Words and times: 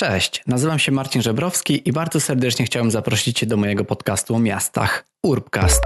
Cześć, 0.00 0.42
nazywam 0.46 0.78
się 0.78 0.92
Marcin 0.92 1.22
Żebrowski 1.22 1.88
i 1.88 1.92
bardzo 1.92 2.20
serdecznie 2.20 2.64
chciałem 2.64 2.90
zaprosić 2.90 3.38
Cię 3.38 3.46
do 3.46 3.56
mojego 3.56 3.84
podcastu 3.84 4.34
o 4.34 4.38
miastach 4.38 5.04
Urbcast. 5.22 5.82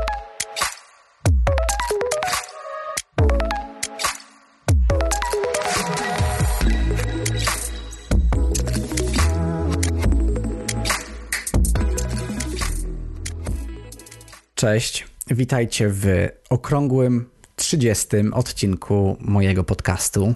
Cześć, 14.54 15.06
witajcie 15.26 15.88
w 15.88 16.29
okrągłym 16.50 17.30
30 17.56 18.06
odcinku 18.32 19.16
mojego 19.20 19.64
podcastu. 19.64 20.34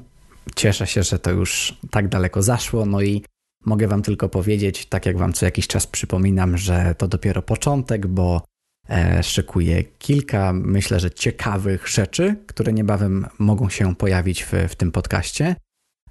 Cieszę 0.55 0.87
się, 0.87 1.03
że 1.03 1.19
to 1.19 1.31
już 1.31 1.79
tak 1.91 2.09
daleko 2.09 2.43
zaszło, 2.43 2.87
no 2.87 3.01
i 3.01 3.23
mogę 3.67 3.89
Wam 3.89 4.03
tylko 4.03 4.29
powiedzieć, 4.29 4.87
tak 4.87 5.07
jak 5.07 5.19
Wam 5.19 5.33
co 5.33 5.47
jakiś 5.47 5.67
czas 5.67 5.87
przypominam, 5.87 6.57
że 6.57 6.95
to 6.99 7.09
dopiero 7.09 7.43
początek, 7.43 8.07
bo 8.07 8.43
e, 8.91 9.23
szykuję 9.23 9.85
kilka, 9.85 10.53
myślę, 10.53 11.01
że 11.01 11.11
ciekawych 11.11 11.89
rzeczy, 11.89 12.37
które 12.47 12.73
niebawem 12.73 13.27
mogą 13.39 13.69
się 13.69 13.97
pojawić 13.97 14.45
w, 14.45 14.53
w 14.69 14.75
tym 14.75 14.93
podcaście. 14.93 15.57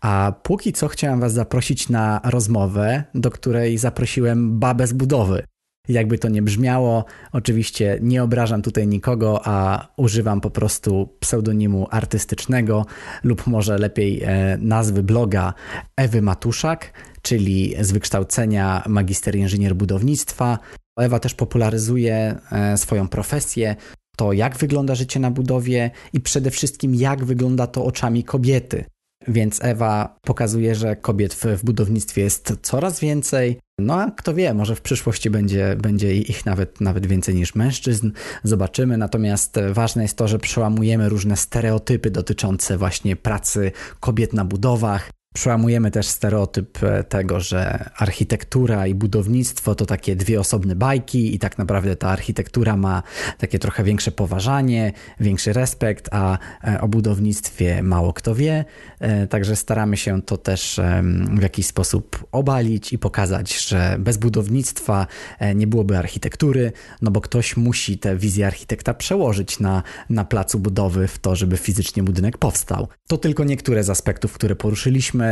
A 0.02 0.34
póki 0.44 0.74
co 0.74 0.88
chciałem 0.88 1.20
Was 1.20 1.34
zaprosić 1.34 1.90
na 1.90 2.22
rozmowę, 2.24 3.04
do 3.16 3.32
której 3.32 3.78
zaprosiłem 3.78 4.60
babę 4.60 4.88
z 4.88 4.94
budowy. 4.94 5.44
Jakby 5.90 6.18
to 6.18 6.30
nie 6.30 6.42
brzmiało, 6.42 7.06
oczywiście 7.32 8.00
nie 8.02 8.24
obrażam 8.24 8.62
tutaj 8.62 8.88
nikogo, 8.88 9.42
a 9.46 9.88
używam 9.98 10.42
po 10.42 10.50
prostu 10.50 11.10
pseudonimu 11.20 11.88
artystycznego 11.92 12.86
lub 13.24 13.48
może 13.48 13.78
lepiej 13.78 14.24
e, 14.24 14.58
nazwy 14.62 15.04
bloga 15.04 15.54
Ewy 15.98 16.22
Matuszak, 16.22 16.94
czyli 17.22 17.76
z 17.82 17.92
wykształcenia 17.92 18.84
magister 18.88 19.36
inżynier 19.36 19.76
budownictwa. 19.76 20.60
Ewa 21.00 21.20
też 21.20 21.34
popularyzuje 21.34 22.36
e, 22.52 22.78
swoją 22.78 23.08
profesję, 23.08 23.76
to 24.18 24.34
jak 24.34 24.58
wygląda 24.58 24.96
życie 24.96 25.20
na 25.20 25.32
budowie 25.32 25.92
i 26.14 26.22
przede 26.22 26.52
wszystkim 26.52 26.96
jak 26.96 27.26
wygląda 27.26 27.68
to 27.68 27.86
oczami 27.86 28.24
kobiety. 28.24 28.86
Więc 29.28 29.64
Ewa 29.64 30.18
pokazuje, 30.22 30.76
że 30.76 30.96
kobiet 30.96 31.34
w, 31.34 31.46
w, 31.46 31.64
budownictwie 31.64 32.22
jest 32.22 32.54
coraz 32.62 33.00
więcej. 33.00 33.60
No 33.80 34.02
a 34.02 34.12
kto 34.12 34.34
wie, 34.34 34.54
może 34.54 34.76
w 34.76 34.82
przyszłości 34.82 35.30
będzie, 35.30 35.76
będzie 35.82 36.16
ich 36.16 36.46
nawet, 36.46 36.82
nawet 36.82 37.06
więcej 37.06 37.36
niż 37.36 37.56
mężczyzn. 37.56 38.12
Zobaczymy. 38.44 38.98
Natomiast 38.98 39.60
ważne 39.72 40.04
jest 40.04 40.18
to, 40.18 40.28
że 40.28 40.40
przełamujemy 40.40 41.10
różne 41.10 41.38
stereotypy 41.38 42.12
dotyczące 42.12 42.78
właśnie 42.78 43.16
pracy 43.16 43.72
kobiet 44.00 44.34
na 44.34 44.46
budowach. 44.46 45.12
Przełamujemy 45.36 45.92
też 45.92 46.08
stereotyp 46.08 46.84
e, 46.84 47.04
tego, 47.04 47.40
że 47.40 47.90
architektura 47.98 48.88
i 48.88 48.96
budownictwo 48.96 49.76
to 49.76 49.86
takie 49.86 50.16
dwie 50.16 50.40
osobne 50.40 50.76
bajki, 50.76 51.36
i 51.36 51.40
tak 51.40 51.58
naprawdę 51.58 51.96
ta 51.96 52.10
architektura 52.10 52.78
ma 52.78 53.04
takie 53.38 53.60
trochę 53.60 53.84
większe 53.84 54.12
poważanie, 54.12 54.92
większy 55.20 55.54
respekt, 55.54 56.10
a 56.12 56.38
e, 56.64 56.82
o 56.82 56.88
budownictwie 56.88 57.84
mało 57.84 58.14
kto 58.14 58.36
wie. 58.36 58.66
E, 59.00 59.28
także 59.28 59.56
staramy 59.56 59.98
się 59.98 60.22
to 60.22 60.38
też 60.38 60.80
w 61.38 61.42
jakiś 61.42 61.66
sposób 61.66 62.28
obalić 62.32 62.94
i 62.94 62.98
pokazać, 62.98 63.68
że 63.68 63.96
bez 64.00 64.18
budownictwa 64.18 65.08
nie 65.56 65.68
byłoby 65.68 65.98
architektury, 65.98 66.72
no 67.02 67.12
bo 67.12 67.22
ktoś 67.22 67.58
musi 67.58 67.98
tę 67.98 68.18
wizję 68.18 68.48
architekta 68.48 68.94
przełożyć 68.94 69.60
na, 69.60 69.84
na 70.10 70.26
placu 70.26 70.60
budowy 70.60 71.08
w 71.08 71.20
to, 71.20 71.36
żeby 71.36 71.58
fizycznie 71.58 72.04
budynek 72.04 72.38
powstał. 72.38 72.88
To 73.08 73.18
tylko 73.18 73.44
niektóre 73.44 73.84
z 73.84 73.90
aspektów, 73.90 74.34
które 74.34 74.56
poruszyliśmy 74.56 75.25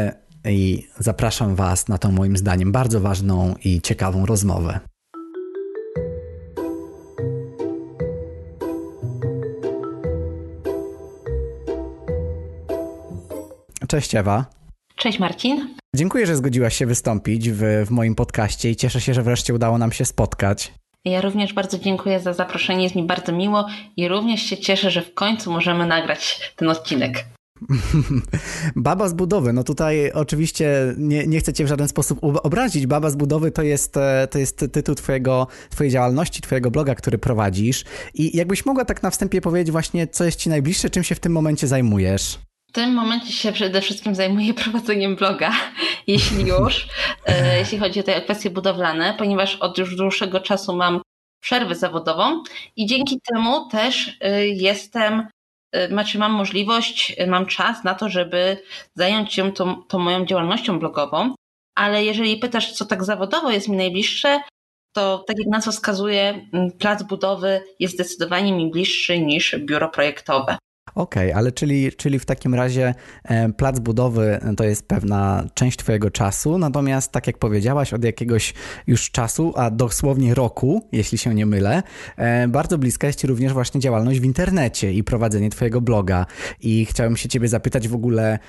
i 0.46 0.88
zapraszam 1.00 1.56
Was 1.56 1.88
na 1.88 1.98
tą 1.98 2.12
moim 2.12 2.38
zdaniem 2.38 2.72
bardzo 2.72 3.00
ważną 3.00 3.56
i 3.64 3.82
ciekawą 3.82 4.26
rozmowę. 4.26 4.80
Cześć 13.88 14.16
Ewa. 14.16 14.46
Cześć 14.96 15.20
Marcin. 15.20 15.76
Dziękuję, 15.96 16.28
że 16.28 16.36
zgodziłaś 16.36 16.76
się 16.76 16.86
wystąpić 16.86 17.50
w, 17.50 17.86
w 17.86 17.90
moim 17.92 18.16
podcaście 18.16 18.70
i 18.70 18.76
cieszę 18.76 19.02
się, 19.02 19.14
że 19.14 19.24
wreszcie 19.24 19.54
udało 19.54 19.78
nam 19.78 19.92
się 19.92 20.06
spotkać. 20.06 20.74
Ja 21.06 21.22
również 21.22 21.54
bardzo 21.54 21.80
dziękuję 21.80 22.20
za 22.20 22.34
zaproszenie, 22.34 22.84
jest 22.84 22.96
mi 22.96 23.04
bardzo 23.04 23.32
miło 23.32 23.66
i 23.98 24.08
również 24.08 24.42
się 24.42 24.58
cieszę, 24.58 24.92
że 24.92 25.02
w 25.02 25.14
końcu 25.14 25.52
możemy 25.52 25.86
nagrać 25.86 26.54
ten 26.56 26.70
odcinek. 26.70 27.26
Baba 28.76 29.08
z 29.10 29.14
budowy. 29.14 29.54
No 29.54 29.64
tutaj 29.64 30.12
oczywiście 30.12 30.96
nie, 30.98 31.28
nie 31.28 31.40
chcę 31.40 31.54
cię 31.54 31.66
w 31.66 31.68
żaden 31.68 31.88
sposób 31.88 32.20
obrazić. 32.22 32.88
Baba 32.88 33.10
z 33.10 33.16
budowy 33.16 33.52
to 33.52 33.62
jest, 33.62 33.98
e, 33.98 34.28
to 34.32 34.40
jest 34.40 34.66
tytuł 34.74 34.96
twojego, 34.96 35.48
twojej 35.70 35.92
działalności, 35.92 36.42
twojego 36.42 36.72
bloga, 36.72 36.96
który 36.96 37.18
prowadzisz. 37.18 37.84
I 38.14 38.38
jakbyś 38.38 38.66
mogła 38.66 38.86
tak 38.86 39.04
na 39.04 39.10
wstępie 39.10 39.42
powiedzieć 39.42 39.72
właśnie, 39.72 40.08
co 40.08 40.24
jest 40.24 40.40
ci 40.40 40.50
najbliższe, 40.50 40.90
czym 40.90 41.04
się 41.04 41.16
w 41.16 41.20
tym 41.20 41.32
momencie 41.32 41.68
zajmujesz? 41.68 42.40
W 42.70 42.72
tym 42.72 42.94
momencie 42.94 43.32
się 43.32 43.52
przede 43.52 43.82
wszystkim 43.82 44.16
zajmuję 44.16 44.54
prowadzeniem 44.64 45.16
bloga, 45.16 45.52
jeśli 46.08 46.46
już, 46.48 46.88
e, 47.26 47.60
jeśli 47.60 47.78
chodzi 47.78 48.00
o 48.00 48.04
te 48.04 48.22
kwestie 48.22 48.50
budowlane, 48.50 49.16
ponieważ 49.18 49.56
od 49.56 49.78
już 49.78 49.96
dłuższego 49.96 50.40
czasu 50.40 50.76
mam 50.76 51.02
przerwę 51.44 51.76
zawodową 51.76 52.44
i 52.76 52.86
dzięki 52.86 53.20
temu 53.34 53.70
też 53.70 54.18
e, 54.22 54.48
jestem 54.48 55.28
Y, 55.76 55.88
znaczy 55.88 56.20
mam 56.20 56.32
możliwość, 56.32 57.16
y, 57.20 57.28
mam 57.28 57.46
czas 57.46 57.84
na 57.84 57.96
to, 57.96 58.10
żeby 58.10 58.58
zająć 58.96 59.34
się 59.34 59.52
tą, 59.54 59.84
tą 59.84 60.00
moją 60.00 60.26
działalnością 60.26 60.80
blogową, 60.80 61.36
ale 61.76 62.06
jeżeli 62.06 62.38
pytasz, 62.38 62.72
co 62.72 62.86
tak 62.86 63.04
zawodowo 63.04 63.52
jest 63.52 63.68
mi 63.68 63.78
najbliższe, 63.78 64.40
to 64.96 65.24
tak 65.28 65.38
jak 65.40 65.48
nazwa 65.48 65.72
wskazuje, 65.72 66.48
mm, 66.54 66.72
plac 66.72 67.04
budowy 67.04 67.64
jest 67.80 67.94
zdecydowanie 67.94 68.54
mi 68.54 68.72
bliższy 68.72 69.20
niż 69.20 69.56
biuro 69.60 69.90
projektowe. 69.90 70.58
Okej, 70.96 71.30
okay, 71.30 71.36
ale 71.36 71.52
czyli, 71.52 71.92
czyli 71.92 72.20
w 72.20 72.26
takim 72.26 72.56
razie 72.56 72.96
e, 73.24 73.50
plac 73.50 73.80
budowy 73.80 74.40
to 74.58 74.64
jest 74.64 74.88
pewna 74.88 75.44
część 75.54 75.78
Twojego 75.78 76.12
czasu, 76.12 76.58
natomiast 76.58 77.12
tak 77.12 77.28
jak 77.28 77.38
powiedziałaś, 77.38 77.94
od 77.94 78.04
jakiegoś 78.04 78.54
już 78.88 79.12
czasu, 79.12 79.54
a 79.56 79.72
dosłownie 79.72 80.34
roku, 80.36 80.88
jeśli 80.92 81.18
się 81.18 81.36
nie 81.36 81.46
mylę, 81.46 81.84
e, 82.18 82.48
bardzo 82.48 82.78
bliska 82.78 83.08
jest 83.08 83.20
Ci 83.20 83.28
również 83.28 83.54
właśnie 83.54 83.82
działalność 83.82 84.20
w 84.20 84.24
internecie 84.24 84.94
i 84.94 85.04
prowadzenie 85.04 85.50
Twojego 85.50 85.82
bloga. 85.82 86.26
I 86.60 86.86
chciałem 86.86 87.18
się 87.18 87.30
Ciebie 87.30 87.48
zapytać 87.48 87.88
w 87.88 87.96
ogóle, 87.96 88.40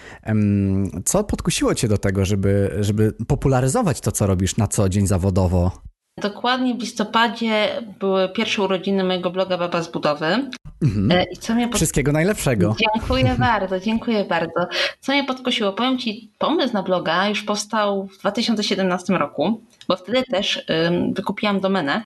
co 1.05 1.25
podkusiło 1.25 1.75
Cię 1.75 1.89
do 1.89 1.99
tego, 1.99 2.25
żeby, 2.25 2.77
żeby 2.81 3.13
popularyzować 3.13 4.01
to, 4.01 4.13
co 4.13 4.27
robisz 4.27 4.57
na 4.57 4.69
co 4.69 4.89
dzień 4.89 5.07
zawodowo? 5.07 5.94
Dokładnie 6.21 6.75
w 6.75 6.81
listopadzie 6.81 7.83
były 7.99 8.29
pierwsze 8.29 8.63
urodziny 8.63 9.05
mojego 9.05 9.31
bloga 9.31 9.59
Baba 9.59 9.83
z 9.83 9.89
Budowy. 9.89 10.51
Mhm. 10.83 11.11
E, 11.13 11.25
I 11.25 11.37
co 11.37 11.55
mnie 11.55 11.69
pod... 11.69 11.77
Wszystkiego 11.77 12.13
najlepszego. 12.13 12.77
Dziękuję 12.95 13.37
bardzo, 13.39 13.81
dziękuję 13.81 14.25
bardzo. 14.25 14.67
Co 15.01 15.13
mnie 15.13 15.25
podkosiło? 15.25 15.73
Powiem 15.73 15.99
Ci, 15.99 16.33
pomysł 16.39 16.75
na 16.75 16.83
bloga 16.83 17.29
już 17.29 17.43
powstał 17.43 18.07
w 18.07 18.19
2017 18.19 19.13
roku, 19.13 19.61
bo 19.89 19.97
wtedy 19.97 20.23
też 20.31 20.67
wykupiłam 21.13 21.61
domenę 21.61 22.05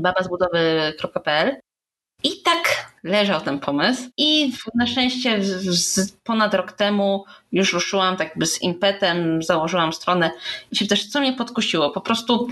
babazbudowy.pl 0.00 1.56
i 2.22 2.42
tak 2.42 2.92
leżał 3.04 3.40
ten 3.40 3.58
pomysł 3.58 4.02
i 4.16 4.52
na 4.74 4.86
szczęście 4.86 5.40
ponad 6.24 6.54
rok 6.54 6.72
temu 6.72 7.24
już 7.52 7.72
ruszyłam 7.72 8.16
tak 8.16 8.28
jakby 8.28 8.46
z 8.46 8.62
impetem, 8.62 9.42
założyłam 9.42 9.92
stronę 9.92 10.30
i 10.70 10.76
się 10.76 10.86
też 10.86 11.08
co 11.08 11.20
mnie 11.20 11.32
podkusiło, 11.32 11.90
po 11.90 12.00
prostu 12.00 12.48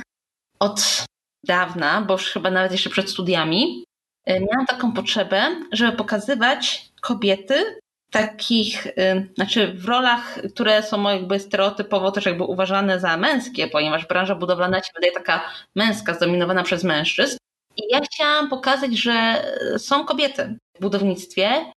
od 0.59 1.05
dawna, 1.45 2.03
bo 2.03 2.15
już 2.15 2.33
chyba 2.33 2.51
nawet 2.51 2.73
jeszcze 2.73 2.91
przed 2.91 3.11
studiami, 3.11 3.85
e, 4.25 4.41
miałam 4.41 4.67
taką 4.67 4.93
potrzebę, 4.93 5.57
żeby 5.73 5.97
pokazywać 5.97 6.89
kobiety 7.01 7.81
takich, 8.11 8.87
e, 8.87 9.27
znaczy 9.35 9.73
w 9.75 9.85
rolach, 9.85 10.39
które 10.55 10.83
są 10.83 11.11
jakby 11.11 11.41
stereotypowo 11.41 12.13
też 12.13 12.27
jakby 12.27 12.45
uważane 12.45 13.01
za 13.01 13.17
męskie, 13.17 13.69
ponieważ 13.69 14.07
branża 14.07 14.35
budowlana 14.35 14.83
się 14.83 14.91
wydaje 14.95 15.13
taka 15.13 15.53
męska, 15.75 16.15
zdominowana 16.15 16.63
przez 16.63 16.85
mężczyzn. 16.85 17.37
I 17.77 17.83
ja 17.91 18.01
chciałam 18.01 18.49
pokazać, 18.49 18.99
że 18.99 19.45
są 19.79 20.05
kobiety 20.05 20.59
w 20.77 20.81
budownictwie 20.81 21.73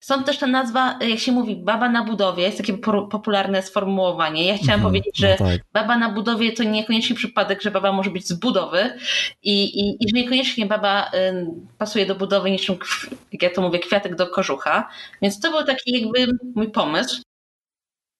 Stąd 0.00 0.26
też 0.26 0.38
ta 0.38 0.46
nazwa, 0.46 0.98
jak 1.00 1.18
się 1.18 1.32
mówi, 1.32 1.56
baba 1.56 1.88
na 1.88 2.04
budowie, 2.04 2.42
jest 2.42 2.58
takie 2.58 2.78
popularne 3.10 3.62
sformułowanie. 3.62 4.46
Ja 4.46 4.54
chciałam 4.54 4.74
mhm, 4.74 4.82
powiedzieć, 4.82 5.18
że 5.18 5.36
no 5.40 5.46
tak. 5.46 5.60
baba 5.72 5.98
na 5.98 6.08
budowie 6.08 6.52
to 6.52 6.62
niekoniecznie 6.62 7.16
przypadek, 7.16 7.62
że 7.62 7.70
baba 7.70 7.92
może 7.92 8.10
być 8.10 8.28
z 8.28 8.32
budowy 8.32 8.98
i, 9.42 9.64
i, 9.80 10.04
i 10.04 10.08
że 10.08 10.16
niekoniecznie 10.16 10.66
baba 10.66 11.10
y, 11.14 11.46
pasuje 11.78 12.06
do 12.06 12.14
budowy 12.14 12.50
niczym, 12.50 12.78
jak 13.32 13.42
ja 13.42 13.50
to 13.50 13.62
mówię, 13.62 13.78
kwiatek 13.78 14.14
do 14.14 14.26
kożucha. 14.26 14.88
Więc 15.22 15.40
to 15.40 15.50
był 15.50 15.64
taki 15.64 16.00
jakby 16.00 16.26
mój 16.54 16.70
pomysł, 16.70 17.22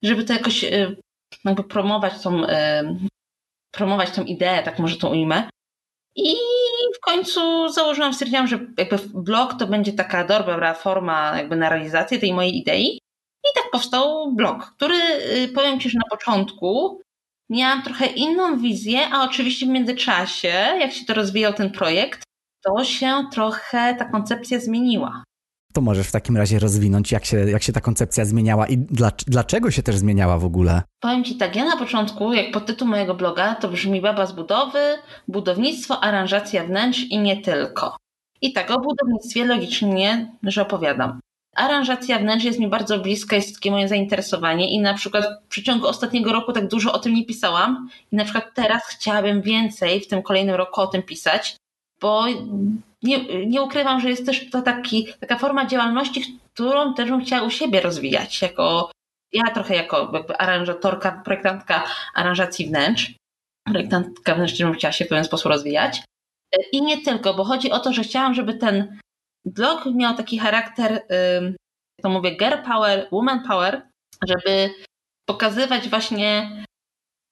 żeby 0.02 0.24
to 0.24 0.32
jakoś 0.32 0.64
y, 0.64 0.96
jakby 1.44 1.64
promować 1.64 2.22
tą, 2.22 2.44
y, 2.44 2.48
promować 3.70 4.10
tą 4.10 4.24
ideę, 4.24 4.62
tak 4.62 4.78
może 4.78 4.96
to 4.96 5.10
ujmę. 5.10 5.48
I 6.18 6.34
w 6.96 7.00
końcu 7.00 7.68
założyłam, 7.68 8.12
stwierdziłam, 8.12 8.46
że 8.46 8.58
jakby 8.78 8.98
blog 9.14 9.54
to 9.58 9.66
będzie 9.66 9.92
taka 9.92 10.24
dobra 10.24 10.74
forma 10.74 11.36
jakby 11.36 11.56
na 11.56 11.68
realizację 11.68 12.18
tej 12.18 12.34
mojej 12.34 12.56
idei. 12.56 12.98
I 13.44 13.48
tak 13.54 13.70
powstał 13.72 14.32
blog, 14.32 14.72
który 14.76 14.96
y, 15.44 15.48
powiem 15.54 15.80
Ci, 15.80 15.90
że 15.90 15.98
na 15.98 16.16
początku 16.16 17.00
miałam 17.50 17.82
trochę 17.82 18.06
inną 18.06 18.58
wizję, 18.58 19.00
a 19.12 19.24
oczywiście 19.24 19.66
w 19.66 19.68
międzyczasie, 19.68 20.48
jak 20.80 20.92
się 20.92 21.04
to 21.04 21.14
rozwijał 21.14 21.52
ten 21.52 21.70
projekt, 21.70 22.22
to 22.64 22.84
się 22.84 23.24
trochę 23.32 23.94
ta 23.94 24.04
koncepcja 24.04 24.60
zmieniła. 24.60 25.24
To 25.72 25.80
możesz 25.80 26.06
w 26.06 26.12
takim 26.12 26.36
razie 26.36 26.58
rozwinąć, 26.58 27.12
jak 27.12 27.24
się, 27.24 27.36
jak 27.36 27.62
się 27.62 27.72
ta 27.72 27.80
koncepcja 27.80 28.24
zmieniała 28.24 28.66
i 28.66 28.78
dla, 28.78 29.12
dlaczego 29.26 29.70
się 29.70 29.82
też 29.82 29.96
zmieniała 29.96 30.38
w 30.38 30.44
ogóle? 30.44 30.82
Powiem 31.00 31.24
Ci 31.24 31.36
tak, 31.36 31.56
ja 31.56 31.64
na 31.64 31.76
początku, 31.76 32.32
jak 32.32 32.52
pod 32.52 32.66
tytuł 32.66 32.88
mojego 32.88 33.14
bloga, 33.14 33.54
to 33.54 33.68
brzmi 33.68 34.00
baba 34.00 34.26
z 34.26 34.32
budowy, 34.32 34.98
budownictwo, 35.28 36.00
aranżacja 36.00 36.64
wnętrz 36.64 37.00
i 37.00 37.18
nie 37.18 37.36
tylko. 37.36 37.96
I 38.40 38.52
tak, 38.52 38.70
o 38.70 38.80
budownictwie 38.80 39.44
logicznie, 39.44 40.32
że 40.42 40.62
opowiadam. 40.62 41.20
Aranżacja 41.56 42.18
wnętrz 42.18 42.44
jest 42.44 42.58
mi 42.58 42.68
bardzo 42.68 42.98
bliska, 42.98 43.36
jest 43.36 43.54
takie 43.54 43.70
moje 43.70 43.88
zainteresowanie 43.88 44.70
i 44.70 44.80
na 44.80 44.94
przykład 44.94 45.24
w 45.44 45.48
przeciągu 45.48 45.86
ostatniego 45.86 46.32
roku 46.32 46.52
tak 46.52 46.68
dużo 46.68 46.92
o 46.92 46.98
tym 46.98 47.14
nie 47.14 47.26
pisałam 47.26 47.88
i 48.12 48.16
na 48.16 48.24
przykład 48.24 48.44
teraz 48.54 48.82
chciałabym 48.86 49.42
więcej 49.42 50.00
w 50.00 50.08
tym 50.08 50.22
kolejnym 50.22 50.54
roku 50.54 50.80
o 50.80 50.86
tym 50.86 51.02
pisać, 51.02 51.56
bo 52.00 52.24
nie, 53.02 53.46
nie 53.46 53.62
ukrywam, 53.62 54.00
że 54.00 54.10
jest 54.10 54.26
też 54.26 54.50
to 54.50 54.62
taki, 54.62 55.08
taka 55.20 55.38
forma 55.38 55.66
działalności, 55.66 56.40
którą 56.54 56.94
też 56.94 57.10
bym 57.10 57.24
chciała 57.24 57.46
u 57.46 57.50
siebie 57.50 57.80
rozwijać, 57.80 58.42
jako 58.42 58.90
ja 59.32 59.50
trochę 59.54 59.74
jako 59.74 60.10
jakby 60.14 60.36
aranżatorka, 60.36 61.22
projektantka 61.24 61.84
aranżacji 62.14 62.66
wnętrz, 62.66 63.12
projektantka 63.66 64.34
wnętrz, 64.34 64.58
bym 64.58 64.74
chciała 64.74 64.92
się 64.92 65.04
w 65.04 65.08
pewien 65.08 65.24
sposób 65.24 65.46
rozwijać. 65.46 66.02
I 66.72 66.82
nie 66.82 67.02
tylko, 67.02 67.34
bo 67.34 67.44
chodzi 67.44 67.70
o 67.70 67.78
to, 67.78 67.92
że 67.92 68.02
chciałam, 68.02 68.34
żeby 68.34 68.54
ten 68.54 68.98
blog 69.44 69.86
miał 69.94 70.16
taki 70.16 70.38
charakter, 70.38 70.92
jak 70.92 72.02
to 72.02 72.08
mówię, 72.08 72.36
girl 72.36 72.62
power, 72.66 73.08
woman 73.12 73.42
power, 73.48 73.82
żeby 74.28 74.70
pokazywać 75.28 75.88
właśnie 75.88 76.50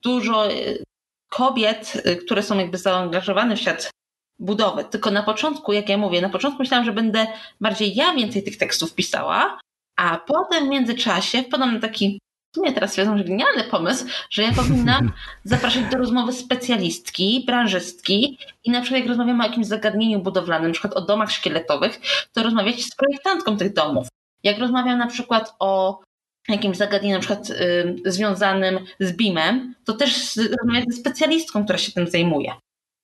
dużo 0.04 0.50
y, 0.50 0.84
kobiet, 1.30 2.02
y, 2.06 2.16
które 2.16 2.42
są 2.42 2.58
jakby 2.58 2.78
zaangażowane 2.78 3.56
w 3.56 3.60
świat 3.60 3.90
budowy. 4.38 4.84
Tylko 4.84 5.10
na 5.10 5.22
początku, 5.22 5.72
jak 5.72 5.88
ja 5.88 5.98
mówię, 5.98 6.20
na 6.20 6.28
początku 6.28 6.62
myślałam, 6.62 6.84
że 6.84 6.92
będę 6.92 7.26
bardziej 7.60 7.94
ja 7.94 8.14
więcej 8.14 8.42
tych 8.42 8.56
tekstów 8.56 8.94
pisała, 8.94 9.58
a 9.96 10.16
potem 10.26 10.66
w 10.66 10.68
międzyczasie 10.68 11.42
wpadłam 11.42 11.74
na 11.74 11.80
taki, 11.80 12.20
w 12.52 12.56
sumie 12.56 12.72
teraz 12.72 12.90
stwierdzam, 12.90 13.18
że 13.18 13.24
genialny 13.24 13.64
pomysł, 13.64 14.06
że 14.30 14.42
ja 14.42 14.52
powinnam 14.52 15.12
zapraszać 15.44 15.84
do 15.92 15.98
rozmowy 15.98 16.32
specjalistki, 16.32 17.44
branżystki 17.46 18.38
i 18.64 18.70
na 18.70 18.80
przykład 18.80 19.00
jak 19.00 19.08
rozmawiamy 19.08 19.44
o 19.44 19.46
jakimś 19.46 19.66
zagadnieniu 19.66 20.20
budowlanym, 20.20 20.68
na 20.68 20.72
przykład 20.72 20.94
o 20.94 21.00
domach 21.00 21.30
szkieletowych, 21.30 22.00
to 22.32 22.42
rozmawiać 22.42 22.84
z 22.84 22.96
projektantką 22.96 23.56
tych 23.56 23.72
domów. 23.72 24.08
Jak 24.42 24.58
rozmawiam 24.58 24.98
na 24.98 25.06
przykład 25.06 25.54
o 25.58 26.00
jakimś 26.48 26.76
zagadnieniu 26.76 27.14
na 27.14 27.20
przykład 27.20 27.50
y, 27.50 27.96
związanym 28.04 28.78
z 29.00 29.12
BIM-em, 29.12 29.74
to 29.84 29.92
też 29.92 30.36
rozmawiać 30.36 30.84
ze 30.88 31.00
specjalistką, 31.00 31.64
która 31.64 31.78
się 31.78 31.92
tym 31.92 32.06
zajmuje. 32.06 32.52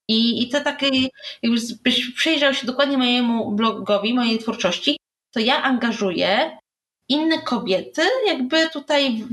I, 0.08 0.42
i 0.42 0.48
to 0.48 0.60
takie, 0.60 0.88
jakbyś 1.42 2.10
przyjrzał 2.14 2.54
się 2.54 2.66
dokładnie 2.66 2.98
mojemu 2.98 3.52
blogowi, 3.52 4.14
mojej 4.14 4.38
twórczości, 4.38 4.96
to 5.32 5.40
ja 5.40 5.62
angażuję 5.62 6.58
inne 7.08 7.42
kobiety 7.42 8.02
jakby 8.26 8.70
tutaj 8.70 9.24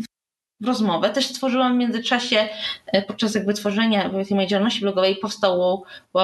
w 0.62 0.68
rozmowę. 0.68 1.10
Też 1.10 1.28
stworzyłam 1.28 1.74
w 1.74 1.78
międzyczasie, 1.78 2.50
e, 2.86 3.02
podczas 3.02 3.36
jakby 3.36 3.54
tworzenia 3.54 4.12
mojej 4.32 4.48
działalności 4.48 4.82
blogowej, 4.82 5.16
powstała 5.16 5.78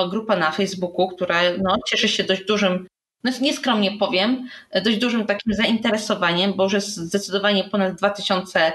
grupa 0.09 0.35
na 0.35 0.51
Facebooku, 0.51 1.07
która 1.07 1.41
no, 1.63 1.77
cieszy 1.87 2.07
się 2.07 2.23
dość 2.23 2.45
dużym, 2.45 2.87
no 3.23 3.31
nieskromnie 3.41 3.97
powiem, 3.99 4.49
e, 4.71 4.81
dość 4.81 4.97
dużym 4.97 5.25
takim 5.25 5.53
zainteresowaniem, 5.53 6.53
bo 6.53 6.63
już 6.63 6.73
jest 6.73 6.95
zdecydowanie 6.95 7.63
ponad 7.63 7.95
2000 7.95 8.73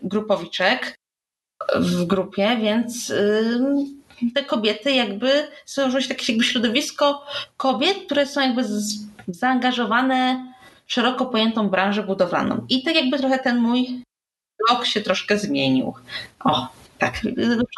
grupowiczek 0.00 0.94
w 1.74 2.04
grupie, 2.04 2.56
więc 2.62 3.12
te 4.34 4.44
kobiety 4.44 4.92
jakby 4.92 5.48
stworzyło 5.64 6.00
się 6.00 6.08
takie 6.08 6.32
jakby 6.32 6.44
środowisko 6.44 7.24
kobiet, 7.56 7.96
które 8.06 8.26
są 8.26 8.40
jakby 8.40 8.64
zaangażowane 9.28 10.52
w 10.86 10.92
szeroko 10.92 11.26
pojętą 11.26 11.68
branżę 11.68 12.02
budowlaną. 12.02 12.66
I 12.68 12.82
tak 12.82 12.94
jakby 12.94 13.18
trochę 13.18 13.38
ten 13.38 13.58
mój 13.58 14.02
blog 14.66 14.86
się 14.86 15.00
troszkę 15.00 15.38
zmienił. 15.38 15.94
O, 16.44 16.68
tak, 16.98 17.20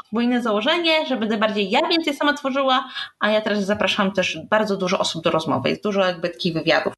podwójne 0.02 0.42
założenie, 0.42 1.06
że 1.06 1.16
będę 1.16 1.36
bardziej 1.36 1.70
ja 1.70 1.80
więcej 1.88 2.14
sama 2.14 2.32
tworzyła, 2.32 2.88
a 3.20 3.30
ja 3.30 3.40
teraz 3.40 3.64
zapraszam 3.64 4.12
też 4.12 4.38
bardzo 4.50 4.76
dużo 4.76 4.98
osób 4.98 5.24
do 5.24 5.30
rozmowy. 5.30 5.68
Jest 5.68 5.82
dużo 5.82 6.04
jakby 6.04 6.28
takich 6.28 6.54
wywiadów. 6.54 6.92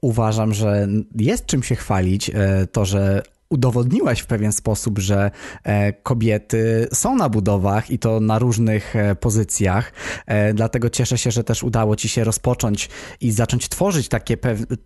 Uważam, 0.00 0.54
że 0.54 0.88
jest 1.16 1.46
czym 1.46 1.62
się 1.62 1.74
chwalić, 1.74 2.30
e, 2.30 2.66
to, 2.72 2.84
że 2.84 3.22
udowodniłaś 3.50 4.20
w 4.20 4.26
pewien 4.26 4.52
sposób, 4.52 4.98
że 4.98 5.30
e, 5.64 5.92
kobiety 5.92 6.88
są 6.92 7.16
na 7.16 7.28
budowach 7.28 7.90
i 7.90 7.98
to 7.98 8.20
na 8.20 8.38
różnych 8.38 8.96
e, 8.96 9.14
pozycjach. 9.14 9.92
E, 10.26 10.54
dlatego 10.54 10.90
cieszę 10.90 11.18
się, 11.18 11.30
że 11.30 11.44
też 11.44 11.62
udało 11.62 11.96
ci 11.96 12.08
się 12.08 12.24
rozpocząć 12.24 12.88
i 13.20 13.32
zacząć 13.32 13.68
tworzyć 13.68 14.08
takie, 14.08 14.36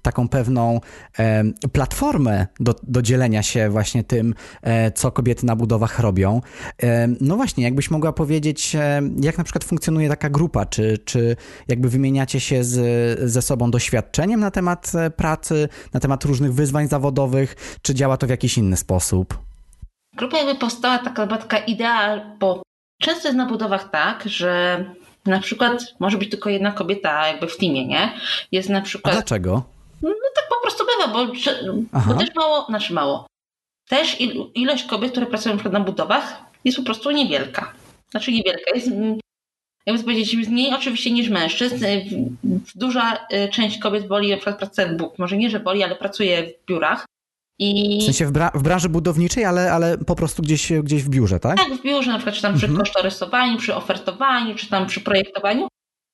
taką 0.02 0.28
pewną 0.28 0.80
platformę 1.72 2.46
do, 2.60 2.74
do 2.82 3.02
dzielenia 3.02 3.42
się 3.42 3.70
właśnie 3.70 4.04
tym, 4.04 4.34
co 4.94 5.12
kobiety 5.12 5.46
na 5.46 5.56
budowach 5.56 5.98
robią. 5.98 6.40
No 7.20 7.36
właśnie, 7.36 7.64
jakbyś 7.64 7.90
mogła 7.90 8.12
powiedzieć, 8.12 8.76
jak 9.20 9.38
na 9.38 9.44
przykład 9.44 9.64
funkcjonuje 9.64 10.08
taka 10.08 10.30
grupa, 10.30 10.66
czy, 10.66 10.98
czy 10.98 11.36
jakby 11.68 11.88
wymieniacie 11.88 12.40
się 12.40 12.64
z, 12.64 13.20
ze 13.30 13.42
sobą 13.42 13.70
doświadczeniem 13.70 14.40
na 14.40 14.50
temat 14.50 14.92
pracy, 15.16 15.68
na 15.92 16.00
temat 16.00 16.24
różnych 16.24 16.54
wyzwań 16.54 16.88
zawodowych, 16.88 17.78
czy 17.82 17.94
działa 17.94 18.16
to 18.16 18.26
w 18.26 18.30
jakiś 18.30 18.53
jakiś 18.54 18.58
inny 18.58 18.76
sposób? 18.76 19.38
Grupa 20.16 20.38
jakby 20.38 20.54
powstała 20.54 20.98
taka, 20.98 21.26
taka 21.26 21.58
idea, 21.58 22.20
bo 22.38 22.62
często 23.02 23.28
jest 23.28 23.38
na 23.38 23.46
budowach 23.46 23.90
tak, 23.90 24.22
że 24.26 24.84
na 25.26 25.40
przykład 25.40 25.94
może 26.00 26.18
być 26.18 26.30
tylko 26.30 26.50
jedna 26.50 26.72
kobieta 26.72 27.26
jakby 27.26 27.46
w 27.46 27.56
teamie, 27.56 27.86
nie? 27.86 28.12
Jest 28.52 28.68
na 28.68 28.80
przykład... 28.80 29.14
A 29.14 29.16
dlaczego? 29.16 29.62
No, 30.02 30.10
tak 30.34 30.44
po 30.48 30.62
prostu 30.62 30.84
bywa, 30.86 31.12
bo, 31.12 31.32
bo 32.06 32.14
też 32.14 32.34
mało, 32.34 32.66
znaczy 32.68 32.92
mało. 32.92 33.26
Też 33.88 34.16
ilość 34.54 34.84
kobiet, 34.84 35.10
które 35.10 35.26
pracują 35.26 35.56
na 35.72 35.80
budowach 35.80 36.42
jest 36.64 36.78
po 36.78 36.84
prostu 36.84 37.10
niewielka. 37.10 37.72
Znaczy 38.10 38.32
niewielka, 38.32 38.74
jest 38.74 38.90
jakby 39.86 40.02
powiedzieć, 40.02 40.48
mniej 40.48 40.74
oczywiście 40.74 41.10
niż 41.10 41.28
mężczyzn. 41.28 41.84
Duża 42.74 43.26
y, 43.32 43.48
część 43.48 43.78
kobiet 43.78 44.08
woli 44.08 44.30
na 44.30 44.36
przykład 44.36 44.58
pracę. 44.58 44.96
Może 45.18 45.36
nie, 45.36 45.50
że 45.50 45.60
woli, 45.60 45.82
ale 45.82 45.96
pracuje 45.96 46.46
w 46.46 46.66
biurach. 46.66 47.06
I... 47.58 47.98
W 48.00 48.04
sensie 48.04 48.26
w, 48.26 48.32
bra 48.32 48.50
w, 48.54 48.62
branży 48.62 48.88
budowniczej, 48.88 49.44
ale, 49.44 49.72
ale 49.72 49.98
po 49.98 50.14
prostu 50.14 50.42
gdzieś, 50.42 50.72
gdzieś 50.72 51.02
w 51.02 51.08
biurze, 51.08 51.40
tak? 51.40 51.56
Tak, 51.56 51.74
w 51.74 51.82
biurze, 51.82 52.10
na 52.10 52.16
przykład 52.16 52.36
czy 52.36 52.42
tam 52.42 52.56
przy 52.56 52.66
mhm. 52.66 52.84
kosztorysowaniu, 52.84 53.58
przy 53.58 53.74
ofertowaniu, 53.74 54.54
czy 54.54 54.68
tam 54.68 54.86
przy 54.86 55.00
projektowaniu. 55.00 55.68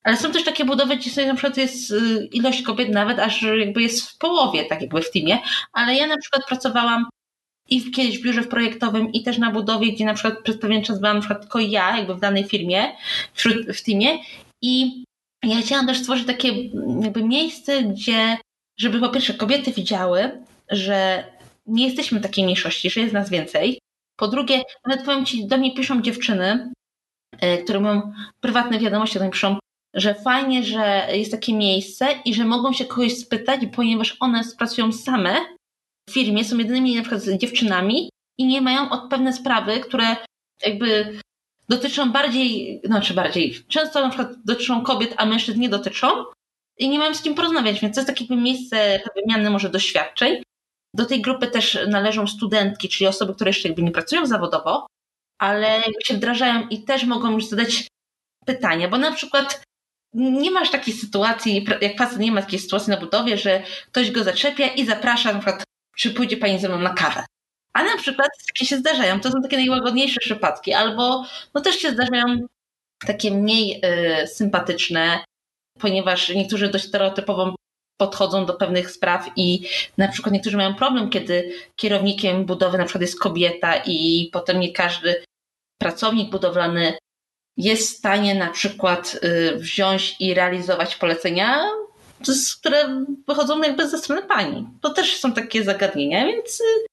Ale 0.04 0.16
są 0.16 0.32
też 0.32 0.44
takie 0.44 0.64
budowy, 0.64 0.96
gdzie 0.96 1.26
na 1.26 1.34
przykład 1.34 1.56
jest 1.56 1.90
y, 1.90 2.28
ilość 2.32 2.62
kobiet 2.62 2.88
nawet 2.88 3.18
aż 3.18 3.42
jakby 3.42 3.82
jest 3.82 4.10
w 4.10 4.18
połowie, 4.18 4.64
tak 4.64 4.80
jakby 4.80 5.02
w 5.02 5.10
teamie. 5.10 5.38
Ale 5.72 5.94
ja 5.94 6.06
na 6.06 6.16
przykład 6.18 6.46
pracowałam 6.48 7.04
i 7.70 7.90
kiedyś 7.90 8.18
w 8.18 8.22
biurze 8.22 8.42
w 8.42 8.48
projektowym 8.48 9.12
i 9.12 9.22
też 9.22 9.38
na 9.38 9.50
budowie, 9.50 9.92
gdzie 9.92 10.04
na 10.04 10.14
przykład 10.14 10.42
przez 10.42 10.58
pewien 10.58 10.84
czas 10.84 11.00
byłam 11.00 11.16
na 11.16 11.20
przykład 11.20 11.40
tylko 11.40 11.58
ja, 11.58 11.96
jakby 11.96 12.14
w 12.14 12.20
danej 12.20 12.44
firmie, 12.44 12.92
wśród, 13.34 13.56
w 13.76 13.82
teamie. 13.82 14.18
I 14.62 15.04
ja 15.42 15.56
chciałam 15.60 15.86
też 15.86 15.98
stworzyć 15.98 16.26
takie 16.26 16.48
jakby 17.02 17.22
miejsce, 17.22 17.82
gdzie, 17.82 18.38
żeby 18.78 19.00
po 19.00 19.08
pierwsze 19.08 19.34
kobiety 19.34 19.72
widziały, 19.72 20.30
że 20.70 21.24
nie 21.66 21.86
jesteśmy 21.86 22.20
takiej 22.20 22.44
mniejszości, 22.44 22.90
że 22.90 23.00
jest 23.00 23.14
nas 23.14 23.30
więcej. 23.30 23.78
Po 24.16 24.28
drugie, 24.28 24.62
nawet 24.86 25.04
powiem 25.04 25.26
Ci, 25.26 25.46
do 25.46 25.58
mnie 25.58 25.74
piszą 25.74 26.02
dziewczyny, 26.02 26.72
e, 27.40 27.58
które 27.58 27.80
mają 27.80 28.12
prywatne 28.40 28.78
wiadomości, 28.78 29.18
do 29.18 29.24
mnie 29.24 29.32
piszą, 29.32 29.58
że 29.94 30.14
fajnie, 30.14 30.62
że 30.62 31.08
jest 31.12 31.30
takie 31.30 31.54
miejsce 31.54 32.08
i 32.24 32.34
że 32.34 32.44
mogą 32.44 32.72
się 32.72 32.84
kogoś 32.84 33.16
spytać, 33.16 33.60
ponieważ 33.72 34.16
one 34.20 34.42
pracują 34.58 34.92
same 34.92 35.40
w 36.08 36.12
firmie, 36.12 36.44
są 36.44 36.58
jedynymi 36.58 36.96
na 36.96 37.02
przykład 37.02 37.22
dziewczynami 37.38 38.10
i 38.38 38.46
nie 38.46 38.60
mają 38.60 38.90
od 38.90 39.10
pewne 39.10 39.32
sprawy, 39.32 39.80
które 39.80 40.16
jakby 40.66 41.18
dotyczą 41.68 42.12
bardziej, 42.12 42.80
znaczy 42.84 43.14
bardziej, 43.14 43.64
często 43.68 44.00
na 44.00 44.08
przykład 44.08 44.44
dotyczą 44.44 44.82
kobiet, 44.82 45.14
a 45.16 45.26
mężczyzn 45.26 45.60
nie 45.60 45.68
dotyczą 45.68 46.24
i 46.78 46.88
nie 46.88 46.98
mają 46.98 47.14
z 47.14 47.22
kim 47.22 47.34
porozmawiać, 47.34 47.80
więc 47.80 47.94
to 47.94 48.00
jest 48.00 48.08
takie 48.18 48.36
miejsce 48.36 49.00
wymiany 49.16 49.50
może 49.50 49.70
doświadczeń. 49.70 50.42
Do 50.94 51.06
tej 51.06 51.22
grupy 51.22 51.46
też 51.46 51.78
należą 51.88 52.26
studentki, 52.26 52.88
czyli 52.88 53.08
osoby, 53.08 53.34
które 53.34 53.48
jeszcze 53.50 53.68
jakby 53.68 53.82
nie 53.82 53.90
pracują 53.90 54.26
zawodowo, 54.26 54.86
ale 55.38 55.82
się 56.04 56.14
wdrażają 56.14 56.68
i 56.68 56.84
też 56.84 57.04
mogą 57.04 57.30
już 57.30 57.46
zadać 57.46 57.88
pytania, 58.46 58.88
bo 58.88 58.98
na 58.98 59.12
przykład 59.12 59.62
nie 60.14 60.50
masz 60.50 60.70
takiej 60.70 60.94
sytuacji, 60.94 61.66
jak 61.80 61.98
facet 61.98 62.18
nie 62.18 62.32
ma 62.32 62.42
takiej 62.42 62.58
sytuacji 62.58 62.90
na 62.90 62.96
budowie, 62.96 63.38
że 63.38 63.62
ktoś 63.86 64.10
go 64.10 64.24
zaczepia 64.24 64.66
i 64.66 64.86
zaprasza 64.86 65.32
na 65.32 65.38
przykład, 65.38 65.64
czy 65.96 66.10
pójdzie 66.10 66.36
pani 66.36 66.58
ze 66.58 66.68
mną 66.68 66.78
na 66.78 66.94
kawę. 66.94 67.24
A 67.72 67.82
na 67.82 67.96
przykład 67.96 68.28
takie 68.46 68.66
się 68.66 68.76
zdarzają, 68.76 69.20
to 69.20 69.30
są 69.30 69.42
takie 69.42 69.56
najłagodniejsze 69.56 70.20
przypadki, 70.20 70.72
albo 70.72 71.24
no 71.54 71.60
też 71.60 71.76
się 71.76 71.90
zdarzają 71.90 72.46
takie 73.06 73.30
mniej 73.30 73.80
y, 73.84 74.26
sympatyczne 74.26 75.24
ponieważ 75.80 76.28
niektórzy 76.28 76.68
dość 76.68 76.88
stereotypowo 76.88 77.54
podchodzą 78.00 78.46
do 78.46 78.54
pewnych 78.54 78.90
spraw 78.90 79.30
i 79.36 79.68
na 79.98 80.08
przykład 80.08 80.32
niektórzy 80.32 80.56
mają 80.56 80.74
problem, 80.74 81.10
kiedy 81.10 81.52
kierownikiem 81.76 82.44
budowy 82.44 82.78
na 82.78 82.84
przykład 82.84 83.02
jest 83.02 83.20
kobieta 83.20 83.74
i 83.86 84.28
potem 84.32 84.60
nie 84.60 84.72
każdy 84.72 85.24
pracownik 85.78 86.30
budowlany 86.30 86.98
jest 87.56 87.90
w 87.90 87.96
stanie 87.96 88.34
na 88.34 88.50
przykład 88.50 89.20
y, 89.24 89.56
wziąć 89.56 90.16
i 90.20 90.34
realizować 90.34 90.96
polecenia, 90.96 91.62
które 92.60 93.04
wychodzą 93.28 93.62
jakby 93.62 93.88
ze 93.88 93.98
strony 93.98 94.22
pani. 94.22 94.66
To 94.80 94.90
też 94.90 95.16
są 95.16 95.32
takie 95.32 95.64
zagadnienia, 95.64 96.26
więc 96.26 96.60
y, 96.60 96.86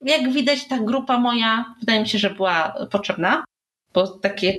jak 0.00 0.32
widać 0.32 0.68
ta 0.68 0.78
grupa 0.78 1.18
moja, 1.18 1.74
wydaje 1.80 2.00
mi 2.00 2.08
się, 2.08 2.18
że 2.18 2.30
była 2.30 2.74
potrzebna, 2.90 3.44
bo 3.94 4.08
takie 4.08 4.56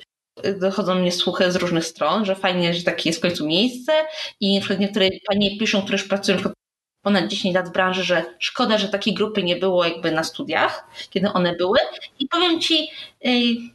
dochodzą 0.59 0.95
mnie 0.95 1.11
słuchy 1.11 1.51
z 1.51 1.55
różnych 1.55 1.85
stron, 1.85 2.25
że 2.25 2.35
fajnie, 2.35 2.73
że 2.73 2.83
takie 2.83 3.09
jest 3.09 3.19
w 3.19 3.21
końcu 3.21 3.47
miejsce 3.47 3.91
i 4.39 4.55
na 4.55 4.59
przykład 4.59 4.79
niektóre 4.79 5.09
panie 5.27 5.57
piszą, 5.57 5.81
które 5.81 5.97
już 5.97 6.07
pracują 6.07 6.37
ponad 7.01 7.27
10 7.27 7.55
lat 7.55 7.69
w 7.69 7.71
branży, 7.71 8.03
że 8.03 8.25
szkoda, 8.39 8.77
że 8.77 8.87
takiej 8.87 9.13
grupy 9.13 9.43
nie 9.43 9.55
było 9.55 9.85
jakby 9.85 10.11
na 10.11 10.23
studiach, 10.23 10.87
kiedy 11.09 11.33
one 11.33 11.55
były. 11.55 11.77
I 12.19 12.27
powiem 12.27 12.61
ci, 12.61 12.87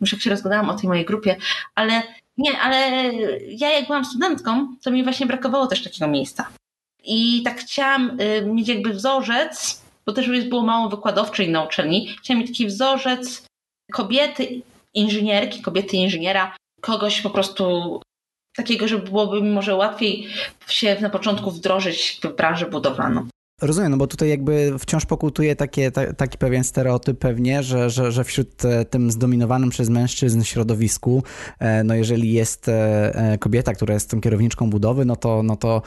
już 0.00 0.12
jak 0.12 0.22
się 0.22 0.30
rozgadałam 0.30 0.70
o 0.70 0.75
tej 0.75 0.88
mojej 0.88 1.04
grupie, 1.04 1.36
ale 1.75 2.02
nie, 2.38 2.58
ale 2.58 3.12
ja 3.48 3.72
jak 3.72 3.86
byłam 3.86 4.04
studentką, 4.04 4.76
to 4.82 4.90
mi 4.90 5.04
właśnie 5.04 5.26
brakowało 5.26 5.66
też 5.66 5.82
takiego 5.82 6.08
miejsca. 6.08 6.48
I 7.04 7.42
tak 7.44 7.60
chciałam 7.60 8.20
y, 8.20 8.46
mieć 8.46 8.68
jakby 8.68 8.90
wzorzec, 8.90 9.82
bo 10.06 10.12
też 10.12 10.26
już 10.26 10.44
było 10.44 10.62
mało 10.62 10.88
wykładowczyń 10.88 11.50
na 11.50 11.64
uczelni, 11.64 12.16
chciałam 12.22 12.40
mieć 12.40 12.50
taki 12.50 12.66
wzorzec 12.66 13.46
kobiety 13.92 14.62
inżynierki, 14.96 15.62
kobiety 15.62 15.96
inżyniera, 15.96 16.56
kogoś 16.80 17.20
po 17.20 17.30
prostu 17.30 18.00
takiego, 18.56 18.88
żeby 18.88 19.02
byłoby 19.02 19.42
może 19.42 19.74
łatwiej 19.74 20.28
się 20.68 20.96
na 21.00 21.10
początku 21.10 21.50
wdrożyć 21.50 22.20
w 22.22 22.36
branżę 22.36 22.66
budowlaną. 22.66 23.28
Rozumiem, 23.62 23.90
no 23.90 23.96
bo 23.96 24.06
tutaj 24.06 24.28
jakby 24.28 24.72
wciąż 24.78 25.06
pokutuje 25.06 25.56
takie, 25.56 25.90
ta, 25.90 26.12
taki 26.12 26.38
pewien 26.38 26.64
stereotyp 26.64 27.18
pewnie, 27.18 27.62
że, 27.62 27.90
że, 27.90 28.12
że 28.12 28.25
wśród 28.25 28.64
e, 28.64 28.84
tym 28.84 29.10
zdominowanym 29.10 29.70
przez 29.70 29.88
mężczyzn 29.88 30.42
środowisku, 30.42 31.22
e, 31.58 31.84
no 31.84 31.94
jeżeli 31.94 32.32
jest 32.32 32.68
e, 32.68 33.38
kobieta, 33.40 33.75
która 33.75 33.94
jest 33.94 34.10
tą 34.10 34.20
kierowniczką 34.20 34.70
budowy, 34.70 35.04
no 35.04 35.16
to, 35.16 35.42
no 35.42 35.56
to 35.56 35.82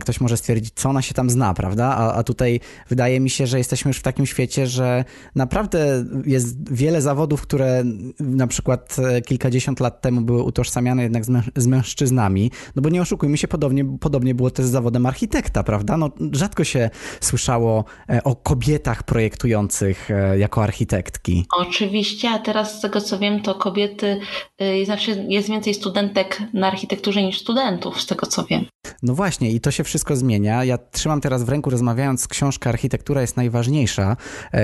ktoś 0.00 0.20
może 0.20 0.36
stwierdzić, 0.36 0.74
co 0.74 0.88
ona 0.88 1.02
się 1.02 1.14
tam 1.14 1.30
zna, 1.30 1.54
prawda? 1.54 1.84
A, 1.86 2.14
a 2.14 2.22
tutaj 2.22 2.60
wydaje 2.88 3.20
mi 3.20 3.30
się, 3.30 3.46
że 3.46 3.58
jesteśmy 3.58 3.88
już 3.88 3.98
w 3.98 4.02
takim 4.02 4.26
świecie, 4.26 4.66
że 4.66 5.04
naprawdę 5.34 6.04
jest 6.26 6.72
wiele 6.72 7.02
zawodów, 7.02 7.42
które 7.42 7.84
na 8.20 8.46
przykład 8.46 8.96
kilkadziesiąt 9.26 9.80
lat 9.80 10.00
temu 10.00 10.20
były 10.20 10.42
utożsamiane 10.42 11.02
jednak 11.02 11.24
z, 11.24 11.28
męż 11.28 11.50
z 11.56 11.66
mężczyznami, 11.66 12.50
no 12.76 12.82
bo 12.82 12.88
nie 12.88 13.02
oszukujmy 13.02 13.36
się, 13.36 13.48
podobnie, 13.48 13.84
podobnie 14.00 14.34
było 14.34 14.50
też 14.50 14.66
z 14.66 14.70
zawodem 14.70 15.06
architekta, 15.06 15.62
prawda? 15.62 15.96
No 15.96 16.10
rzadko 16.32 16.64
się 16.64 16.90
słyszało 17.20 17.84
e, 18.10 18.24
o 18.24 18.36
kobietach 18.36 19.02
projektujących 19.02 20.10
e, 20.10 20.38
jako 20.38 20.62
architektki. 20.62 21.46
Oczywiście, 21.56 22.30
a 22.30 22.38
teraz 22.38 22.78
z 22.78 22.80
tego 22.80 23.00
co 23.00 23.18
wiem, 23.18 23.42
to 23.42 23.54
kobiety, 23.54 24.20
e, 24.58 24.84
znaczy 24.84 25.26
jest 25.28 25.48
więcej 25.48 25.74
studentek 25.74 26.42
na 26.54 26.66
architekturze 26.66 27.22
niż 27.22 27.38
studentów, 27.38 28.00
z 28.00 28.06
tego 28.06 28.26
co 28.26 28.44
wiem. 28.44 28.66
No 29.02 29.14
właśnie, 29.14 29.50
i 29.50 29.60
to 29.60 29.70
się 29.70 29.84
wszystko 29.84 30.16
zmienia. 30.16 30.64
Ja 30.64 30.78
trzymam 30.78 31.20
teraz 31.20 31.44
w 31.44 31.48
ręku, 31.48 31.70
rozmawiając, 31.70 32.28
książka 32.28 32.70
Architektura 32.70 33.20
jest 33.20 33.36
najważniejsza. 33.36 34.16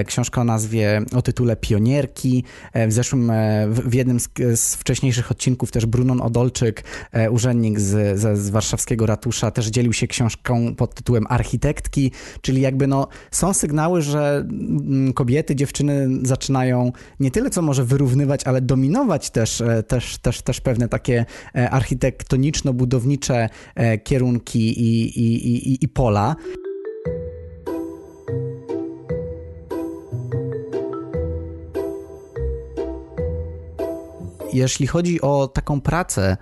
Książka 0.07 0.41
o 0.41 0.45
nazwie, 0.45 1.03
o 1.17 1.23
tytule 1.23 1.57
Pionierki. 1.57 2.45
W 2.75 2.93
zeszłym, 2.93 3.33
w 3.69 3.95
jednym 3.95 4.21
z, 4.21 4.29
z 4.55 4.77
wcześniejszych 4.77 5.31
odcinków 5.31 5.71
też 5.71 5.87
Brunon 5.87 6.21
Odolczyk, 6.21 6.85
urzędnik 7.31 7.81
z, 7.81 8.19
z, 8.21 8.39
z 8.39 8.51
warszawskiego 8.51 9.07
ratusza, 9.07 9.51
też 9.51 9.67
dzielił 9.67 9.93
się 9.93 10.07
książką 10.07 10.75
pod 10.75 10.95
tytułem 10.95 11.27
Architektki. 11.29 12.13
Czyli 12.41 12.61
jakby 12.61 12.87
no, 12.87 13.09
są 13.31 13.55
sygnały, 13.55 14.03
że 14.03 14.47
mm, 14.51 15.13
kobiety, 15.13 15.57
dziewczyny 15.57 16.09
zaczynają 16.23 16.93
nie 17.21 17.31
tyle 17.31 17.51
co 17.51 17.63
może 17.63 17.85
wyrównywać, 17.85 18.45
ale 18.45 18.61
dominować 18.61 19.31
też, 19.31 19.61
e, 19.61 19.83
też, 19.83 20.19
też, 20.19 20.43
też 20.43 20.61
pewne 20.61 20.89
takie 20.89 21.25
e, 21.55 21.71
architektoniczno-budownicze 21.71 23.49
e, 23.75 23.99
kierunki 23.99 24.81
i, 24.81 25.19
i, 25.21 25.57
i, 25.73 25.85
i 25.85 25.89
pola. 25.89 26.37
Jeśli 34.53 34.87
chodzi 34.87 35.21
o 35.21 35.49
taką 35.49 35.81
pracę 35.81 36.37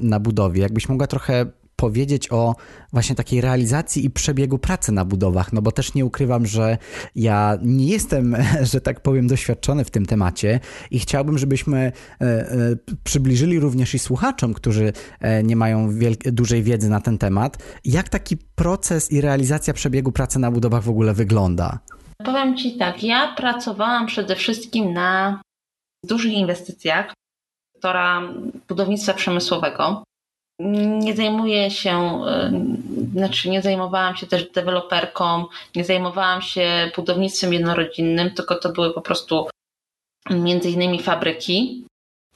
na 0.00 0.20
budowie, 0.20 0.62
jakbyś 0.62 0.88
mogła 0.88 1.06
trochę 1.06 1.46
powiedzieć 1.80 2.32
o 2.32 2.54
właśnie 2.92 3.16
takiej 3.16 3.40
realizacji 3.40 4.04
i 4.04 4.10
przebiegu 4.10 4.58
pracy 4.58 4.92
na 4.92 5.04
budowach, 5.04 5.52
no 5.52 5.62
bo 5.62 5.72
też 5.72 5.94
nie 5.94 6.04
ukrywam, 6.04 6.46
że 6.46 6.78
ja 7.14 7.58
nie 7.62 7.86
jestem, 7.86 8.36
że 8.72 8.80
tak 8.80 9.00
powiem, 9.00 9.26
doświadczony 9.26 9.84
w 9.84 9.90
tym 9.90 10.06
temacie 10.06 10.60
i 10.90 10.98
chciałbym, 10.98 11.38
żebyśmy 11.38 11.78
e, 11.78 12.24
e, 12.24 12.76
przybliżyli 13.04 13.60
również 13.60 13.94
i 13.94 13.98
słuchaczom, 13.98 14.54
którzy 14.54 14.92
e, 15.20 15.42
nie 15.42 15.56
mają 15.56 15.98
dużej 16.24 16.62
wiedzy 16.62 16.88
na 16.88 17.00
ten 17.00 17.18
temat, 17.18 17.58
jak 17.84 18.08
taki 18.08 18.36
proces 18.36 19.12
i 19.12 19.20
realizacja 19.20 19.74
przebiegu 19.74 20.12
pracy 20.12 20.38
na 20.38 20.50
budowach 20.50 20.82
w 20.82 20.88
ogóle 20.88 21.14
wygląda. 21.14 21.78
Powiem 22.24 22.56
Ci 22.56 22.76
tak, 22.76 23.04
ja 23.04 23.34
pracowałam 23.36 24.06
przede 24.06 24.36
wszystkim 24.36 24.92
na 24.92 25.42
dużych 26.04 26.32
inwestycjach 26.32 27.14
sektora 27.74 28.22
budownictwa 28.68 29.14
przemysłowego 29.14 30.04
nie 31.00 31.16
zajmuję 31.16 31.70
się, 31.70 32.22
y, 32.26 33.10
znaczy 33.12 33.50
nie 33.50 33.62
zajmowałam 33.62 34.16
się 34.16 34.26
też 34.26 34.50
deweloperką, 34.50 35.44
nie 35.76 35.84
zajmowałam 35.84 36.42
się 36.42 36.90
budownictwem 36.96 37.52
jednorodzinnym, 37.52 38.30
tylko 38.30 38.54
to 38.54 38.72
były 38.72 38.94
po 38.94 39.00
prostu 39.00 39.48
między 40.30 40.70
innymi 40.70 41.02
fabryki. 41.02 41.84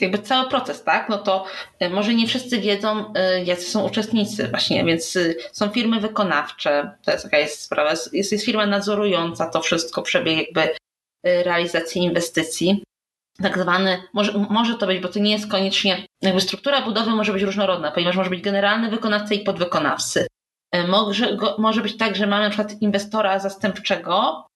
Jakby 0.00 0.18
cały 0.18 0.50
proces, 0.50 0.84
tak? 0.84 1.08
No 1.08 1.18
to 1.18 1.44
y, 1.82 1.90
może 1.90 2.14
nie 2.14 2.26
wszyscy 2.26 2.60
wiedzą, 2.60 3.12
y, 3.14 3.44
jacy 3.44 3.62
są 3.62 3.86
uczestnicy 3.86 4.48
właśnie, 4.48 4.84
więc 4.84 5.18
są 5.52 5.68
firmy 5.68 6.00
wykonawcze, 6.00 6.90
to 7.04 7.12
jest 7.12 7.24
jaka 7.24 7.38
jest 7.38 7.60
sprawa, 7.60 7.90
jest, 7.90 8.32
jest 8.32 8.44
firma 8.44 8.66
nadzorująca 8.66 9.46
to 9.50 9.60
wszystko, 9.60 10.02
przebieg 10.02 10.38
jakby 10.38 10.76
realizacji 11.24 12.02
inwestycji 12.02 12.82
tak 13.42 13.58
zwany, 13.58 14.02
może, 14.12 14.32
może 14.50 14.74
to 14.74 14.86
być, 14.86 15.00
bo 15.00 15.08
to 15.08 15.18
nie 15.18 15.32
jest 15.32 15.50
koniecznie, 15.50 16.06
jakby 16.22 16.40
struktura 16.40 16.82
budowy 16.82 17.10
może 17.10 17.32
być 17.32 17.42
różnorodna, 17.42 17.90
ponieważ 17.90 18.16
może 18.16 18.30
być 18.30 18.40
generalny 18.40 18.90
wykonawca 18.90 19.34
i 19.34 19.44
podwykonawcy. 19.44 20.26
E, 20.72 20.86
może, 20.86 21.36
może 21.58 21.80
być 21.80 21.96
tak, 21.96 22.16
że 22.16 22.26
mamy 22.26 22.44
na 22.44 22.50
przykład 22.50 22.82
inwestora 22.82 23.38
zastępczego, 23.38 24.46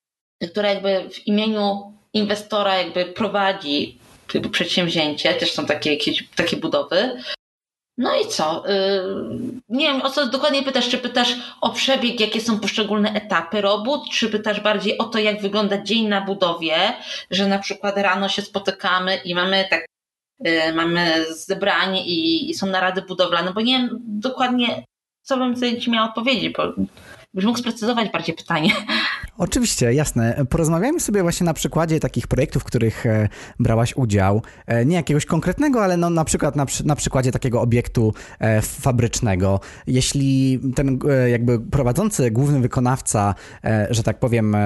który 0.51 0.69
jakby 0.69 1.11
w 1.11 1.27
imieniu 1.27 1.93
inwestora 2.13 2.79
jakby 2.79 3.05
prowadzi 3.05 3.99
przedsięwzięcie, 4.53 5.35
też 5.35 5.53
są 5.53 5.67
takie, 5.67 5.93
jakieś, 5.93 6.29
takie 6.37 6.57
budowy, 6.57 7.23
no 7.99 8.17
i 8.17 8.29
co? 8.29 8.71
Y, 8.71 9.03
nie 9.69 9.87
wiem, 9.87 10.03
o 10.03 10.11
co 10.11 10.27
dokładnie 10.27 10.63
pytasz. 10.63 10.89
Czy 10.89 10.99
pytasz 10.99 11.35
o 11.61 11.71
przebieg, 11.71 12.21
jakie 12.21 12.41
są 12.41 12.61
poszczególne 12.61 13.13
etapy 13.13 13.61
robót, 13.61 14.11
czy 14.11 14.29
pytasz 14.29 14.61
bardziej 14.61 14.99
o 14.99 15.05
to, 15.05 15.19
jak 15.19 15.41
wygląda 15.41 15.83
dzień 15.83 16.09
na 16.09 16.21
budowie, 16.21 16.77
że 17.31 17.49
na 17.49 17.59
przykład 17.59 17.97
rano 17.97 18.29
się 18.29 18.43
spotykamy 18.43 19.17
i 19.17 19.35
mamy 19.35 19.65
tak, 19.71 19.87
y, 20.47 20.73
mamy 20.75 21.25
zebranie 21.35 22.03
i, 22.07 22.55
są 22.55 22.67
narady 22.67 23.03
budowlane, 23.03 23.53
bo 23.53 23.61
nie 23.61 23.79
wiem 23.79 23.99
dokładnie, 24.03 24.85
co 25.23 25.37
bym 25.37 25.57
sobie 25.57 25.81
ci 25.81 25.91
miała 25.91 26.09
odpowiedzieć, 26.09 26.53
bo 26.57 26.73
byś 27.35 27.45
mógł 27.45 27.59
sprecyzować 27.59 28.13
bardziej 28.13 28.35
pytanie. 28.35 28.71
Oczywiście, 29.39 29.93
jasne. 29.93 30.45
Porozmawiajmy 30.51 31.01
sobie 31.01 31.23
właśnie 31.23 31.45
na 31.45 31.55
przykładzie 31.55 32.01
takich 32.01 32.27
projektów, 32.27 32.63
w 32.63 32.65
których 32.65 33.07
e, 33.07 33.29
brałaś 33.61 33.97
udział. 33.97 34.43
E, 34.67 34.85
nie 34.85 34.97
jakiegoś 34.97 35.27
konkretnego, 35.27 35.85
ale 35.85 35.97
no 35.97 36.11
na 36.11 36.25
przykład 36.25 36.57
na, 36.57 36.67
na 36.85 36.97
przykładzie 36.97 37.33
takiego 37.33 37.61
obiektu 37.61 38.15
e, 38.39 38.63
fabrycznego. 38.63 39.61
Jeśli 39.87 40.61
ten 40.75 40.99
jakby 41.31 41.61
prowadzący, 41.61 42.31
główny 42.31 42.61
wykonawca, 42.61 43.35
że 43.91 44.03
tak 44.03 44.19
powiem, 44.19 44.57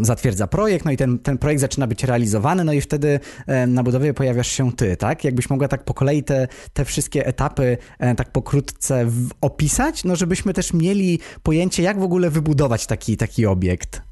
zatwierdza 0.00 0.46
projekt, 0.46 0.84
no 0.84 0.90
i 0.90 0.96
ten, 0.96 1.18
ten 1.18 1.38
projekt 1.38 1.60
zaczyna 1.60 1.86
być 1.86 2.04
realizowany, 2.04 2.64
no 2.64 2.72
i 2.72 2.80
wtedy 2.80 3.20
na 3.66 3.82
budowie 3.82 4.14
pojawiasz 4.14 4.48
się 4.48 4.72
ty, 4.72 4.96
tak? 4.96 5.24
Jakbyś 5.24 5.50
mogła 5.50 5.68
tak 5.68 5.84
po 5.84 5.94
kolei 5.94 6.24
te, 6.24 6.48
te 6.72 6.84
wszystkie 6.84 7.26
etapy 7.26 7.76
tak 8.16 8.32
pokrótce 8.32 9.10
opisać, 9.40 10.04
no 10.04 10.16
żebyśmy 10.16 10.54
też 10.54 10.72
mieli 10.72 11.18
pojęcie, 11.42 11.82
jak 11.88 12.00
w 12.00 12.02
ogóle 12.02 12.30
wybudować 12.30 12.86
taki, 12.86 13.16
taki 13.16 13.46
obiekt? 13.46 14.02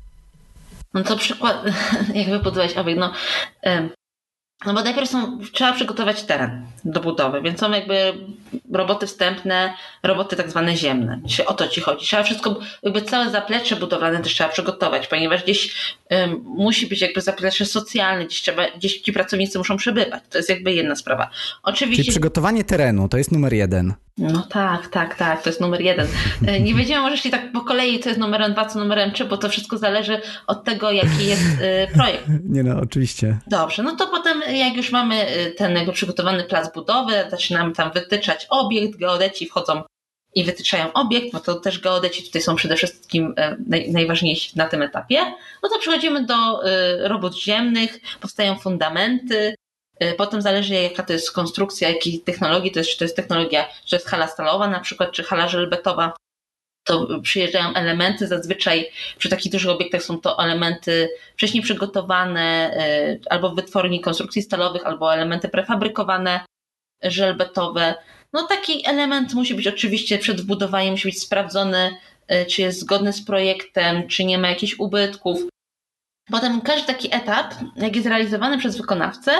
No 0.94 1.02
to 1.02 1.16
przykład, 1.16 1.64
jak 2.14 2.28
wybudować 2.28 2.76
obiekt, 2.76 3.00
no, 3.00 3.12
no 4.66 4.74
bo 4.74 4.82
najpierw 4.82 5.10
są, 5.10 5.38
trzeba 5.52 5.72
przygotować 5.72 6.22
teren 6.22 6.66
do 6.84 7.00
budowy, 7.00 7.42
więc 7.42 7.60
są 7.60 7.70
jakby 7.70 8.14
roboty 8.72 9.06
wstępne, 9.06 9.74
roboty 10.02 10.36
tak 10.36 10.50
zwane 10.50 10.76
ziemne. 10.76 11.20
O 11.46 11.54
to 11.54 11.68
ci 11.68 11.80
chodzi. 11.80 12.06
Trzeba 12.06 12.22
wszystko, 12.22 12.56
jakby 12.82 13.02
całe 13.02 13.30
zaplecze 13.30 13.76
budowlane 13.76 14.22
też 14.22 14.34
trzeba 14.34 14.50
przygotować, 14.50 15.06
ponieważ 15.06 15.42
gdzieś 15.42 15.74
musi 16.44 16.86
być 16.86 17.00
jakby 17.00 17.20
zaplecze 17.20 17.66
socjalne, 17.66 18.26
gdzieś, 18.26 18.42
trzeba, 18.42 18.70
gdzieś 18.70 19.00
ci 19.00 19.12
pracownicy 19.12 19.58
muszą 19.58 19.76
przebywać. 19.76 20.22
To 20.30 20.38
jest 20.38 20.50
jakby 20.50 20.72
jedna 20.72 20.96
sprawa. 20.96 21.30
Oczywiście... 21.62 22.02
Czyli 22.02 22.12
przygotowanie 22.12 22.64
terenu 22.64 23.08
to 23.08 23.18
jest 23.18 23.32
numer 23.32 23.52
jeden. 23.52 23.94
No 24.18 24.42
tak, 24.42 24.88
tak, 24.88 25.14
tak, 25.14 25.42
to 25.42 25.50
jest 25.50 25.60
numer 25.60 25.80
jeden. 25.80 26.06
E, 26.46 26.60
nie 26.60 26.74
wiedziałam, 26.78 27.02
może 27.02 27.14
jeśli 27.14 27.30
tak 27.30 27.52
po 27.52 27.60
kolei 27.60 27.98
to 27.98 28.08
jest 28.08 28.20
numerem 28.20 28.52
dwa, 28.52 28.66
co 28.66 28.78
numerem 28.78 29.12
trzy, 29.12 29.24
bo 29.24 29.36
to 29.36 29.48
wszystko 29.48 29.78
zależy 29.78 30.20
od 30.46 30.64
tego, 30.64 30.90
jaki 30.90 31.26
jest 31.26 31.42
e, 31.60 31.86
projekt. 31.86 32.24
Nie 32.54 32.62
no, 32.62 32.80
oczywiście. 32.82 33.38
Dobrze, 33.46 33.82
no 33.82 33.96
to 33.96 34.06
potem 34.06 34.42
jak 34.54 34.76
już 34.76 34.92
mamy 34.92 35.26
e, 35.26 35.50
ten 35.50 35.76
jakby 35.76 35.92
przygotowany 35.92 36.44
plac 36.44 36.74
budowy, 36.74 37.12
zaczynamy 37.30 37.74
tam 37.74 37.92
wytyczać 37.92 38.46
obiekt, 38.50 38.98
geodeci 38.98 39.46
wchodzą 39.46 39.82
i 40.36 40.44
wytyczają 40.44 40.92
obiekt, 40.92 41.32
bo 41.32 41.40
to 41.40 41.54
też 41.54 41.80
geodeci 41.80 42.22
tutaj 42.22 42.42
są 42.42 42.56
przede 42.56 42.76
wszystkim 42.76 43.34
e, 43.36 43.56
naj, 43.66 43.92
najważniejsi 43.92 44.58
na 44.58 44.68
tym 44.68 44.82
etapie, 44.82 45.18
no 45.62 45.68
to 45.68 45.78
przechodzimy 45.78 46.26
do 46.26 46.34
e, 46.64 47.08
robót 47.08 47.38
ziemnych, 47.38 47.98
powstają 48.20 48.58
fundamenty, 48.58 49.54
e, 50.00 50.14
Potem 50.14 50.42
zależy, 50.42 50.74
jaka 50.74 51.02
to 51.02 51.12
jest 51.12 51.32
konstrukcja, 51.32 51.88
jakiej 51.88 52.20
technologii. 52.20 52.70
To 52.70 52.80
jest, 52.80 52.90
czy 52.90 52.98
to 52.98 53.04
jest 53.04 53.16
technologia, 53.16 53.64
czy 53.84 53.90
to 53.90 53.96
jest 53.96 54.08
hala 54.08 54.26
stalowa 54.26 54.68
na 54.68 54.80
przykład, 54.80 55.12
czy 55.12 55.22
hala 55.22 55.48
żelbetowa. 55.48 56.16
To 56.84 57.20
przyjeżdżają 57.22 57.74
elementy, 57.74 58.26
zazwyczaj 58.26 58.90
przy 59.18 59.28
takich 59.28 59.52
dużych 59.52 59.70
obiektach 59.70 60.02
są 60.02 60.20
to 60.20 60.38
elementy 60.44 61.08
wcześniej 61.34 61.62
przygotowane, 61.62 62.76
albo 63.30 63.50
w 63.50 63.54
wytwórni 63.54 64.00
konstrukcji 64.00 64.42
stalowych, 64.42 64.86
albo 64.86 65.14
elementy 65.14 65.48
prefabrykowane, 65.48 66.40
żelbetowe. 67.02 67.94
No 68.36 68.42
taki 68.42 68.88
element 68.88 69.34
musi 69.34 69.54
być 69.54 69.66
oczywiście 69.66 70.18
przed 70.18 70.40
wbudowaniem, 70.40 70.90
musi 70.90 71.08
być 71.08 71.22
sprawdzony, 71.22 71.96
y, 72.32 72.46
czy 72.46 72.62
jest 72.62 72.80
zgodny 72.80 73.12
z 73.12 73.24
projektem, 73.24 74.08
czy 74.08 74.24
nie 74.24 74.38
ma 74.38 74.48
jakichś 74.48 74.78
ubytków. 74.78 75.40
Potem 76.30 76.60
każdy 76.60 76.86
taki 76.86 77.14
etap, 77.14 77.54
jak 77.76 77.96
jest 77.96 78.08
realizowany 78.08 78.58
przez 78.58 78.76
wykonawcę, 78.76 79.32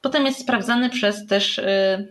potem 0.00 0.26
jest 0.26 0.40
sprawdzany 0.40 0.90
przez 0.90 1.26
też 1.26 1.58
y, 1.58 2.08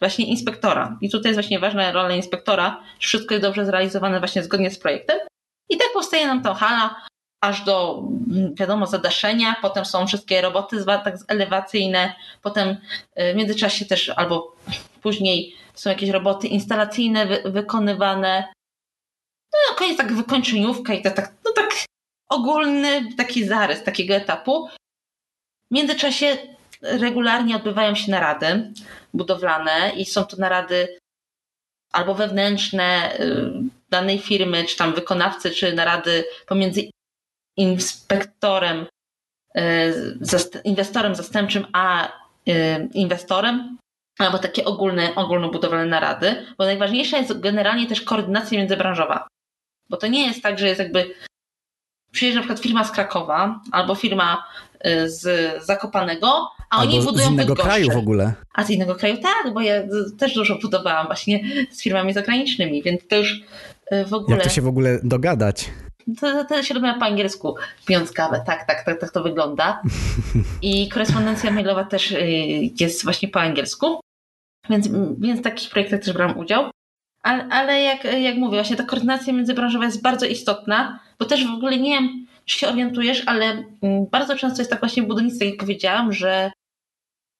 właśnie 0.00 0.26
inspektora. 0.26 0.98
I 1.00 1.10
tutaj 1.10 1.30
jest 1.30 1.36
właśnie 1.36 1.58
ważna 1.58 1.92
rola 1.92 2.14
inspektora, 2.14 2.82
czy 2.98 3.08
wszystko 3.08 3.34
jest 3.34 3.46
dobrze 3.46 3.66
zrealizowane 3.66 4.18
właśnie 4.18 4.42
zgodnie 4.42 4.70
z 4.70 4.78
projektem. 4.78 5.18
I 5.68 5.76
tak 5.76 5.88
powstaje 5.94 6.26
nam 6.26 6.42
ta 6.42 6.54
hala, 6.54 7.04
aż 7.40 7.64
do, 7.64 8.02
mm, 8.30 8.54
wiadomo, 8.54 8.86
zadaszenia. 8.86 9.56
Potem 9.62 9.84
są 9.84 10.06
wszystkie 10.06 10.40
roboty 10.40 10.84
tak 10.84 11.16
elewacyjne. 11.28 12.14
Potem 12.42 12.68
y, 12.68 13.32
w 13.32 13.36
międzyczasie 13.36 13.84
też 13.84 14.08
albo 14.08 14.56
później 15.02 15.63
są 15.74 15.90
jakieś 15.90 16.10
roboty 16.10 16.48
instalacyjne 16.48 17.26
wy, 17.26 17.42
wykonywane. 17.44 18.44
No 19.52 19.58
na 19.70 19.76
koniec 19.78 19.96
tak 19.96 20.12
wykończeniówka 20.12 20.94
i 20.94 21.02
to 21.02 21.10
tak, 21.10 21.32
no 21.44 21.52
tak 21.52 21.70
ogólny 22.28 23.14
taki 23.16 23.46
zarys 23.46 23.82
takiego 23.82 24.14
etapu. 24.14 24.68
W 25.70 25.74
międzyczasie 25.74 26.36
regularnie 26.82 27.56
odbywają 27.56 27.94
się 27.94 28.10
narady 28.10 28.72
budowlane 29.14 29.92
i 29.96 30.06
są 30.06 30.24
to 30.24 30.36
narady 30.36 30.98
albo 31.92 32.14
wewnętrzne 32.14 33.16
y, 33.20 33.52
danej 33.90 34.18
firmy, 34.18 34.64
czy 34.64 34.76
tam 34.76 34.94
wykonawcy, 34.94 35.50
czy 35.50 35.72
narady 35.72 36.24
pomiędzy 36.46 36.90
inspektorem, 37.56 38.86
y, 39.58 40.18
inwestorem 40.64 41.14
zastępczym, 41.14 41.66
a 41.72 42.08
y, 42.48 42.88
inwestorem 42.94 43.78
albo 44.18 44.38
takie 44.38 44.64
ogólne, 44.64 45.14
ogólnobudowlane 45.14 45.86
narady, 45.86 46.46
bo 46.58 46.64
najważniejsza 46.64 47.18
jest 47.18 47.40
generalnie 47.40 47.86
też 47.86 48.00
koordynacja 48.00 48.58
międzybranżowa. 48.58 49.26
Bo 49.90 49.96
to 49.96 50.06
nie 50.06 50.26
jest 50.26 50.42
tak, 50.42 50.58
że 50.58 50.68
jest 50.68 50.80
jakby 50.80 51.14
przyjeżdża 52.14 52.40
na 52.40 52.42
przykład 52.42 52.60
firma 52.60 52.84
z 52.84 52.90
Krakowa 52.90 53.60
albo 53.72 53.94
firma 53.94 54.44
y, 54.86 55.10
z 55.10 55.24
Zakopanego, 55.64 56.48
a 56.70 56.76
albo 56.78 56.96
oni 56.96 57.04
budują 57.04 57.28
z 57.28 57.30
innego 57.30 57.54
kraju 57.54 57.90
w 57.90 57.96
ogóle. 57.96 58.34
A 58.54 58.64
z 58.64 58.70
innego 58.70 58.94
kraju 58.94 59.16
tak, 59.16 59.54
bo 59.54 59.60
ja 59.60 59.74
też 60.18 60.34
dużo 60.34 60.58
budowałam 60.58 61.06
właśnie 61.06 61.40
z 61.70 61.82
firmami 61.82 62.12
zagranicznymi, 62.12 62.82
więc 62.82 63.08
to 63.08 63.16
już 63.16 63.32
y, 63.92 64.04
w 64.04 64.14
ogóle... 64.14 64.36
Jak 64.36 64.46
to 64.46 64.52
się 64.52 64.62
w 64.62 64.68
ogóle 64.68 64.98
dogadać? 65.02 65.70
To, 66.20 66.44
to 66.44 66.62
się 66.62 66.74
rozmawia 66.74 66.98
po 66.98 67.04
angielsku, 67.04 67.54
pijąc 67.86 68.12
kawę. 68.12 68.42
Tak, 68.46 68.66
tak, 68.66 68.84
tak, 68.84 69.00
tak 69.00 69.10
to 69.10 69.22
wygląda. 69.22 69.82
I 70.62 70.88
korespondencja 70.88 71.50
mailowa 71.50 71.84
też 71.84 72.12
y, 72.12 72.20
jest 72.80 73.04
właśnie 73.04 73.28
po 73.28 73.40
angielsku. 73.40 74.00
Więc, 74.70 74.88
więc 75.18 75.40
w 75.40 75.42
takich 75.42 75.70
projektach 75.70 76.00
też 76.00 76.12
brałam 76.14 76.38
udział. 76.38 76.70
Ale, 77.22 77.48
ale 77.50 77.82
jak, 77.82 78.04
jak 78.04 78.36
mówię, 78.36 78.56
właśnie 78.56 78.76
ta 78.76 78.84
koordynacja 78.84 79.32
międzybranżowa 79.32 79.84
jest 79.84 80.02
bardzo 80.02 80.26
istotna, 80.26 81.00
bo 81.18 81.24
też 81.24 81.46
w 81.46 81.54
ogóle 81.54 81.78
nie 81.78 81.90
wiem, 81.90 82.26
czy 82.44 82.58
się 82.58 82.68
orientujesz, 82.68 83.22
ale 83.26 83.64
mm, 83.82 84.06
bardzo 84.10 84.36
często 84.36 84.60
jest 84.60 84.70
tak 84.70 84.80
właśnie 84.80 85.02
w 85.02 85.06
budownictwie, 85.06 85.46
jak 85.46 85.58
powiedziałam, 85.58 86.12
że 86.12 86.52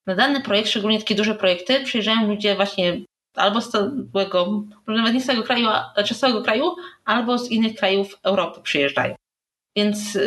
na 0.06 0.14
dany 0.14 0.40
projekt, 0.40 0.68
szczególnie 0.68 0.98
takie 0.98 1.14
duże 1.14 1.34
projekty, 1.34 1.84
przyjeżdżają 1.84 2.28
ludzie 2.28 2.56
właśnie 2.56 3.00
albo 3.34 3.60
z 3.60 3.70
całego, 3.70 4.64
nawet 4.86 5.14
nie 5.14 5.20
z 5.20 5.26
kraju, 5.44 5.68
czy 6.06 6.14
z 6.14 6.18
całego 6.18 6.42
kraju, 6.42 6.76
albo 7.04 7.38
z 7.38 7.50
innych 7.50 7.74
krajów 7.74 8.18
Europy 8.22 8.60
przyjeżdżają. 8.62 9.14
Więc 9.76 10.18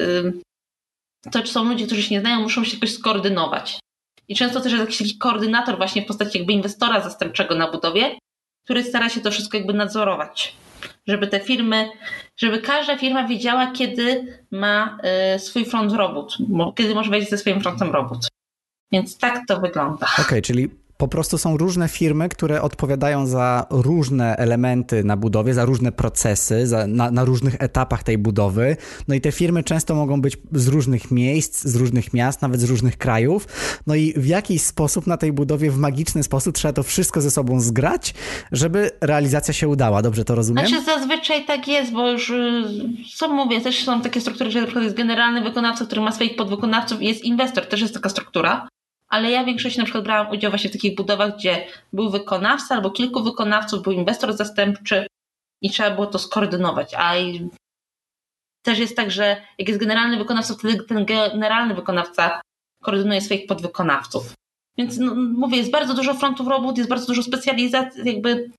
to 1.31 1.45
są 1.45 1.63
ludzie, 1.63 1.85
którzy 1.85 2.03
się 2.03 2.15
nie 2.15 2.21
znają, 2.21 2.41
muszą 2.41 2.63
się 2.63 2.73
jakoś 2.73 2.93
skoordynować. 2.93 3.79
I 4.27 4.35
często 4.35 4.61
też 4.61 4.71
jest 4.71 4.83
jakiś 4.83 4.97
taki 4.97 5.17
koordynator 5.17 5.77
właśnie 5.77 6.01
w 6.01 6.05
postaci 6.05 6.37
jakby 6.37 6.53
inwestora 6.53 7.01
zastępczego 7.01 7.55
na 7.55 7.71
budowie, 7.71 8.17
który 8.63 8.83
stara 8.83 9.09
się 9.09 9.21
to 9.21 9.31
wszystko 9.31 9.57
jakby 9.57 9.73
nadzorować. 9.73 10.55
Żeby 11.07 11.27
te 11.27 11.39
firmy, 11.39 11.89
żeby 12.37 12.61
każda 12.61 12.97
firma 12.97 13.27
wiedziała, 13.27 13.71
kiedy 13.71 14.37
ma 14.51 14.97
y, 15.35 15.39
swój 15.39 15.65
front 15.65 15.93
robót, 15.93 16.37
kiedy 16.75 16.95
może 16.95 17.11
wejść 17.11 17.29
ze 17.29 17.37
swoim 17.37 17.61
frontem 17.61 17.91
robót. 17.91 18.27
Więc 18.91 19.17
tak 19.17 19.41
to 19.47 19.59
wygląda. 19.59 20.07
Okej, 20.13 20.25
okay, 20.25 20.41
czyli 20.41 20.69
po 20.97 21.07
prostu 21.07 21.37
są 21.37 21.57
różne 21.57 21.87
firmy, 21.87 22.29
które 22.29 22.61
odpowiadają 22.61 23.27
za 23.27 23.65
różne 23.69 24.35
elementy 24.37 25.03
na 25.03 25.17
budowie, 25.17 25.53
za 25.53 25.65
różne 25.65 25.91
procesy, 25.91 26.67
za, 26.67 26.87
na, 26.87 27.11
na, 27.11 27.23
różnych 27.23 27.55
etapach 27.59 28.03
tej 28.03 28.17
budowy. 28.17 28.77
No 29.07 29.15
i 29.15 29.21
te 29.21 29.31
firmy 29.31 29.63
często 29.63 29.95
mogą 29.95 30.21
być 30.21 30.37
z 30.51 30.67
różnych 30.67 31.11
miejsc, 31.11 31.63
z 31.63 31.75
różnych 31.75 32.13
miast, 32.13 32.41
nawet 32.41 32.61
z 32.61 32.63
różnych 32.63 32.97
krajów. 32.97 33.47
No 33.87 33.95
i 33.95 34.13
w 34.17 34.25
jakiś 34.25 34.61
sposób 34.61 35.07
na 35.07 35.17
tej 35.17 35.33
budowie, 35.33 35.71
w 35.71 35.77
magiczny 35.77 36.23
sposób 36.23 36.55
trzeba 36.55 36.73
to 36.73 36.83
wszystko 36.83 37.21
ze 37.21 37.31
sobą 37.31 37.59
zgrać, 37.59 38.13
żeby 38.51 38.91
realizacja 39.01 39.53
się 39.53 39.67
udała. 39.67 40.01
Dobrze 40.01 40.25
to 40.25 40.35
rozumiem? 40.35 40.67
Znaczy 40.67 40.85
zazwyczaj 40.85 41.45
tak 41.45 41.67
jest, 41.67 41.91
bo 41.91 42.11
już 42.11 42.29
y, 42.29 42.63
co 43.17 43.29
mówię, 43.29 43.61
też 43.61 43.83
są 43.83 44.01
takie 44.01 44.21
struktury, 44.21 44.51
że 44.51 44.59
na 44.59 44.65
przykład 44.65 44.83
jest 44.83 44.97
generalny 44.97 45.41
wykonawca, 45.41 45.85
który 45.85 46.01
ma 46.01 46.11
swoich 46.11 46.35
podwykonawców 46.35 47.01
i 47.01 47.05
jest 47.05 47.23
inwestor, 47.23 47.65
też 47.65 47.81
jest 47.81 47.93
taka 47.93 48.09
struktura 48.09 48.67
ale 49.09 49.31
ja 49.31 49.43
w 49.43 49.45
większości 49.45 49.79
na 49.79 49.85
przykład 49.85 50.03
brałam 50.03 50.31
udział 50.31 50.51
właśnie 50.51 50.69
w 50.69 50.73
takich 50.73 50.95
budowach, 50.95 51.37
gdzie 51.37 51.67
był 51.93 52.09
wykonawca 52.09 52.75
albo 52.75 52.91
kilku 52.91 53.23
wykonawców, 53.23 53.83
był 53.83 53.91
inwestor 53.93 54.33
zastępczy 54.33 55.07
i 55.61 55.69
trzeba 55.69 55.91
było 55.91 56.07
to 56.07 56.19
skoordynować. 56.19 56.93
A 56.97 57.13
też 58.65 58.79
jest 58.79 58.95
tak, 58.95 59.11
że 59.11 59.41
jak 59.57 59.67
jest 59.67 59.79
generalny 59.79 60.17
wykonawca, 60.17 60.53
wtedy 60.53 60.83
ten 60.83 61.05
generalny 61.05 61.75
wykonawca 61.75 62.41
koordynuje 62.83 63.21
swoich 63.21 63.47
podwykonawców. 63.47 64.33
Więc 64.77 64.97
no, 64.97 65.15
mówię, 65.15 65.57
jest 65.57 65.71
bardzo 65.71 65.93
dużo 65.93 66.13
frontów 66.13 66.47
robót, 66.47 66.77
jest 66.77 66.89
bardzo 66.89 67.07
dużo 67.07 67.23
specjalizacji, 67.23 68.01
jakby 68.05 68.51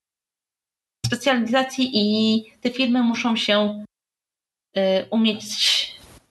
specjalizacji 1.06 1.90
i 1.92 2.44
te 2.60 2.70
firmy 2.70 3.02
muszą 3.02 3.36
się 3.36 3.84
y, 4.76 4.80
umieć 5.10 5.44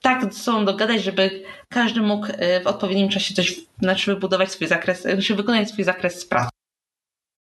tak 0.02 0.34
ze 0.34 0.40
sobą 0.40 0.64
dogadać, 0.64 1.02
żeby 1.04 1.42
każdy 1.68 2.00
mógł 2.00 2.26
e, 2.32 2.60
w 2.60 2.66
odpowiednim 2.66 3.08
czasie 3.08 3.34
coś, 3.34 3.60
znaczy 3.82 4.14
wybudować 4.14 4.52
swój 4.52 4.66
zakres, 4.66 5.02
znaczy 5.02 5.34
wykonać 5.34 5.68
swój 5.68 5.84
zakres 5.84 6.26
pracy. 6.26 6.50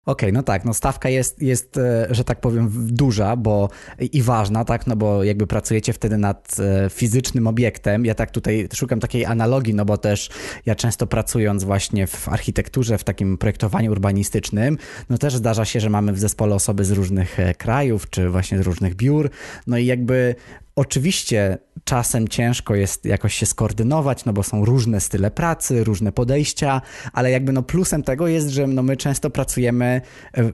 Okej, 0.06 0.28
okay, 0.28 0.32
no 0.32 0.42
tak, 0.42 0.64
no 0.64 0.74
stawka 0.74 1.08
jest, 1.08 1.42
jest, 1.42 1.76
e, 1.76 2.06
że 2.10 2.24
tak 2.24 2.40
powiem, 2.40 2.70
duża 2.72 3.36
bo, 3.36 3.68
i 4.12 4.22
ważna, 4.22 4.64
tak, 4.64 4.86
no 4.86 4.96
bo 4.96 5.24
jakby 5.24 5.46
pracujecie 5.46 5.92
wtedy 5.92 6.18
nad 6.18 6.56
e, 6.58 6.90
fizycznym 6.90 7.46
obiektem. 7.46 8.04
Ja 8.04 8.14
tak 8.14 8.30
tutaj 8.30 8.68
szukam 8.74 9.00
takiej 9.00 9.24
analogii, 9.24 9.74
no 9.74 9.84
bo 9.84 9.98
też 9.98 10.30
ja 10.66 10.74
często 10.74 11.06
pracując 11.06 11.64
właśnie 11.64 12.06
w 12.06 12.28
architekturze, 12.28 12.98
w 12.98 13.04
takim 13.04 13.38
projektowaniu 13.38 13.90
urbanistycznym, 13.90 14.78
no 15.10 15.18
też 15.18 15.34
zdarza 15.34 15.64
się, 15.64 15.80
że 15.80 15.90
mamy 15.90 16.12
w 16.12 16.18
zespole 16.18 16.54
osoby 16.54 16.84
z 16.84 16.90
różnych 16.90 17.36
krajów, 17.58 18.10
czy 18.10 18.30
właśnie 18.30 18.58
z 18.58 18.60
różnych 18.60 18.94
biur, 18.94 19.30
no 19.66 19.78
i 19.78 19.86
jakby 19.86 20.34
Oczywiście 20.76 21.58
czasem 21.84 22.28
ciężko 22.28 22.74
jest 22.74 23.04
jakoś 23.04 23.34
się 23.34 23.46
skoordynować, 23.46 24.24
no 24.24 24.32
bo 24.32 24.42
są 24.42 24.64
różne 24.64 25.00
style 25.00 25.30
pracy, 25.30 25.84
różne 25.84 26.12
podejścia, 26.12 26.82
ale 27.12 27.30
jakby 27.30 27.52
no 27.52 27.62
plusem 27.62 28.02
tego 28.02 28.28
jest, 28.28 28.48
że 28.48 28.66
no 28.66 28.82
my 28.82 28.96
często 28.96 29.30
pracujemy 29.30 30.00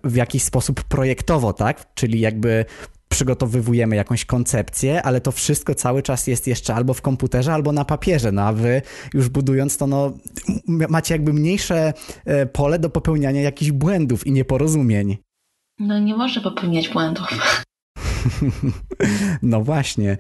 w 0.05 0.17
jakiś 0.17 0.43
sposób 0.43 0.85
projektowo, 0.85 1.53
tak? 1.53 1.95
Czyli 1.95 2.21
jakby 2.21 2.65
przygotowywujemy 3.09 3.97
jakąś 3.97 4.25
koncepcję, 4.25 5.03
ale 5.03 5.21
to 5.21 5.33
wszystko 5.33 5.75
cały 5.75 6.03
czas 6.03 6.27
jest 6.27 6.47
jeszcze 6.47 6.75
albo 6.75 6.95
w 6.95 7.03
komputerze, 7.03 7.55
albo 7.55 7.73
na 7.73 7.85
papierze, 7.85 8.33
no 8.33 8.43
a 8.43 8.53
wy 8.53 8.83
już 9.15 9.29
budując 9.29 9.77
to, 9.77 9.87
no 9.87 10.13
macie 10.67 11.15
jakby 11.15 11.33
mniejsze 11.33 11.93
e, 12.25 12.47
pole 12.47 12.79
do 12.79 12.91
popełniania 12.91 13.41
jakichś 13.41 13.71
błędów 13.71 14.27
i 14.27 14.33
nieporozumień. 14.33 15.17
No 15.79 15.99
nie 15.99 16.17
może 16.17 16.41
popełniać 16.41 16.89
błędów. 16.89 17.27
No 19.43 19.61
właśnie. 19.61 20.17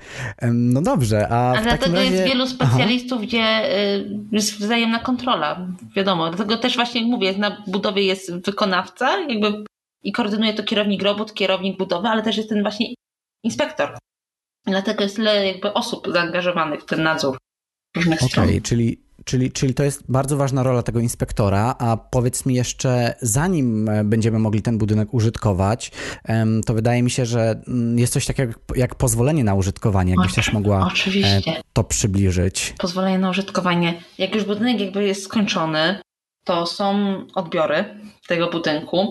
No 0.52 0.82
dobrze, 0.82 1.28
a 1.28 1.52
takim 1.52 1.68
dlatego 1.68 1.96
razie... 1.96 2.10
jest 2.10 2.24
wielu 2.24 2.46
specjalistów, 2.46 3.18
Aha. 3.18 3.26
gdzie 3.26 3.76
y, 3.96 4.10
jest 4.32 4.58
wzajemna 4.58 4.98
kontrola, 4.98 5.66
wiadomo. 5.96 6.28
Dlatego 6.28 6.56
też 6.56 6.76
właśnie 6.76 7.02
mówię, 7.02 7.38
na 7.38 7.62
budowie 7.66 8.02
jest 8.02 8.46
wykonawca 8.46 9.18
jakby 9.20 9.64
i 10.02 10.12
koordynuje 10.12 10.54
to 10.54 10.62
kierownik 10.62 11.02
robót, 11.02 11.34
kierownik 11.34 11.78
budowy, 11.78 12.08
ale 12.08 12.22
też 12.22 12.36
jest 12.36 12.48
ten 12.48 12.62
właśnie 12.62 12.86
inspektor. 13.44 13.98
Dlatego 14.66 15.02
jest 15.02 15.16
tyle 15.16 15.46
jakby 15.46 15.72
osób 15.72 16.08
zaangażowanych 16.12 16.82
w 16.82 16.86
ten 16.86 17.02
nadzór 17.02 17.38
różnych 17.96 18.18
okay, 18.18 18.28
stron. 18.28 18.60
czyli 18.62 19.05
Czyli, 19.28 19.52
czyli 19.52 19.74
to 19.74 19.84
jest 19.84 20.04
bardzo 20.08 20.36
ważna 20.36 20.62
rola 20.62 20.82
tego 20.82 21.00
inspektora, 21.00 21.74
a 21.78 21.96
powiedz 21.96 22.46
mi 22.46 22.54
jeszcze, 22.54 23.14
zanim 23.20 23.88
e, 23.88 24.04
będziemy 24.04 24.38
mogli 24.38 24.62
ten 24.62 24.78
budynek 24.78 25.14
użytkować, 25.14 25.90
to 26.66 26.74
wydaje 26.74 27.02
mi 27.02 27.10
się, 27.10 27.26
że 27.26 27.62
mm, 27.68 27.98
jest 27.98 28.12
coś 28.12 28.26
takiego 28.26 28.52
jak 28.76 28.94
pozwolenie 28.94 29.44
na 29.44 29.54
użytkowanie. 29.54 30.10
Jakbyś 30.10 30.34
też 30.34 30.52
mogła 30.52 30.78
e, 30.78 30.86
Oczywiście. 30.86 31.62
to 31.72 31.84
przybliżyć. 31.84 32.74
Pozwolenie 32.78 33.18
na 33.18 33.30
użytkowanie. 33.30 34.02
Jak 34.18 34.34
już 34.34 34.44
budynek 34.44 34.80
jakby 34.80 35.04
jest 35.04 35.22
skończony, 35.22 36.00
to 36.44 36.66
są 36.66 37.16
odbiory 37.34 37.84
tego 38.28 38.50
budynku. 38.50 39.10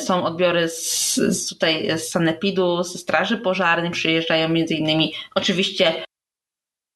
Są 0.00 0.24
odbiory 0.24 0.68
z, 0.68 1.14
z 1.14 1.48
tutaj 1.48 1.98
z 1.98 2.10
sanepidu, 2.10 2.82
ze 2.82 2.98
straży 2.98 3.36
pożarnej, 3.36 3.90
przyjeżdżają 3.90 4.48
między 4.48 4.74
innymi 4.74 5.12
oczywiście 5.34 6.04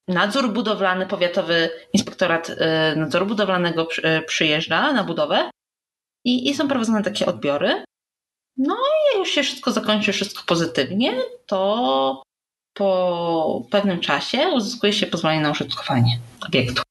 nadzór 0.08 0.52
budowlany, 0.52 1.06
powiatowy 1.06 1.70
inspektorat 1.92 2.50
y, 2.50 2.56
nadzoru 2.96 3.26
budowlanego 3.26 3.88
y, 3.98 4.22
przyjeżdża 4.22 4.92
na 4.92 5.04
budowę 5.04 5.50
i, 6.24 6.50
i 6.50 6.54
są 6.54 6.68
prowadzone 6.68 7.02
takie 7.02 7.26
odbiory. 7.26 7.84
No 8.56 8.74
i 8.74 9.16
jak 9.16 9.18
już 9.18 9.28
się 9.28 9.42
wszystko 9.42 9.72
zakończy, 9.72 10.12
wszystko 10.12 10.42
pozytywnie, 10.46 11.22
to 11.46 12.22
po 12.74 13.62
pewnym 13.70 14.00
czasie 14.00 14.48
uzyskuje 14.48 14.92
się 14.92 15.06
pozwolenie 15.06 15.40
na 15.40 15.50
użytkowanie 15.50 16.18
obiektu. 16.46 16.82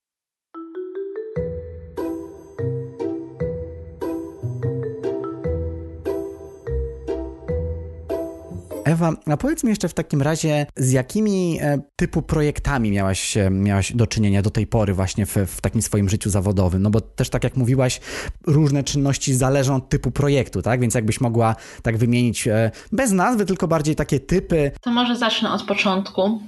Ewa, 8.92 9.14
a 9.26 9.38
powiedz 9.38 9.64
mi 9.64 9.70
jeszcze 9.70 9.90
w 9.90 9.94
takim 9.94 10.22
razie, 10.22 10.66
z 10.76 10.92
jakimi 10.92 11.60
e, 11.62 11.82
typu 11.96 12.22
projektami 12.22 12.92
miałaś, 12.92 13.38
miałaś 13.52 13.94
do 13.94 14.08
czynienia 14.08 14.42
do 14.42 14.50
tej 14.50 14.68
pory 14.68 14.94
właśnie 14.94 15.26
w, 15.26 15.36
w 15.36 15.62
takim 15.62 15.82
swoim 15.82 16.10
życiu 16.10 16.30
zawodowym? 16.30 16.82
No 16.82 16.90
bo 16.90 17.02
też 17.02 17.30
tak 17.30 17.44
jak 17.44 17.56
mówiłaś, 17.56 18.00
różne 18.48 18.84
czynności 18.84 19.34
zależą 19.34 19.76
od 19.76 19.90
typu 19.90 20.12
projektu, 20.12 20.62
tak? 20.62 20.80
Więc 20.82 20.96
jakbyś 20.96 21.22
mogła 21.22 21.56
tak 21.84 21.98
wymienić 21.98 22.48
e, 22.48 22.72
bez 22.92 23.12
nazwy, 23.12 23.46
tylko 23.46 23.68
bardziej 23.68 23.96
takie 23.96 24.20
typy. 24.20 24.72
To 24.82 24.92
może 24.92 25.16
zacznę 25.16 25.52
od 25.52 25.64
początku. 25.64 26.42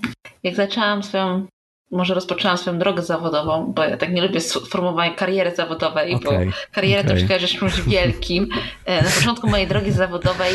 Jak 0.44 0.56
zaczęłam 0.56 1.04
swoją 1.04 1.48
może 1.92 2.14
rozpoczęłam 2.14 2.58
swoją 2.58 2.80
drogę 2.80 3.02
zawodową, 3.02 3.74
bo 3.76 3.84
ja 3.84 3.98
tak 3.98 4.12
nie 4.12 4.22
lubię 4.22 4.42
sformułowania 4.42 5.14
kariery 5.14 5.56
zawodowej, 5.56 6.14
okay, 6.14 6.46
bo 6.46 6.52
kariera 6.72 7.02
okay. 7.02 7.22
to 7.22 7.28
kojarzy 7.28 7.48
czymś 7.48 7.82
wielkim. 7.82 8.48
E, 8.86 9.04
na 9.04 9.10
początku 9.10 9.50
mojej 9.50 9.68
drogi 9.68 9.92
zawodowej 9.92 10.54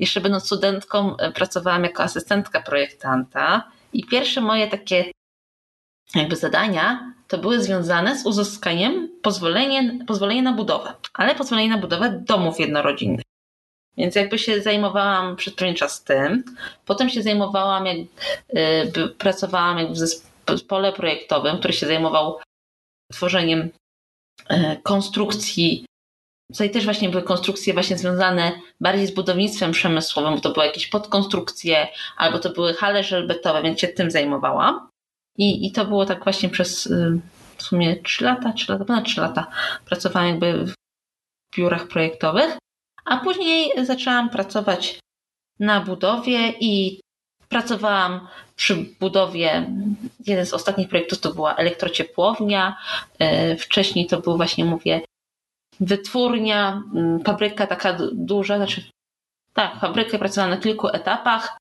jeszcze 0.00 0.20
będąc 0.20 0.44
studentką, 0.44 1.16
e, 1.16 1.32
pracowałam 1.32 1.84
jako 1.84 2.02
asystentka 2.02 2.60
projektanta 2.60 3.70
i 3.92 4.04
pierwsze 4.04 4.40
moje 4.40 4.68
takie 4.68 5.04
jakby 6.14 6.36
zadania 6.36 7.14
to 7.28 7.38
były 7.38 7.62
związane 7.62 8.18
z 8.18 8.26
uzyskaniem 8.26 9.08
pozwolenia, 9.22 10.04
pozwolenia 10.06 10.42
na 10.42 10.52
budowę, 10.52 10.94
ale 11.14 11.34
pozwolenie 11.34 11.68
na 11.68 11.78
budowę 11.78 12.22
domów 12.26 12.60
jednorodzinnych. 12.60 13.24
Więc 13.96 14.14
jakby 14.14 14.38
się 14.38 14.62
zajmowałam 14.62 15.36
przez 15.36 15.54
pewien 15.54 15.74
czas 15.74 16.04
tym. 16.04 16.44
Potem 16.86 17.10
się 17.10 17.22
zajmowałam, 17.22 17.86
jak 17.86 17.96
y, 19.06 19.08
pracowałam 19.18 19.78
jak 19.78 19.92
w 19.92 19.96
zespole 20.48 20.92
projektowym, 20.92 21.58
który 21.58 21.74
się 21.74 21.86
zajmował 21.86 22.38
tworzeniem 23.12 23.70
y, 24.50 24.76
konstrukcji 24.82 25.84
Tutaj 26.52 26.70
też 26.70 26.84
właśnie 26.84 27.08
były 27.08 27.22
konstrukcje 27.22 27.74
właśnie 27.74 27.98
związane 27.98 28.52
bardziej 28.80 29.06
z 29.06 29.14
budownictwem 29.14 29.72
przemysłowym, 29.72 30.34
bo 30.34 30.40
to 30.40 30.52
były 30.52 30.66
jakieś 30.66 30.86
podkonstrukcje, 30.86 31.88
albo 32.16 32.38
to 32.38 32.50
były 32.50 32.74
hale 32.74 33.04
żelbetowe, 33.04 33.62
więc 33.62 33.80
się 33.80 33.88
tym 33.88 34.10
zajmowałam. 34.10 34.88
I, 35.38 35.66
i 35.66 35.72
to 35.72 35.84
było 35.84 36.06
tak 36.06 36.24
właśnie 36.24 36.48
przez 36.48 36.86
y, 36.86 37.20
w 37.56 37.62
sumie 37.62 37.96
3 37.96 38.24
lata, 38.24 38.52
3 38.52 38.72
lata, 38.72 38.84
ponad 38.84 39.04
3 39.04 39.20
lata 39.20 39.46
pracowałam 39.84 40.28
jakby 40.28 40.66
w 40.66 40.74
biurach 41.56 41.88
projektowych, 41.88 42.58
a 43.04 43.16
później 43.16 43.86
zaczęłam 43.86 44.30
pracować 44.30 44.98
na 45.60 45.80
budowie 45.80 46.54
i 46.60 47.00
pracowałam 47.48 48.28
przy 48.56 48.74
budowie, 49.00 49.70
jeden 50.26 50.46
z 50.46 50.54
ostatnich 50.54 50.88
projektów 50.88 51.20
to 51.20 51.34
była 51.34 51.56
elektrociepłownia, 51.56 52.76
y, 53.52 53.56
wcześniej 53.56 54.06
to 54.06 54.20
był 54.20 54.36
właśnie, 54.36 54.64
mówię, 54.64 55.00
wytwórnia, 55.80 56.82
mm, 56.94 57.20
fabryka 57.24 57.66
taka 57.66 57.96
duża, 58.12 58.56
znaczy 58.56 58.82
tak, 59.54 59.80
fabrykę 59.80 60.18
pracowałam 60.18 60.50
na 60.50 60.56
kilku 60.56 60.88
etapach, 60.88 61.58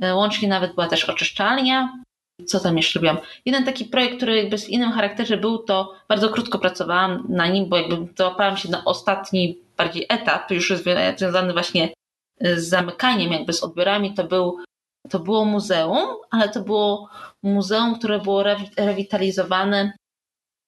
e, 0.00 0.14
łącznie 0.14 0.48
nawet 0.48 0.74
była 0.74 0.86
też 0.86 1.04
oczyszczalnia. 1.04 1.92
Co 2.46 2.60
tam 2.60 2.76
jeszcze 2.76 2.98
robiłam? 2.98 3.18
Jeden 3.44 3.64
taki 3.64 3.84
projekt, 3.84 4.16
który 4.16 4.36
jakby 4.36 4.58
w 4.58 4.68
innym 4.68 4.92
charakterze 4.92 5.36
był, 5.36 5.58
to 5.58 5.94
bardzo 6.08 6.28
krótko 6.28 6.58
pracowałam 6.58 7.26
na 7.28 7.46
nim, 7.46 7.68
bo 7.68 7.76
jakby 7.76 8.14
załapałam 8.18 8.56
się 8.56 8.68
na 8.70 8.84
ostatni 8.84 9.58
bardziej 9.76 10.06
etap, 10.08 10.50
już 10.50 10.72
związany 11.16 11.52
właśnie 11.52 11.92
z 12.40 12.68
zamykaniem, 12.68 13.32
jakby 13.32 13.52
z 13.52 13.62
odbiorami, 13.62 14.14
to 14.14 14.24
był 14.24 14.58
to 15.10 15.18
było 15.18 15.44
muzeum, 15.44 16.08
ale 16.30 16.48
to 16.48 16.60
było 16.60 17.08
muzeum, 17.42 17.98
które 17.98 18.18
było 18.18 18.44
rewitalizowane 18.76 19.92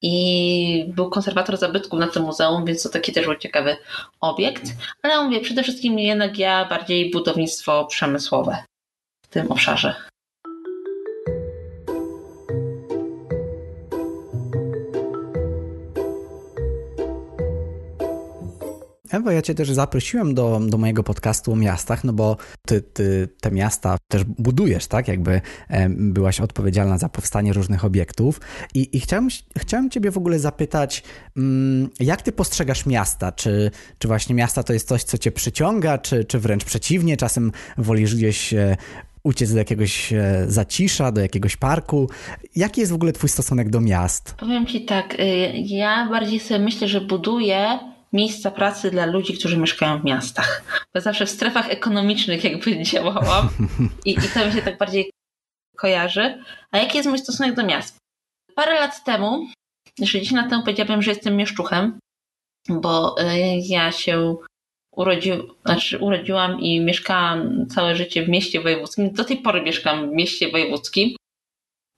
i 0.02 0.84
był 0.88 1.10
konserwator 1.10 1.56
zabytków 1.56 2.00
na 2.00 2.06
tym 2.06 2.22
muzeum, 2.22 2.64
więc 2.64 2.82
to 2.82 2.88
taki 2.88 3.12
też 3.12 3.24
był 3.24 3.36
ciekawy 3.36 3.76
obiekt. 4.20 4.62
Ale 5.02 5.24
mówię, 5.24 5.40
przede 5.40 5.62
wszystkim 5.62 5.98
jednak 5.98 6.38
ja 6.38 6.64
bardziej 6.64 7.10
budownictwo 7.10 7.84
przemysłowe 7.84 8.64
w 9.24 9.28
tym 9.28 9.52
obszarze. 9.52 10.11
Ewa, 19.12 19.32
ja 19.32 19.42
cię 19.42 19.54
też 19.54 19.70
zaprosiłem 19.70 20.34
do, 20.34 20.60
do 20.66 20.78
mojego 20.78 21.02
podcastu 21.02 21.52
o 21.52 21.56
miastach, 21.56 22.04
no 22.04 22.12
bo 22.12 22.36
ty, 22.66 22.80
ty 22.80 23.28
te 23.40 23.50
miasta 23.50 23.96
też 24.08 24.24
budujesz, 24.24 24.86
tak? 24.86 25.08
Jakby 25.08 25.40
byłaś 25.88 26.40
odpowiedzialna 26.40 26.98
za 26.98 27.08
powstanie 27.08 27.52
różnych 27.52 27.84
obiektów. 27.84 28.40
I, 28.74 28.96
i 28.96 29.00
chciałem, 29.00 29.28
chciałem 29.58 29.90
ciebie 29.90 30.10
w 30.10 30.16
ogóle 30.16 30.38
zapytać, 30.38 31.02
mm, 31.36 31.90
jak 32.00 32.22
ty 32.22 32.32
postrzegasz 32.32 32.86
miasta? 32.86 33.32
Czy, 33.32 33.70
czy 33.98 34.08
właśnie 34.08 34.34
miasta 34.34 34.62
to 34.62 34.72
jest 34.72 34.88
coś, 34.88 35.02
co 35.02 35.18
cię 35.18 35.32
przyciąga, 35.32 35.98
czy, 35.98 36.24
czy 36.24 36.38
wręcz 36.38 36.64
przeciwnie? 36.64 37.16
Czasem 37.16 37.52
wolisz 37.78 38.14
gdzieś 38.16 38.54
e, 38.54 38.76
uciec 39.24 39.52
do 39.52 39.58
jakiegoś 39.58 40.12
e, 40.12 40.44
zacisza, 40.48 41.12
do 41.12 41.20
jakiegoś 41.20 41.56
parku. 41.56 42.10
Jaki 42.56 42.80
jest 42.80 42.92
w 42.92 42.94
ogóle 42.94 43.12
twój 43.12 43.28
stosunek 43.28 43.70
do 43.70 43.80
miast? 43.80 44.34
Powiem 44.34 44.66
ci 44.66 44.84
tak, 44.84 45.14
y, 45.14 45.52
ja 45.54 46.08
bardziej 46.10 46.40
sobie 46.40 46.60
myślę, 46.60 46.88
że 46.88 47.00
buduję 47.00 47.91
miejsca 48.12 48.50
pracy 48.50 48.90
dla 48.90 49.06
ludzi, 49.06 49.34
którzy 49.38 49.56
mieszkają 49.56 49.98
w 49.98 50.04
miastach. 50.04 50.64
Bo 50.94 51.00
zawsze 51.00 51.26
w 51.26 51.30
strefach 51.30 51.70
ekonomicznych 51.70 52.44
jakby 52.44 52.82
działałam 52.92 53.48
i, 54.04 54.10
i 54.10 54.28
to 54.34 54.46
mi 54.46 54.52
się 54.52 54.62
tak 54.62 54.78
bardziej 54.78 55.10
kojarzy. 55.76 56.44
A 56.70 56.78
jaki 56.78 56.96
jest 56.96 57.08
mój 57.08 57.18
stosunek 57.18 57.54
do 57.54 57.66
miast? 57.66 57.96
Parę 58.54 58.74
lat 58.74 59.04
temu, 59.04 59.46
jeszcze 59.98 60.20
10 60.20 60.40
lat 60.40 60.50
temu 60.50 60.62
powiedziałabym, 60.62 61.02
że 61.02 61.10
jestem 61.10 61.36
mieszczuchem, 61.36 61.98
bo 62.68 63.20
y, 63.20 63.24
ja 63.68 63.92
się 63.92 64.36
urodzi, 64.92 65.32
znaczy 65.64 65.98
urodziłam 65.98 66.60
i 66.60 66.80
mieszkałam 66.80 67.66
całe 67.66 67.96
życie 67.96 68.22
w 68.22 68.28
mieście 68.28 68.60
wojewódzkim. 68.60 69.12
Do 69.12 69.24
tej 69.24 69.36
pory 69.36 69.62
mieszkam 69.62 70.10
w 70.10 70.12
mieście 70.12 70.50
wojewódzkim, 70.50 71.16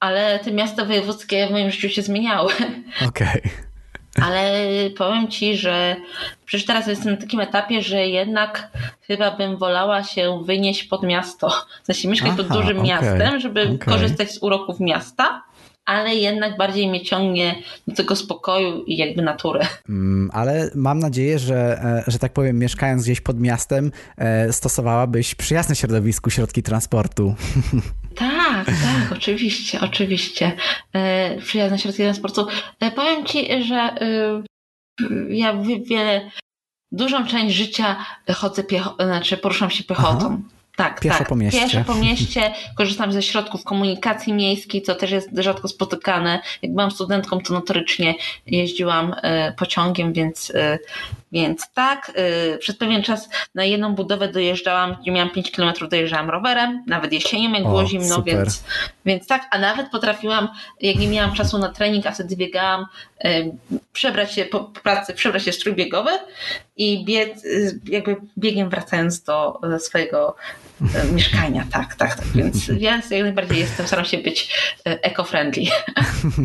ale 0.00 0.38
te 0.38 0.52
miasta 0.52 0.84
wojewódzkie 0.84 1.46
w 1.46 1.50
moim 1.50 1.70
życiu 1.70 1.88
się 1.88 2.02
zmieniały. 2.02 2.52
Okej. 3.08 3.40
Okay. 3.40 3.73
Ale 4.22 4.66
powiem 4.98 5.28
ci, 5.28 5.56
że 5.56 5.96
przecież 6.46 6.66
teraz 6.66 6.86
jestem 6.86 7.12
na 7.12 7.20
takim 7.20 7.40
etapie, 7.40 7.82
że 7.82 8.06
jednak 8.08 8.68
chyba 9.00 9.30
bym 9.30 9.56
wolała 9.56 10.02
się 10.02 10.42
wynieść 10.44 10.84
pod 10.84 11.02
miasto. 11.02 11.48
W 11.82 11.86
sensie 11.86 12.08
mieszkać 12.08 12.30
Aha, 12.34 12.42
pod 12.42 12.48
dużym 12.48 12.76
okay, 12.76 12.88
miastem, 12.88 13.40
żeby 13.40 13.62
okay. 13.62 13.78
korzystać 13.78 14.30
z 14.30 14.42
uroków 14.42 14.80
miasta 14.80 15.42
ale 15.84 16.14
jednak 16.14 16.56
bardziej 16.56 16.88
mnie 16.88 17.00
ciągnie 17.00 17.54
do 17.88 17.94
tego 17.94 18.16
spokoju 18.16 18.84
i 18.84 18.96
jakby 18.96 19.22
natury. 19.22 19.60
Mm, 19.88 20.30
ale 20.32 20.70
mam 20.74 20.98
nadzieję, 20.98 21.38
że, 21.38 21.82
e, 21.82 22.04
że 22.06 22.18
tak 22.18 22.32
powiem, 22.32 22.58
mieszkając 22.58 23.02
gdzieś 23.02 23.20
pod 23.20 23.40
miastem, 23.40 23.92
e, 24.16 24.52
stosowałabyś 24.52 25.34
przyjazne 25.34 25.76
środowisku 25.76 26.30
środki 26.30 26.62
transportu. 26.62 27.34
Tak, 28.14 28.33
tak, 28.66 29.12
oczywiście, 29.12 29.80
oczywiście. 29.80 30.52
E, 30.92 31.36
przyjazne 31.36 31.78
środki 31.78 32.02
transportu. 32.02 32.46
Powiem 32.94 33.26
ci, 33.26 33.62
że 33.62 33.94
ja 35.28 35.54
wiele, 35.86 36.30
dużą 36.92 37.26
część 37.26 37.56
życia 37.56 37.96
chodzę 38.34 38.64
znaczy 38.98 39.36
poruszam 39.36 39.70
się 39.70 39.84
piechotą. 39.84 40.26
Aha. 40.26 40.54
Tak, 40.76 41.00
pieszo 41.00 41.18
tak. 41.18 41.28
po 41.28 41.36
mieście. 41.36 41.60
Pieszo 41.60 41.84
po 41.84 41.94
mieście. 41.94 42.54
Korzystam 42.76 43.12
ze 43.12 43.22
środków 43.22 43.64
komunikacji 43.64 44.32
miejskiej, 44.32 44.82
co 44.82 44.94
też 44.94 45.10
jest 45.10 45.30
rzadko 45.36 45.68
spotykane. 45.68 46.40
Jak 46.62 46.72
byłam 46.72 46.90
studentką, 46.90 47.40
to 47.40 47.54
notorycznie 47.54 48.14
jeździłam 48.46 49.14
e, 49.22 49.52
pociągiem, 49.52 50.12
więc, 50.12 50.52
e, 50.54 50.78
więc 51.32 51.72
tak. 51.74 52.12
E, 52.14 52.58
przez 52.58 52.76
pewien 52.76 53.02
czas 53.02 53.28
na 53.54 53.64
jedną 53.64 53.94
budowę 53.94 54.28
dojeżdżałam, 54.28 54.96
gdzie 55.02 55.10
miałam 55.10 55.30
5 55.30 55.50
km, 55.50 55.72
dojeżdżałam 55.90 56.30
rowerem, 56.30 56.84
nawet 56.86 57.12
jesienią, 57.12 57.52
jak 57.52 57.64
O, 57.64 57.68
było 57.68 57.86
zimno, 57.86 58.14
super. 58.14 58.36
więc, 58.36 58.64
więc 59.06 59.26
tak. 59.26 59.42
A 59.50 59.58
nawet 59.58 59.90
potrafiłam, 59.90 60.48
jak 60.80 60.96
nie 60.96 61.08
miałam 61.08 61.34
czasu 61.34 61.58
na 61.58 61.68
trening, 61.68 62.06
a 62.06 62.12
wtedy 62.12 62.36
biegałam, 62.36 62.86
e, 63.24 63.44
przebrać 63.92 64.32
się 64.32 64.44
po 64.44 64.60
pracy, 64.60 65.14
przebrać 65.14 65.44
się 65.44 65.52
w 65.52 65.54
strój 65.54 65.74
biegowy 65.74 66.10
i 66.76 67.04
biec, 67.04 67.44
e, 67.44 67.48
jakby 67.86 68.16
biegiem 68.38 68.68
wracając 68.68 69.22
do 69.22 69.60
e, 69.74 69.78
swojego 69.78 70.36
mieszkania, 71.12 71.66
tak, 71.72 71.94
tak, 71.94 72.14
tak. 72.14 72.26
Więc 72.34 72.68
ja 72.78 72.96
jak 72.96 73.10
najbardziej 73.10 73.58
jestem, 73.58 73.86
staram 73.86 74.04
się 74.04 74.18
być 74.18 74.48
e, 74.86 74.98
eco-friendly. 75.10 75.66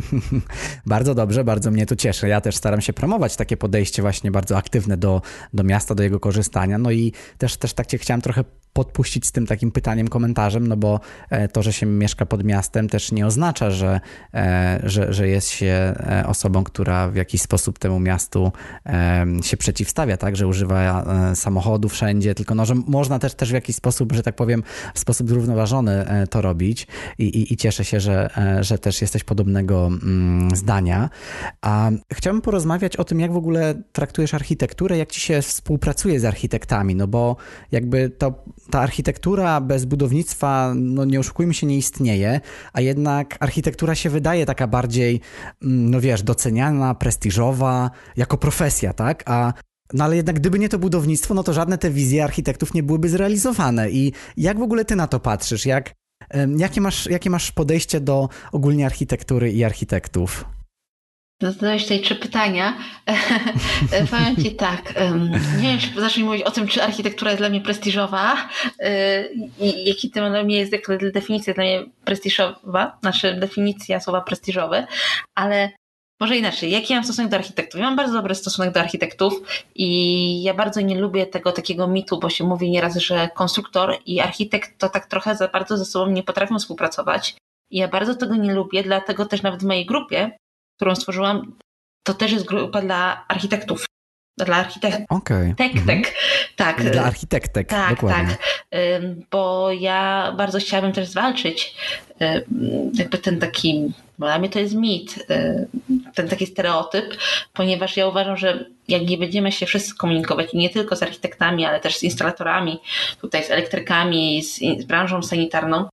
Bardzo 0.85 1.15
dobrze, 1.15 1.43
bardzo 1.43 1.71
mnie 1.71 1.85
to 1.85 1.95
cieszy. 1.95 2.27
Ja 2.27 2.41
też 2.41 2.55
staram 2.55 2.81
się 2.81 2.93
promować 2.93 3.35
takie 3.35 3.57
podejście 3.57 4.01
właśnie 4.01 4.31
bardzo 4.31 4.57
aktywne 4.57 4.97
do, 4.97 5.21
do 5.53 5.63
miasta, 5.63 5.95
do 5.95 6.03
jego 6.03 6.19
korzystania. 6.19 6.77
No 6.77 6.91
i 6.91 7.13
też, 7.37 7.57
też 7.57 7.73
tak 7.73 7.87
cię 7.87 7.97
chciałem 7.97 8.21
trochę 8.21 8.43
podpuścić 8.73 9.25
z 9.25 9.31
tym 9.31 9.47
takim 9.47 9.71
pytaniem, 9.71 10.07
komentarzem, 10.07 10.67
no 10.67 10.77
bo 10.77 10.99
e, 11.29 11.47
to, 11.47 11.63
że 11.63 11.73
się 11.73 11.85
mieszka 11.85 12.25
pod 12.25 12.43
miastem 12.43 12.89
też 12.89 13.11
nie 13.11 13.27
oznacza, 13.27 13.71
że, 13.71 13.99
e, 14.33 14.79
że, 14.83 15.13
że 15.13 15.27
jest 15.27 15.49
się 15.49 15.65
e, 15.67 16.23
osobą, 16.27 16.63
która 16.63 17.09
w 17.09 17.15
jakiś 17.15 17.41
sposób 17.41 17.79
temu 17.79 17.99
miastu 17.99 18.51
się 19.43 19.57
przeciwstawia, 19.57 20.17
tak, 20.17 20.35
że 20.35 20.47
używa 20.47 21.05
samochodu 21.35 21.89
wszędzie, 21.89 22.35
tylko 22.35 22.55
no, 22.55 22.65
że 22.65 22.75
można 22.75 23.19
też, 23.19 23.35
też 23.35 23.49
w 23.49 23.53
jakiś 23.53 23.75
sposób, 23.75 24.11
że 24.11 24.23
tak 24.23 24.35
powiem, 24.35 24.63
w 24.93 24.99
sposób 24.99 25.29
zrównoważony 25.29 26.05
to 26.29 26.41
robić 26.41 26.87
i, 27.17 27.23
i, 27.23 27.53
i 27.53 27.57
cieszę 27.57 27.85
się, 27.85 27.99
że, 27.99 28.29
że 28.61 28.77
też 28.77 29.01
jesteś 29.01 29.23
podobnego 29.23 29.87
mm, 29.87 30.55
zdania. 30.55 31.09
A 31.61 31.91
chciałbym 32.13 32.41
porozmawiać 32.41 32.95
o 32.95 33.03
tym, 33.03 33.19
jak 33.19 33.33
w 33.33 33.37
ogóle 33.37 33.75
traktujesz 33.91 34.33
architekturę, 34.33 34.97
jak 34.97 35.11
ci 35.11 35.21
się 35.21 35.41
współpracuje 35.41 36.19
z 36.19 36.25
architektami, 36.25 36.95
no 36.95 37.07
bo 37.07 37.35
jakby 37.71 38.09
to, 38.09 38.43
ta 38.69 38.79
architektura 38.79 39.61
bez 39.61 39.85
budownictwa, 39.85 40.73
no 40.75 41.05
nie 41.05 41.19
oszukujmy 41.19 41.53
się, 41.53 41.67
nie 41.67 41.77
istnieje, 41.77 42.41
a 42.73 42.81
jednak 42.81 43.37
architektura 43.39 43.95
się 43.95 44.09
wydaje 44.09 44.45
taka 44.45 44.67
bardziej, 44.67 45.21
mm, 45.61 45.89
no 45.91 46.01
wiesz, 46.01 46.23
doceniana, 46.23 46.95
prestiżowa, 46.95 47.91
jako 48.17 48.37
profesja, 48.37 48.93
tak? 48.93 49.23
A 49.25 49.53
no 49.93 50.03
ale 50.03 50.15
jednak 50.15 50.35
gdyby 50.35 50.59
nie 50.59 50.69
to 50.69 50.79
budownictwo, 50.79 51.33
no 51.33 51.43
to 51.43 51.53
żadne 51.53 51.77
te 51.77 51.89
wizje 51.89 52.23
architektów 52.23 52.73
nie 52.73 52.83
byłyby 52.83 53.09
zrealizowane. 53.09 53.91
I 53.91 54.13
jak 54.37 54.59
w 54.59 54.61
ogóle 54.61 54.85
ty 54.85 54.95
na 54.95 55.07
to 55.07 55.19
patrzysz? 55.19 55.65
Jak, 55.65 55.93
jakie, 56.57 56.81
masz, 56.81 57.05
jakie 57.05 57.29
masz 57.29 57.51
podejście 57.51 57.99
do 57.99 58.29
ogólnie 58.51 58.85
architektury 58.85 59.51
i 59.51 59.63
architektów? 59.63 60.45
Zadałeś 61.41 61.83
tutaj 61.83 62.01
trzy 62.01 62.15
pytania. 62.15 62.77
Powiem 64.11 64.35
Ci 64.43 64.55
tak, 64.55 64.93
nie 65.61 65.69
wiem, 65.69 65.79
czy 65.79 66.01
zacznij 66.01 66.25
mówić 66.25 66.43
o 66.43 66.51
tym, 66.51 66.67
czy 66.67 66.83
architektura 66.83 67.31
jest 67.31 67.41
dla 67.41 67.49
mnie 67.49 67.61
prestiżowa 67.61 68.49
y, 68.81 69.49
i 69.59 69.89
jaki 69.89 70.11
to 70.11 70.29
dla 70.29 70.43
mnie 70.43 70.57
jest 70.57 70.71
definicja 71.13 71.53
dla 71.53 71.63
mnie 71.63 71.85
prestiżowa, 72.05 72.97
znaczy 73.01 73.33
definicja 73.33 73.99
słowa 73.99 74.21
prestiżowy, 74.21 74.87
ale 75.35 75.69
może 76.21 76.37
inaczej, 76.37 76.71
jaki 76.71 76.93
ja 76.93 76.99
mam 76.99 77.03
stosunek 77.03 77.31
do 77.31 77.37
architektów? 77.37 77.79
Ja 77.79 77.85
mam 77.85 77.95
bardzo 77.95 78.13
dobry 78.13 78.35
stosunek 78.35 78.73
do 78.73 78.79
architektów 78.79 79.33
i 79.75 80.43
ja 80.43 80.53
bardzo 80.53 80.81
nie 80.81 80.99
lubię 80.99 81.25
tego 81.25 81.51
takiego 81.51 81.87
mitu, 81.87 82.19
bo 82.19 82.29
się 82.29 82.43
mówi 82.43 82.71
nieraz, 82.71 82.97
że 82.97 83.29
konstruktor 83.35 83.97
i 84.05 84.19
architekt 84.19 84.79
to 84.79 84.89
tak 84.89 85.05
trochę 85.05 85.35
za 85.35 85.47
bardzo 85.47 85.77
ze 85.77 85.85
sobą 85.85 86.11
nie 86.11 86.23
potrafią 86.23 86.59
współpracować. 86.59 87.35
I 87.71 87.77
ja 87.77 87.87
bardzo 87.87 88.15
tego 88.15 88.35
nie 88.35 88.53
lubię, 88.53 88.83
dlatego 88.83 89.25
też 89.25 89.41
nawet 89.41 89.61
w 89.61 89.65
mojej 89.65 89.85
grupie, 89.85 90.31
którą 90.79 90.95
stworzyłam, 90.95 91.53
to 92.03 92.13
też 92.13 92.31
jest 92.31 92.45
grupa 92.45 92.81
dla 92.81 93.25
architektów. 93.27 93.85
Dla 94.37 94.55
architektów. 94.55 95.05
Okej. 95.09 95.55
Tak, 95.57 95.71
Mhm. 95.75 96.01
tak, 96.03 96.13
tak. 96.55 96.91
Dla 96.91 97.03
architektek, 97.03 97.67
Tak, 97.67 97.89
dokładnie. 97.89 98.35
tak. 98.69 98.79
Bo 99.31 99.71
ja 99.71 100.33
bardzo 100.37 100.59
chciałabym 100.59 100.91
też 100.91 101.07
zwalczyć 101.07 101.75
jakby 102.93 103.17
ten 103.17 103.39
taki, 103.39 103.91
bo 104.19 104.25
dla 104.25 104.39
mnie 104.39 104.49
to 104.49 104.59
jest 104.59 104.75
mit, 104.75 105.25
ten 106.15 106.27
taki 106.29 106.45
stereotyp, 106.45 107.17
ponieważ 107.53 107.97
ja 107.97 108.07
uważam, 108.07 108.37
że 108.37 108.65
jak 108.87 109.01
nie 109.01 109.17
będziemy 109.17 109.51
się 109.51 109.65
wszyscy 109.65 109.95
komunikować, 109.95 110.53
nie 110.53 110.69
tylko 110.69 110.95
z 110.95 111.03
architektami, 111.03 111.65
ale 111.65 111.79
też 111.79 111.97
z 111.97 112.03
instalatorami, 112.03 112.79
tutaj 113.21 113.43
z 113.43 113.51
elektrykami, 113.51 114.43
z, 114.43 114.55
z 114.81 114.85
branżą 114.85 115.23
sanitarną, 115.23 115.89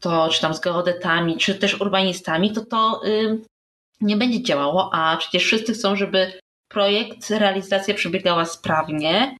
to 0.00 0.28
czy 0.28 0.40
tam 0.40 0.54
z 0.54 0.60
geodetami, 0.60 1.36
czy 1.36 1.54
też 1.54 1.80
urbanistami, 1.80 2.52
to 2.52 2.60
to 2.66 3.00
nie 4.04 4.16
będzie 4.16 4.42
działało, 4.42 4.90
a 4.92 5.16
przecież 5.16 5.44
wszyscy 5.44 5.72
chcą, 5.72 5.96
żeby 5.96 6.32
projekt, 6.68 7.30
realizacja 7.30 7.94
przebiegała 7.94 8.44
sprawnie, 8.44 9.36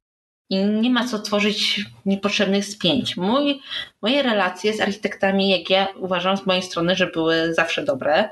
i 0.49 0.65
nie 0.65 0.89
ma 0.89 1.07
co 1.07 1.19
tworzyć 1.19 1.85
niepotrzebnych 2.05 2.65
spięć. 2.65 3.17
Mój, 3.17 3.61
moje 4.01 4.23
relacje 4.23 4.73
z 4.73 4.81
architektami, 4.81 5.49
jak 5.49 5.69
ja 5.69 5.87
uważam 5.99 6.37
z 6.37 6.45
mojej 6.45 6.63
strony, 6.63 6.95
że 6.95 7.07
były 7.07 7.53
zawsze 7.53 7.83
dobre, 7.83 8.29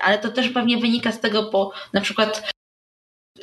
ale 0.00 0.18
to 0.18 0.28
też 0.28 0.48
pewnie 0.48 0.78
wynika 0.78 1.12
z 1.12 1.20
tego, 1.20 1.50
bo 1.50 1.72
na 1.92 2.00
przykład 2.00 2.52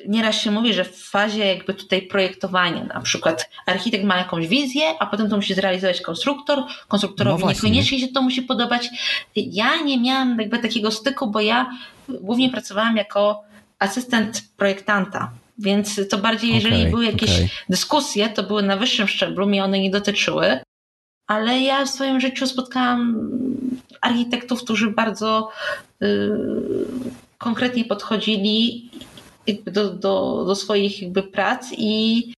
nieraz 0.08 0.36
się 0.36 0.52
mówi, 0.52 0.74
że 0.74 0.84
w 0.84 0.98
fazie 0.98 1.46
jakby 1.46 1.74
tutaj 1.74 2.02
projektowania, 2.02 2.84
na 2.84 3.02
przykład 3.02 3.50
architekt 3.65 4.04
ma 4.04 4.17
jakąś 4.17 4.48
wizję, 4.48 4.84
a 5.00 5.06
potem 5.06 5.30
to 5.30 5.36
musi 5.36 5.54
zrealizować 5.54 6.02
konstruktor, 6.02 6.63
konstruktorowi 6.88 7.43
No 7.43 7.52
niekoniecznie 7.52 8.00
się 8.00 8.08
to 8.08 8.22
musi 8.22 8.41
podobać. 8.41 8.89
Ja 9.36 9.82
nie 9.82 10.00
miałam 10.02 10.39
jakby 10.39 10.60
takiego 10.60 10.91
styku, 10.91 11.28
bo 11.28 11.39
ja 11.39 11.70
głównie 12.10 12.50
pracowałam 12.50 12.98
jako 12.98 13.43
asystent 13.80 14.43
projektanta. 14.58 15.32
Więc 15.58 16.02
to 16.10 16.17
bardziej, 16.17 16.56
jeżeli 16.56 16.76
Okej, 16.76 16.91
były 16.91 17.06
jakieś 17.06 17.36
okej. 17.36 17.50
dyskusje, 17.70 18.30
to 18.30 18.43
były 18.43 18.63
na 18.63 18.78
wyższym 18.78 19.08
szczeblu, 19.08 19.48
mnie 19.48 19.63
one 19.63 19.80
nie 19.80 19.91
dotyczyły. 19.91 20.60
Ale 21.28 21.60
ja 21.60 21.86
w 21.86 21.89
swoim 21.89 22.20
życiu 22.20 22.48
spotkałam 22.48 23.30
architektów, 24.02 24.63
którzy 24.63 24.91
bardzo 24.91 25.50
y, 26.04 26.30
konkretnie 27.38 27.86
podchodzili 27.86 28.89
do, 29.65 29.89
do, 29.89 30.43
do 30.48 30.56
swoich 30.56 31.02
jakby 31.02 31.24
prac 31.24 31.67
i 31.78 32.34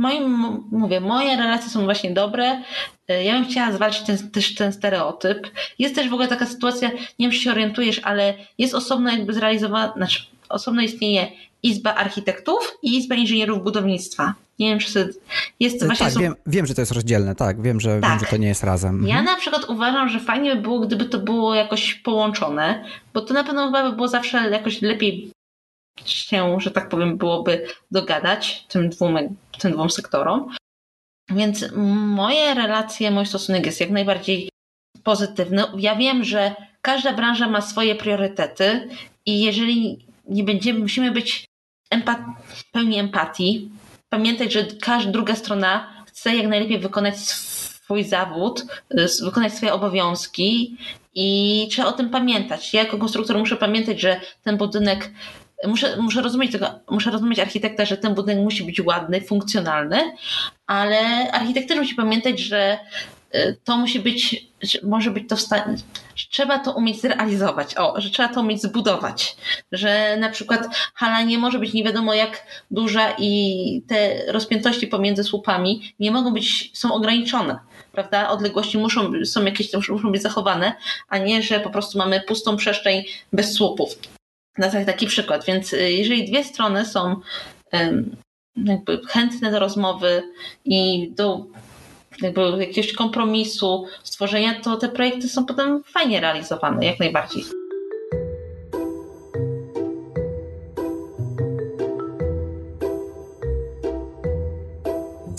moim, 0.00 0.46
mówię, 0.72 1.00
moje 1.00 1.36
relacje 1.36 1.70
są 1.70 1.84
właśnie 1.84 2.10
dobre. 2.10 2.62
Y, 3.10 3.22
Ja 3.24 3.32
bym 3.32 3.44
chciała 3.48 3.72
zwalczyć 3.72 4.02
ten, 4.02 4.30
też 4.30 4.54
ten 4.54 4.72
stereotyp. 4.72 5.50
Jest 5.78 5.94
też 5.94 6.08
w 6.08 6.12
ogóle 6.12 6.28
taka 6.28 6.46
sytuacja, 6.46 6.88
nie 6.90 6.98
wiem, 7.18 7.30
czy 7.30 7.38
się 7.38 7.50
orientujesz, 7.50 8.00
ale 8.04 8.34
jest 8.58 8.74
osobno 8.74 9.10
jakby 9.10 9.32
zrealizowana, 9.32 9.92
znaczy 9.96 10.22
osobno 10.48 10.82
istnieje 10.82 11.26
Izba 11.62 11.94
Architektów 11.94 12.78
i 12.82 12.96
Izba 12.98 13.14
Inżynierów 13.14 13.62
Budownictwa. 13.64 14.34
Nie 14.58 14.68
wiem, 14.70 14.78
czy 14.78 15.10
jest 15.60 15.86
właśnie 15.86 16.06
tak, 16.06 16.12
są- 16.14 16.20
wiem, 16.20 16.34
wiem, 16.46 16.66
że 16.66 16.74
to 16.74 16.80
jest 16.82 16.92
rozdzielne, 16.92 17.34
tak, 17.34 17.62
wiem, 17.62 17.80
że, 17.80 18.00
Tak. 18.00 18.10
wiem, 18.10 18.18
że 18.20 18.26
to 18.26 18.36
nie 18.36 18.48
jest 18.48 18.64
razem. 18.64 19.02
Ja 19.06 19.18
Mhm. 19.18 19.24
na 19.24 19.36
przykład 19.36 19.64
uważam, 19.68 20.08
że 20.08 20.20
fajnie 20.20 20.56
by 20.56 20.62
było, 20.62 20.80
gdyby 20.80 21.04
to 21.04 21.18
było 21.18 21.54
jakoś 21.54 21.94
połączone, 21.94 22.84
bo 23.14 23.20
to 23.20 23.34
na 23.34 23.44
pewno 23.44 23.66
chyba 23.66 23.90
by 23.90 23.96
było 23.96 24.08
zawsze 24.08 24.50
jakoś 24.50 24.82
lepiej 24.82 25.30
się, 26.04 26.56
że 26.60 26.70
tak 26.70 26.88
powiem, 26.88 27.16
byłoby 27.18 27.66
dogadać 27.90 28.64
tym 28.68 28.88
dwóm, 28.88 29.18
tym 29.60 29.72
dwóm 29.72 29.90
sektorom. 29.90 30.54
Więc 31.30 31.64
moje 32.06 32.54
relacje, 32.54 33.10
mój 33.10 33.26
stosunek 33.26 33.66
jest 33.66 33.80
jak 33.80 33.90
najbardziej 33.90 34.48
pozytywny. 35.04 35.64
Ja 35.78 35.96
wiem, 35.96 36.24
że 36.24 36.54
każda 36.82 37.12
branża 37.12 37.48
ma 37.48 37.60
swoje 37.60 37.94
priorytety 37.94 38.88
i 39.26 39.40
jeżeli 39.40 40.06
nie 40.28 40.44
będziemy, 40.44 40.78
musimy 40.78 41.10
być 41.10 41.44
empa- 41.94 42.34
pełni 42.72 42.98
empatii, 42.98 43.70
pamiętać, 44.08 44.52
że 44.52 44.64
każda 44.64 45.12
druga 45.12 45.34
strona 45.34 46.04
chce 46.06 46.36
jak 46.36 46.46
najlepiej 46.46 46.78
wykonać 46.78 47.18
swój 47.18 48.04
zawód, 48.04 48.66
wykonać 49.22 49.54
swoje 49.54 49.72
obowiązki 49.72 50.76
i 51.14 51.68
trzeba 51.70 51.88
o 51.88 51.92
tym 51.92 52.10
pamiętać. 52.10 52.74
Ja 52.74 52.82
jako 52.82 52.98
konstruktor 52.98 53.38
muszę 53.38 53.56
pamiętać, 53.56 54.00
że 54.00 54.20
ten 54.42 54.56
budynek 54.56 55.10
Muszę, 55.66 55.96
muszę 55.96 56.22
rozumieć 56.22 56.52
tego, 56.52 56.66
muszę 56.90 57.10
rozumieć 57.10 57.38
architekta, 57.38 57.84
że 57.84 57.96
ten 57.96 58.14
budynek 58.14 58.44
musi 58.44 58.64
być 58.64 58.80
ładny, 58.80 59.20
funkcjonalny, 59.20 60.12
ale 60.66 61.32
architekt 61.32 61.68
też 61.68 61.78
musi 61.78 61.94
pamiętać, 61.94 62.40
że 62.40 62.78
y, 63.34 63.56
to 63.64 63.76
musi 63.76 64.00
być, 64.00 64.46
że 64.62 64.78
może 64.82 65.10
być 65.10 65.28
to 65.28 65.36
w 65.36 65.40
stanie, 65.40 65.76
trzeba 66.30 66.58
to 66.58 66.72
umieć 66.72 67.00
zrealizować, 67.00 67.76
o, 67.76 68.00
że 68.00 68.10
trzeba 68.10 68.28
to 68.28 68.40
umieć 68.40 68.62
zbudować, 68.62 69.36
że 69.72 70.16
na 70.16 70.30
przykład 70.30 70.68
hala 70.94 71.22
nie 71.22 71.38
może 71.38 71.58
być 71.58 71.72
nie 71.72 71.84
wiadomo 71.84 72.14
jak 72.14 72.46
duża 72.70 73.14
i 73.18 73.82
te 73.88 74.32
rozpiętości 74.32 74.86
pomiędzy 74.86 75.24
słupami 75.24 75.94
nie 75.98 76.10
mogą 76.10 76.34
być, 76.34 76.70
są 76.78 76.94
ograniczone, 76.94 77.58
prawda? 77.92 78.28
Odległości 78.28 78.78
muszą, 78.78 79.12
są 79.24 79.44
jakieś, 79.44 79.72
muszą 79.88 80.12
być 80.12 80.22
zachowane, 80.22 80.72
a 81.08 81.18
nie, 81.18 81.42
że 81.42 81.60
po 81.60 81.70
prostu 81.70 81.98
mamy 81.98 82.20
pustą 82.20 82.56
przestrzeń 82.56 83.04
bez 83.32 83.52
słupów. 83.52 84.19
Na 84.58 84.70
tak- 84.70 84.86
taki 84.86 85.06
przykład, 85.06 85.44
więc 85.44 85.72
y, 85.72 85.92
jeżeli 85.92 86.24
dwie 86.24 86.44
strony 86.44 86.86
są 86.86 87.20
jakby 88.56 89.00
chętne 89.08 89.50
do 89.50 89.58
rozmowy 89.58 90.22
i 90.64 91.10
do 91.14 91.46
jakby 92.22 92.40
jakiegoś 92.40 92.92
kompromisu, 92.92 93.86
stworzenia, 94.02 94.60
to 94.60 94.76
te 94.76 94.88
projekty 94.88 95.28
są 95.28 95.46
potem 95.46 95.82
fajnie 95.84 96.20
realizowane, 96.20 96.86
jak 96.86 97.00
najbardziej. 97.00 97.44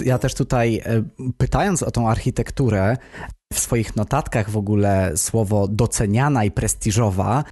Ja 0.06 0.18
też 0.18 0.34
tutaj 0.34 0.82
e, 0.86 1.04
pytając 1.38 1.84
o 1.84 1.92
tą 1.92 2.10
architekturę, 2.10 2.98
w 3.54 3.60
swoich 3.60 3.96
notatkach 3.96 4.50
w 4.50 4.58
ogóle 4.58 5.12
słowo 5.18 5.68
doceniana 5.68 6.44
i 6.44 6.52
prestiżowa 6.52 7.44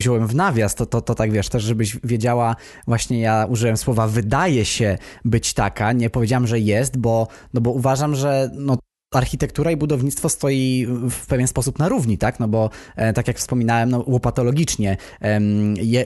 wziąłem 0.00 0.26
w 0.26 0.34
nawias, 0.34 0.74
to, 0.74 0.86
to, 0.86 1.00
to 1.00 1.14
tak 1.14 1.32
wiesz, 1.32 1.48
też 1.48 1.62
żebyś 1.62 1.98
wiedziała, 2.04 2.56
właśnie 2.86 3.20
ja 3.20 3.46
użyłem 3.50 3.76
słowa 3.76 4.06
wydaje 4.06 4.64
się 4.64 4.98
być 5.24 5.54
taka, 5.54 5.92
nie 5.92 6.10
powiedziałem, 6.10 6.46
że 6.46 6.60
jest, 6.60 6.96
bo, 6.98 7.28
no 7.54 7.60
bo 7.60 7.70
uważam, 7.70 8.14
że 8.14 8.50
no, 8.54 8.78
architektura 9.14 9.70
i 9.70 9.76
budownictwo 9.76 10.28
stoi 10.28 10.86
w 11.10 11.26
pewien 11.26 11.46
sposób 11.46 11.78
na 11.78 11.88
równi, 11.88 12.18
tak? 12.18 12.40
No 12.40 12.48
bo 12.48 12.70
e, 12.96 13.12
tak 13.12 13.28
jak 13.28 13.38
wspominałem, 13.38 13.90
no, 13.90 14.04
łopatologicznie 14.06 14.96
e, 15.22 15.40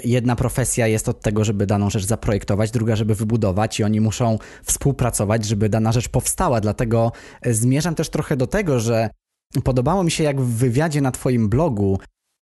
jedna 0.05 0.37
profesja 0.37 0.87
jest 0.87 1.09
od 1.09 1.21
tego, 1.21 1.45
żeby 1.45 1.67
daną 1.67 1.91
rzecz 1.91 2.05
zaprojektować, 2.05 2.71
druga, 2.71 2.97
żeby 2.97 3.15
wybudować 3.15 3.81
i 3.81 3.85
oni 3.85 4.01
muszą 4.01 4.39
współpracować, 4.63 5.45
żeby 5.45 5.69
dana 5.69 5.93
rzecz 5.93 6.09
powstała. 6.09 6.61
Dlatego 6.61 7.13
e, 7.43 7.55
zmierzam 7.55 7.95
też 7.95 8.11
trochę 8.11 8.37
do 8.37 8.47
tego, 8.47 8.81
że 8.81 9.11
podobało 9.65 10.05
mi 10.05 10.11
się, 10.11 10.25
jak 10.25 10.41
w 10.41 10.57
wywiadzie 10.57 11.01
na 11.01 11.11
Twoim 11.11 11.49
blogu 11.49 11.99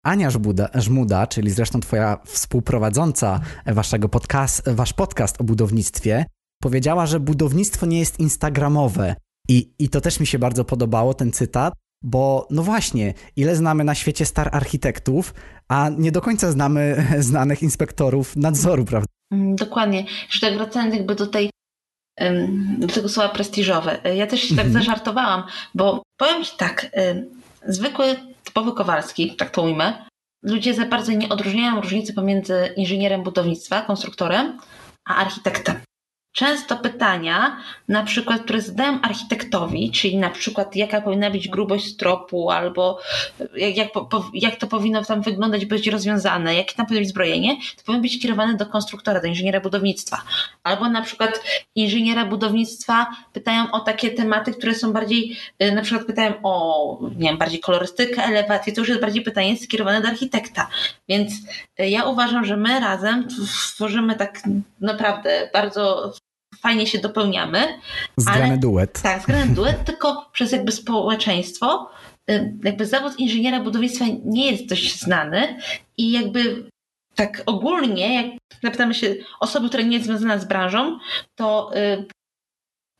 Ania 0.04 0.30
Żmuda, 0.30 0.68
Żmuda, 0.74 1.26
czyli 1.26 1.50
zresztą 1.50 1.80
Twoja 1.80 2.18
współprowadząca 2.24 3.40
waszego 3.66 4.08
podcast, 4.08 4.70
wasz 4.70 4.92
podcast 4.92 5.40
o 5.40 5.44
budownictwie, 5.44 6.24
powiedziała, 6.62 7.06
że 7.06 7.20
budownictwo 7.20 7.86
nie 7.86 7.98
jest 7.98 8.20
instagramowe. 8.20 9.16
I, 9.48 9.70
I 9.78 9.88
to 9.88 10.00
też 10.00 10.20
mi 10.20 10.26
się 10.26 10.38
bardzo 10.38 10.64
podobało, 10.64 11.14
ten 11.14 11.32
cytat, 11.32 11.74
bo 12.02 12.48
no 12.50 12.62
właśnie, 12.62 13.14
ile 13.36 13.56
znamy 13.56 13.84
na 13.84 13.94
świecie 13.94 14.26
star 14.26 14.48
architektów, 14.52 15.34
a 15.68 15.90
nie 15.98 16.12
do 16.12 16.20
końca 16.20 16.50
znamy 16.50 17.06
znanych 17.18 17.62
inspektorów 17.62 18.36
nadzoru, 18.36 18.84
prawda? 18.84 19.06
Mm, 19.32 19.56
dokładnie. 19.56 20.04
Jeszcze 20.26 20.46
tak 20.46 20.56
wracając 20.56 20.94
jakby 20.94 21.14
do 21.14 21.26
tej 21.26 21.50
do 22.78 22.86
tego 22.86 23.08
słowa 23.08 23.28
prestiżowe. 23.28 23.98
Ja 24.16 24.26
też 24.26 24.40
się 24.40 24.56
tak 24.56 24.66
mhm. 24.66 24.84
zażartowałam, 24.84 25.42
bo 25.74 26.02
powiem 26.16 26.44
Ci 26.44 26.56
tak, 26.56 26.90
zwykły, 27.68 28.16
typowy 28.54 28.72
Kowalski, 28.72 29.36
tak 29.36 29.50
to 29.50 29.62
ujmę, 29.62 30.06
ludzie 30.42 30.74
za 30.74 30.86
bardzo 30.86 31.12
nie 31.12 31.28
odróżniają 31.28 31.80
różnicy 31.80 32.14
pomiędzy 32.14 32.72
inżynierem 32.76 33.22
budownictwa, 33.22 33.82
konstruktorem, 33.82 34.58
a 35.08 35.14
architektem 35.14 35.76
często 36.34 36.76
pytania, 36.76 37.56
na 37.88 38.02
przykład, 38.02 38.42
które 38.42 38.60
zadają 38.60 39.00
architektowi, 39.00 39.90
czyli 39.90 40.16
na 40.16 40.30
przykład 40.30 40.76
jaka 40.76 41.00
powinna 41.00 41.30
być 41.30 41.48
grubość 41.48 41.86
stropu, 41.86 42.50
albo 42.50 42.98
jak, 43.56 43.76
jak, 43.76 43.88
jak 44.34 44.56
to 44.56 44.66
powinno 44.66 45.04
tam 45.04 45.22
wyglądać, 45.22 45.66
być 45.66 45.86
rozwiązane, 45.86 46.54
jakie 46.54 46.74
tam 46.74 46.86
powinno 46.86 47.00
być 47.00 47.08
zbrojenie, 47.08 47.56
to 47.76 47.82
powinno 47.84 48.02
być 48.02 48.22
kierowane 48.22 48.56
do 48.56 48.66
konstruktora, 48.66 49.20
do 49.20 49.26
inżyniera 49.26 49.60
budownictwa. 49.60 50.22
Albo 50.62 50.88
na 50.88 51.02
przykład 51.02 51.42
inżyniera 51.74 52.24
budownictwa 52.24 53.06
pytają 53.32 53.70
o 53.70 53.80
takie 53.80 54.10
tematy, 54.10 54.52
które 54.52 54.74
są 54.74 54.92
bardziej, 54.92 55.36
y, 55.62 55.72
na 55.72 55.82
przykład 55.82 56.06
pytają 56.06 56.32
o, 56.42 56.98
nie 57.16 57.28
wiem, 57.28 57.38
bardziej 57.38 57.60
kolorystykę, 57.60 58.24
elewację, 58.24 58.72
to 58.72 58.80
już 58.80 58.88
jest 58.88 59.00
bardziej 59.00 59.22
pytanie 59.22 59.56
skierowane 59.56 60.00
do 60.00 60.08
architekta. 60.08 60.68
Więc 61.08 61.32
y, 61.80 61.88
ja 61.88 62.04
uważam, 62.04 62.44
że 62.44 62.56
my 62.56 62.80
razem 62.80 63.28
tworzymy 63.74 64.16
tak 64.16 64.42
naprawdę 64.80 65.50
bardzo 65.52 66.12
fajnie 66.60 66.86
się 66.86 66.98
dopełniamy. 66.98 67.78
Zgrany 68.16 68.44
ale, 68.44 68.58
duet. 68.58 69.02
Tak, 69.02 69.22
zgrany 69.22 69.54
duet, 69.54 69.84
tylko 69.86 70.30
przez 70.32 70.52
jakby 70.52 70.72
społeczeństwo. 70.72 71.90
Y, 72.30 72.54
jakby 72.64 72.86
zawód 72.86 73.18
inżyniera 73.18 73.60
budownictwa 73.60 74.04
nie 74.24 74.50
jest 74.50 74.66
dość 74.66 75.00
znany 75.00 75.58
i 75.96 76.12
jakby 76.12 76.70
tak 77.14 77.42
ogólnie, 77.46 78.14
jak 78.14 78.26
zapytamy 78.62 78.94
się 78.94 79.14
osoby, 79.40 79.68
która 79.68 79.82
nie 79.82 79.96
jest 79.96 80.06
związana 80.06 80.38
z 80.38 80.44
branżą, 80.44 80.98
to 81.34 81.70
y, 81.76 82.04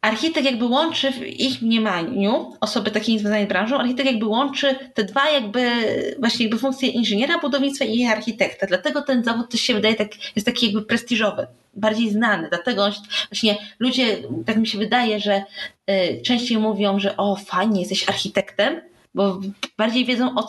architekt 0.05 0.47
jakby 0.47 0.64
łączy 0.64 1.12
w 1.12 1.27
ich 1.27 1.62
mniemaniu, 1.62 2.53
osoby 2.61 2.90
takie 2.90 3.12
niezwiązane 3.12 3.45
z 3.45 3.49
branżą, 3.49 3.79
architekt 3.79 4.11
jakby 4.11 4.27
łączy 4.27 4.79
te 4.95 5.05
dwa 5.05 5.31
jakby 5.31 5.71
właśnie 6.19 6.45
jakby 6.47 6.59
funkcje 6.59 6.88
inżyniera 6.88 7.38
budownictwa 7.38 7.85
i 7.85 8.05
architekta. 8.05 8.67
Dlatego 8.67 9.03
ten 9.03 9.25
zawód 9.25 9.51
też 9.51 9.61
się 9.61 9.75
wydaje 9.75 9.95
tak, 9.95 10.09
jest 10.37 10.47
taki 10.47 10.67
jakby 10.67 10.83
prestiżowy, 10.83 11.47
bardziej 11.77 12.11
znany. 12.11 12.49
Dlatego 12.49 12.91
właśnie 13.31 13.57
ludzie, 13.79 14.17
tak 14.47 14.57
mi 14.57 14.67
się 14.67 14.79
wydaje, 14.79 15.21
że 15.21 15.45
y, 15.91 16.23
częściej 16.23 16.59
mówią, 16.59 16.99
że 17.01 17.17
o 17.17 17.37
fajnie, 17.37 17.81
jesteś 17.81 18.09
architektem, 18.09 18.81
bo 19.15 19.41
bardziej 19.79 20.05
wiedzą 20.05 20.35
o 20.39 20.49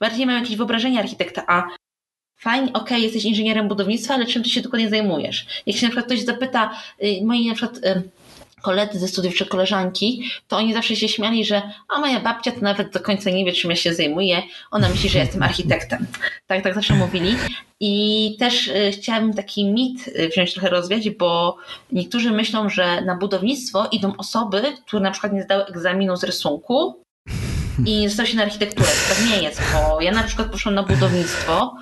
bardziej 0.00 0.26
mają 0.26 0.38
jakieś 0.38 0.56
wyobrażenie 0.56 0.98
architekta, 0.98 1.44
a 1.46 1.68
fajnie, 2.36 2.68
okej, 2.68 2.82
okay, 2.82 3.00
jesteś 3.00 3.24
inżynierem 3.24 3.68
budownictwa, 3.68 4.14
ale 4.14 4.26
czym 4.26 4.42
ty 4.42 4.48
się 4.48 4.60
dokładnie 4.60 4.90
zajmujesz? 4.90 5.46
Jak 5.66 5.76
się 5.76 5.86
na 5.86 5.90
przykład 5.90 6.06
ktoś 6.06 6.20
zapyta, 6.20 6.70
y, 7.02 7.24
moi 7.24 7.48
na 7.48 7.54
przykład 7.54 7.76
y, 7.84 8.02
koledzy 8.62 8.98
ze 8.98 9.08
studiów 9.08 9.34
czy 9.34 9.46
koleżanki, 9.46 10.30
to 10.48 10.56
oni 10.56 10.74
zawsze 10.74 10.96
się 10.96 11.08
śmiali, 11.08 11.44
że 11.44 11.62
a 11.88 12.00
moja 12.00 12.20
babcia 12.20 12.52
to 12.52 12.60
nawet 12.60 12.92
do 12.92 13.00
końca 13.00 13.30
nie 13.30 13.44
wie, 13.44 13.52
czym 13.52 13.70
ja 13.70 13.76
się 13.76 13.94
zajmuję. 13.94 14.42
Ona 14.70 14.88
myśli, 14.88 15.08
że 15.08 15.18
jestem 15.18 15.42
architektem. 15.42 16.06
Tak, 16.46 16.62
tak 16.62 16.74
zawsze 16.74 16.94
mówili. 16.94 17.36
I 17.80 18.36
też 18.38 18.66
y, 18.66 18.90
chciałabym 18.92 19.34
taki 19.34 19.72
mit 19.72 20.08
y, 20.08 20.28
wziąć 20.28 20.52
trochę 20.52 20.68
rozwiać, 20.68 21.10
bo 21.10 21.56
niektórzy 21.92 22.30
myślą, 22.30 22.68
że 22.68 23.00
na 23.00 23.16
budownictwo 23.16 23.86
idą 23.92 24.12
osoby, 24.18 24.62
które 24.86 25.02
na 25.02 25.10
przykład 25.10 25.32
nie 25.32 25.42
zdały 25.42 25.66
egzaminu 25.66 26.16
z 26.16 26.24
rysunku 26.24 27.02
i 27.86 27.98
nie 28.00 28.08
zostały 28.08 28.28
się 28.28 28.36
na 28.36 28.42
architekturę. 28.42 28.88
Tak 29.08 29.30
nie 29.30 29.42
jest, 29.42 29.62
bo 29.72 30.00
ja 30.00 30.12
na 30.12 30.22
przykład 30.22 30.50
poszłam 30.50 30.74
na 30.74 30.82
budownictwo, 30.82 31.74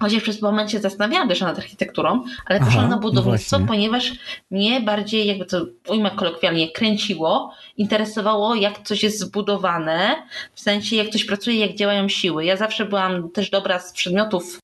Chociaż 0.00 0.22
przez 0.22 0.42
moment 0.42 0.70
się 0.70 0.78
zastanawiałam 0.78 1.28
też 1.28 1.40
nad 1.40 1.58
architekturą, 1.58 2.24
ale 2.46 2.58
Aha, 2.58 2.66
poszłam 2.66 2.88
na 2.88 2.96
no 2.96 3.02
budownictwo, 3.02 3.60
ponieważ 3.68 4.12
mnie 4.50 4.80
bardziej, 4.80 5.26
jakby 5.26 5.46
to 5.46 5.66
ujmę 5.88 6.10
kolokwialnie, 6.10 6.70
kręciło, 6.70 7.54
interesowało, 7.76 8.54
jak 8.54 8.82
coś 8.82 9.02
jest 9.02 9.18
zbudowane, 9.18 10.26
w 10.54 10.60
sensie 10.60 10.96
jak 10.96 11.08
coś 11.08 11.24
pracuje, 11.24 11.56
jak 11.56 11.76
działają 11.76 12.08
siły. 12.08 12.44
Ja 12.44 12.56
zawsze 12.56 12.84
byłam 12.84 13.30
też 13.30 13.50
dobra 13.50 13.78
z 13.78 13.92
przedmiotów 13.92 14.58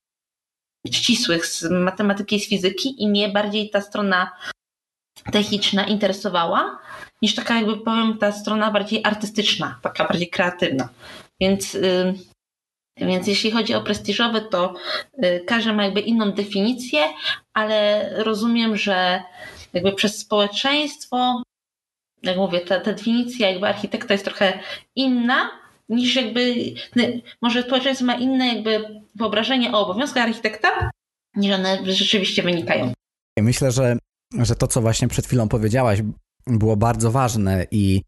ścisłych, 0.91 1.45
z 1.45 1.63
matematyki 1.71 2.35
i 2.35 2.39
z 2.39 2.49
fizyki 2.49 3.03
i 3.03 3.07
mnie 3.07 3.29
bardziej 3.29 3.69
ta 3.69 3.81
strona 3.81 4.31
techniczna 5.31 5.85
interesowała, 5.85 6.79
niż 7.21 7.35
taka 7.35 7.55
jakby 7.55 7.77
powiem 7.77 8.17
ta 8.17 8.31
strona 8.31 8.71
bardziej 8.71 9.01
artystyczna, 9.03 9.79
taka 9.81 10.07
bardziej 10.07 10.29
kreatywna. 10.29 10.89
Więc 11.39 11.73
yy, 11.73 12.13
więc 12.97 13.27
jeśli 13.27 13.51
chodzi 13.51 13.73
o 13.73 13.81
prestiżowy, 13.81 14.41
to 14.41 14.73
y, 15.23 15.43
każdy 15.47 15.73
ma 15.73 15.83
jakby 15.83 16.01
inną 16.01 16.31
definicję, 16.31 16.99
ale 17.53 18.09
rozumiem, 18.23 18.77
że 18.77 19.23
jakby 19.73 19.91
przez 19.91 20.19
społeczeństwo, 20.19 21.41
jak 22.23 22.37
mówię, 22.37 22.59
ta, 22.59 22.79
ta 22.79 22.93
definicja 22.93 23.49
jakby 23.49 23.67
architekta 23.67 24.13
jest 24.13 24.25
trochę 24.25 24.59
inna 24.95 25.49
niż 25.89 26.15
jakby, 26.15 26.55
może 27.41 27.63
społeczeństwo 27.63 28.05
ma 28.05 28.15
inne 28.15 28.47
jakby 28.47 29.01
wyobrażenie 29.15 29.71
o 29.71 29.79
obowiązkach 29.79 30.23
architekta, 30.23 30.91
niż 31.35 31.55
one 31.55 31.79
rzeczywiście 31.85 32.43
wynikają. 32.43 32.93
Myślę, 33.39 33.71
że, 33.71 33.97
że 34.33 34.55
to, 34.55 34.67
co 34.67 34.81
właśnie 34.81 35.07
przed 35.07 35.27
chwilą 35.27 35.49
powiedziałaś, 35.49 35.99
było 36.47 36.77
bardzo 36.77 37.11
ważne 37.11 37.67
i 37.71 38.01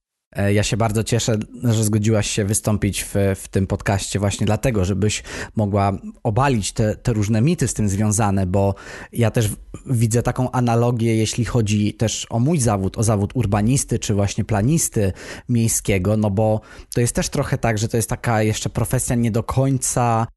ja 0.53 0.63
się 0.63 0.77
bardzo 0.77 1.03
cieszę, 1.03 1.37
że 1.63 1.83
zgodziłaś 1.83 2.29
się 2.29 2.45
wystąpić 2.45 3.03
w, 3.03 3.15
w 3.35 3.47
tym 3.47 3.67
podcaście 3.67 4.19
właśnie 4.19 4.45
dlatego, 4.45 4.85
żebyś 4.85 5.23
mogła 5.55 5.91
obalić 6.23 6.71
te, 6.71 6.95
te 6.95 7.13
różne 7.13 7.41
mity 7.41 7.67
z 7.67 7.73
tym 7.73 7.89
związane, 7.89 8.45
bo 8.45 8.75
ja 9.11 9.31
też 9.31 9.49
widzę 9.85 10.23
taką 10.23 10.51
analogię, 10.51 11.15
jeśli 11.15 11.45
chodzi 11.45 11.93
też 11.93 12.27
o 12.29 12.39
mój 12.39 12.59
zawód, 12.59 12.97
o 12.97 13.03
zawód 13.03 13.31
urbanisty 13.33 13.99
czy 13.99 14.13
właśnie 14.13 14.45
planisty 14.45 15.13
miejskiego, 15.49 16.17
no 16.17 16.29
bo 16.29 16.61
to 16.93 17.01
jest 17.01 17.15
też 17.15 17.29
trochę 17.29 17.57
tak, 17.57 17.77
że 17.77 17.87
to 17.87 17.97
jest 17.97 18.09
taka 18.09 18.43
jeszcze 18.43 18.69
profesja 18.69 19.15
nie 19.15 19.31
do 19.31 19.43
końca 19.43 20.27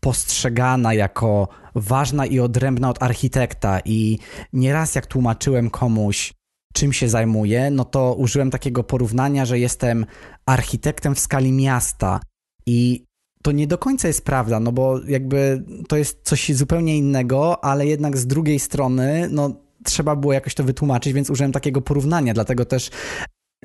postrzegana 0.00 0.94
jako 0.94 1.48
ważna 1.74 2.26
i 2.26 2.40
odrębna 2.40 2.90
od 2.90 3.02
architekta 3.02 3.80
i 3.84 4.18
nieraz 4.52 4.94
jak 4.94 5.06
tłumaczyłem 5.06 5.70
komuś, 5.70 6.37
czym 6.74 6.92
się 6.92 7.08
zajmuję, 7.08 7.70
no 7.70 7.84
to 7.84 8.14
użyłem 8.14 8.50
takiego 8.50 8.84
porównania, 8.84 9.44
że 9.44 9.58
jestem 9.58 10.06
architektem 10.46 11.14
w 11.14 11.20
skali 11.20 11.52
miasta. 11.52 12.20
I 12.66 13.04
to 13.42 13.52
nie 13.52 13.66
do 13.66 13.78
końca 13.78 14.08
jest 14.08 14.24
prawda, 14.24 14.60
no 14.60 14.72
bo 14.72 15.00
jakby 15.06 15.64
to 15.88 15.96
jest 15.96 16.20
coś 16.22 16.52
zupełnie 16.52 16.96
innego, 16.98 17.64
ale 17.64 17.86
jednak 17.86 18.16
z 18.16 18.26
drugiej 18.26 18.58
strony, 18.58 19.28
no 19.30 19.50
trzeba 19.84 20.16
było 20.16 20.32
jakoś 20.32 20.54
to 20.54 20.64
wytłumaczyć, 20.64 21.12
więc 21.12 21.30
użyłem 21.30 21.52
takiego 21.52 21.80
porównania, 21.80 22.34
dlatego 22.34 22.64
też 22.64 22.90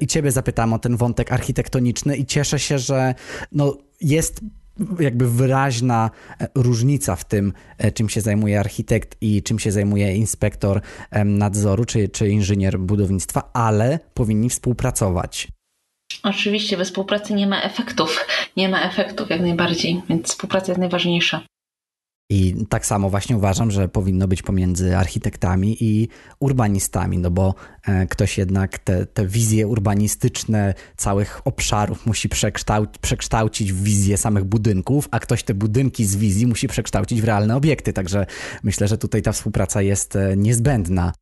i 0.01 0.07
ciebie 0.07 0.31
zapytałem 0.31 0.73
o 0.73 0.79
ten 0.79 0.97
wątek 0.97 1.31
architektoniczny 1.31 2.17
i 2.17 2.25
cieszę 2.25 2.59
się, 2.59 2.79
że 2.79 3.15
no 3.51 3.77
jest 4.01 4.41
jakby 4.99 5.29
wyraźna 5.29 6.09
e, 6.39 6.47
różnica 6.55 7.15
w 7.15 7.25
tym, 7.25 7.53
e, 7.77 7.91
czym 7.91 8.09
się 8.09 8.21
zajmuje 8.21 8.59
architekt 8.59 9.17
i 9.21 9.43
czym 9.43 9.59
się 9.59 9.71
zajmuje 9.71 10.15
inspektor 10.15 10.81
nadzoru 11.25 11.85
czy, 11.85 12.09
czy 12.09 12.29
inżynier 12.29 12.79
budownictwa, 12.79 13.49
ale 13.53 13.99
powinni 14.13 14.49
współpracować. 14.49 15.47
Oczywiście 16.23 16.77
bez 16.77 16.87
współpracy 16.87 17.33
nie 17.33 17.47
ma 17.47 17.61
efektów. 17.61 18.25
Nie 18.57 18.69
ma 18.69 18.81
efektów 18.81 19.29
jak 19.29 19.41
najbardziej, 19.41 20.01
więc 20.09 20.27
współpraca 20.27 20.71
jest 20.71 20.79
najważniejsza. 20.79 21.41
I 22.33 22.65
tak 22.69 22.85
samo 22.85 23.09
właśnie 23.09 23.37
uważam, 23.37 23.71
że 23.71 23.89
powinno 23.89 24.27
być 24.27 24.41
pomiędzy 24.41 24.97
architektami 24.97 25.77
i 25.79 26.07
urbanistami, 26.39 27.17
no 27.17 27.31
bo 27.31 27.55
e, 27.87 28.07
ktoś 28.07 28.37
jednak 28.37 28.77
te, 28.77 29.05
te 29.05 29.27
wizje 29.27 29.67
urbanistyczne 29.67 30.73
całych 30.97 31.41
obszarów 31.45 32.05
musi 32.05 32.29
przekształcić, 32.29 32.97
przekształcić 32.97 33.73
w 33.73 33.83
wizję 33.83 34.17
samych 34.17 34.43
budynków, 34.43 35.07
a 35.11 35.19
ktoś 35.19 35.43
te 35.43 35.53
budynki 35.53 36.05
z 36.05 36.15
wizji 36.15 36.47
musi 36.47 36.67
przekształcić 36.67 37.21
w 37.21 37.23
realne 37.23 37.55
obiekty. 37.55 37.93
Także 37.93 38.25
myślę, 38.63 38.87
że 38.87 38.97
tutaj 38.97 39.21
ta 39.21 39.31
współpraca 39.31 39.81
jest 39.81 40.15
e, 40.15 40.37
niezbędna. 40.37 41.13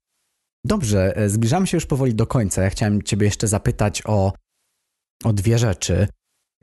Dobrze, 0.66 1.18
e, 1.18 1.30
zbliżamy 1.30 1.68
się 1.68 1.78
już 1.78 1.86
powoli 1.86 2.16
do 2.16 2.28
końca. 2.28 2.62
Ja 2.62 2.70
chciałem 2.70 3.02
Ciebie 3.02 3.26
jeszcze 3.26 3.48
zapytać 3.48 4.02
o, 4.06 4.34
o 5.24 5.34
dwie 5.34 5.60
rzeczy. 5.60 6.08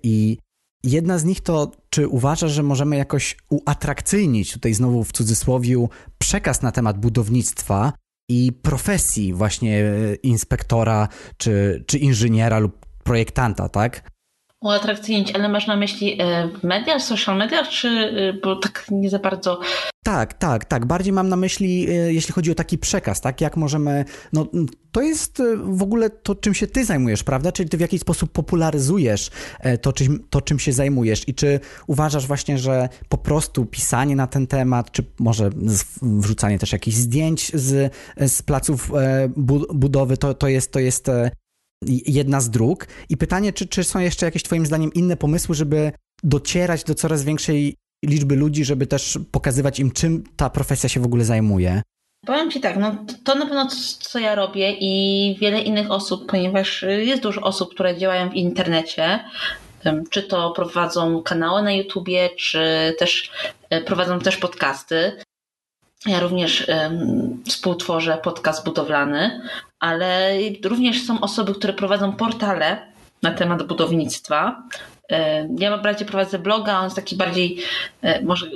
I 0.03 0.39
Jedna 0.85 1.19
z 1.19 1.25
nich 1.25 1.41
to, 1.41 1.73
czy 1.91 2.09
uważasz, 2.09 2.53
że 2.53 2.63
możemy 2.63 2.97
jakoś 2.97 3.37
uatrakcyjnić, 3.51 4.53
tutaj 4.53 4.75
znowu 4.75 5.05
w 5.05 5.13
cudzysłowie, 5.13 5.87
przekaz 6.19 6.63
na 6.63 6.73
temat 6.73 6.99
budownictwa 6.99 7.93
i 8.31 8.53
profesji 8.53 9.33
właśnie 9.33 9.85
e, 9.85 10.15
inspektora, 10.15 11.09
czy, 11.37 11.85
czy 11.87 11.99
inżyniera 11.99 12.59
lub 12.59 12.87
projektanta, 13.05 13.69
tak? 13.69 14.11
Uatrakcyjnić, 14.61 15.33
ale 15.35 15.49
masz 15.49 15.67
na 15.67 15.77
myśli 15.77 16.17
e, 16.21 16.49
w 16.49 16.65
mediach, 16.65 17.03
social 17.03 17.37
mediach, 17.37 17.69
czy 17.69 17.89
e, 17.89 18.33
bo 18.33 18.57
tak 18.57 18.87
nie 18.91 19.11
za 19.11 19.19
bardzo 19.19 19.61
tak, 20.09 20.35
tak, 20.35 20.65
tak. 20.65 20.87
Bardziej 20.87 21.13
mam 21.13 21.29
na 21.29 21.37
myśli, 21.37 21.91
e, 21.91 21.93
jeśli 21.93 22.33
chodzi 22.33 22.51
o 22.51 22.55
taki 22.55 22.79
przekaz, 22.79 23.21
tak? 23.21 23.41
Jak 23.41 23.57
możemy. 23.57 24.05
No, 24.33 24.47
to 24.93 25.03
jest 25.03 25.41
e, 25.41 25.57
w 25.57 25.83
ogóle 25.83 26.11
to, 26.11 26.35
czym 26.35 26.55
się 26.55 26.67
ty 26.67 26.85
zajmujesz, 26.85 27.25
prawda? 27.25 27.53
Czyli 27.53 27.69
ty 27.69 27.77
w 27.77 27.81
jakiś 27.81 28.01
sposób 28.01 28.33
popularyzujesz 28.33 29.31
e, 29.61 29.79
to 29.79 29.93
czym, 29.93 30.25
to, 30.31 30.41
czym 30.41 30.59
się 30.59 30.73
zajmujesz. 30.73 31.29
I 31.29 31.35
czy 31.35 31.61
uważasz 31.87 32.27
właśnie, 32.27 32.59
że 32.59 32.89
po 33.09 33.19
prostu 33.19 33.67
pisanie 33.67 34.17
na 34.17 34.27
ten 34.27 34.47
temat, 34.47 34.93
czy 34.93 35.05
może 35.19 35.51
wrzucanie 36.03 36.59
też 36.59 36.73
jakichś 36.73 36.97
zdjęć 36.97 37.51
z, 37.55 37.95
z 38.17 38.43
placów 38.43 38.91
budowy, 39.75 40.17
to, 40.17 40.35
to 40.35 40.49
jest. 40.49 40.73
To 40.73 40.81
jest 40.81 41.11
jedna 42.07 42.41
z 42.41 42.51
dróg. 42.51 42.87
I 43.09 43.17
pytanie, 43.17 43.53
czy, 43.53 43.67
czy 43.67 43.85
są 43.85 43.99
jeszcze 43.99 44.27
jakieś 44.27 44.43
Twoim 44.43 44.67
zdaniem 44.67 44.93
inne 44.93 45.17
pomysły, 45.17 45.55
żeby 45.55 45.93
docierać 46.23 46.85
do 46.85 46.95
coraz 46.95 47.25
większej 47.25 47.77
liczby 48.05 48.37
ludzi, 48.37 48.65
żeby 48.65 48.87
też 48.87 49.19
pokazywać 49.31 49.81
im, 49.81 49.91
czym 49.91 50.25
ta 50.37 50.51
profesja 50.51 50.89
się 50.89 51.01
w 51.01 51.05
ogóle 51.05 51.25
zajmuje? 51.25 51.83
Powiem 52.27 52.51
Ci 52.51 52.61
tak, 52.61 52.77
no 52.77 52.97
to 53.25 53.35
na 53.35 53.47
pewno 53.47 53.69
co 54.01 54.19
ja 54.19 54.35
robię 54.35 54.73
i 54.81 55.37
wiele 55.41 55.61
innych 55.61 55.91
osób, 55.91 56.27
ponieważ 56.27 56.85
jest 56.99 57.23
dużo 57.23 57.41
osób, 57.41 57.75
które 57.75 57.99
działają 57.99 58.31
w 58.31 58.35
internecie, 58.35 59.25
czy 60.11 60.23
to 60.23 60.51
prowadzą 60.51 61.23
kanały 61.23 61.63
na 61.63 61.73
YouTubie, 61.73 62.31
czy 62.39 62.95
też 62.99 63.31
e, 63.71 63.81
prowadzą 63.81 64.19
też 64.19 64.37
podcasty. 64.37 65.13
Ja 66.07 66.21
również 66.21 66.69
um, 66.69 67.43
współtworzę 67.47 68.19
podcast 68.23 68.65
budowlany, 68.65 69.41
ale 69.81 70.33
również 70.65 71.07
są 71.07 71.21
osoby, 71.21 71.55
które 71.55 71.73
prowadzą 71.73 72.13
portale 72.13 72.93
na 73.23 73.31
temat 73.31 73.63
budownictwa. 73.63 74.63
E, 75.11 75.49
ja 75.59 75.71
mam 75.71 75.83
bardziej 75.83 76.09
prowadzę 76.09 76.39
bloga, 76.39 76.79
on 76.79 76.85
jest 76.85 76.97
taki 76.97 77.17
bardziej, 77.17 77.59
e, 78.03 78.23
może, 78.23 78.47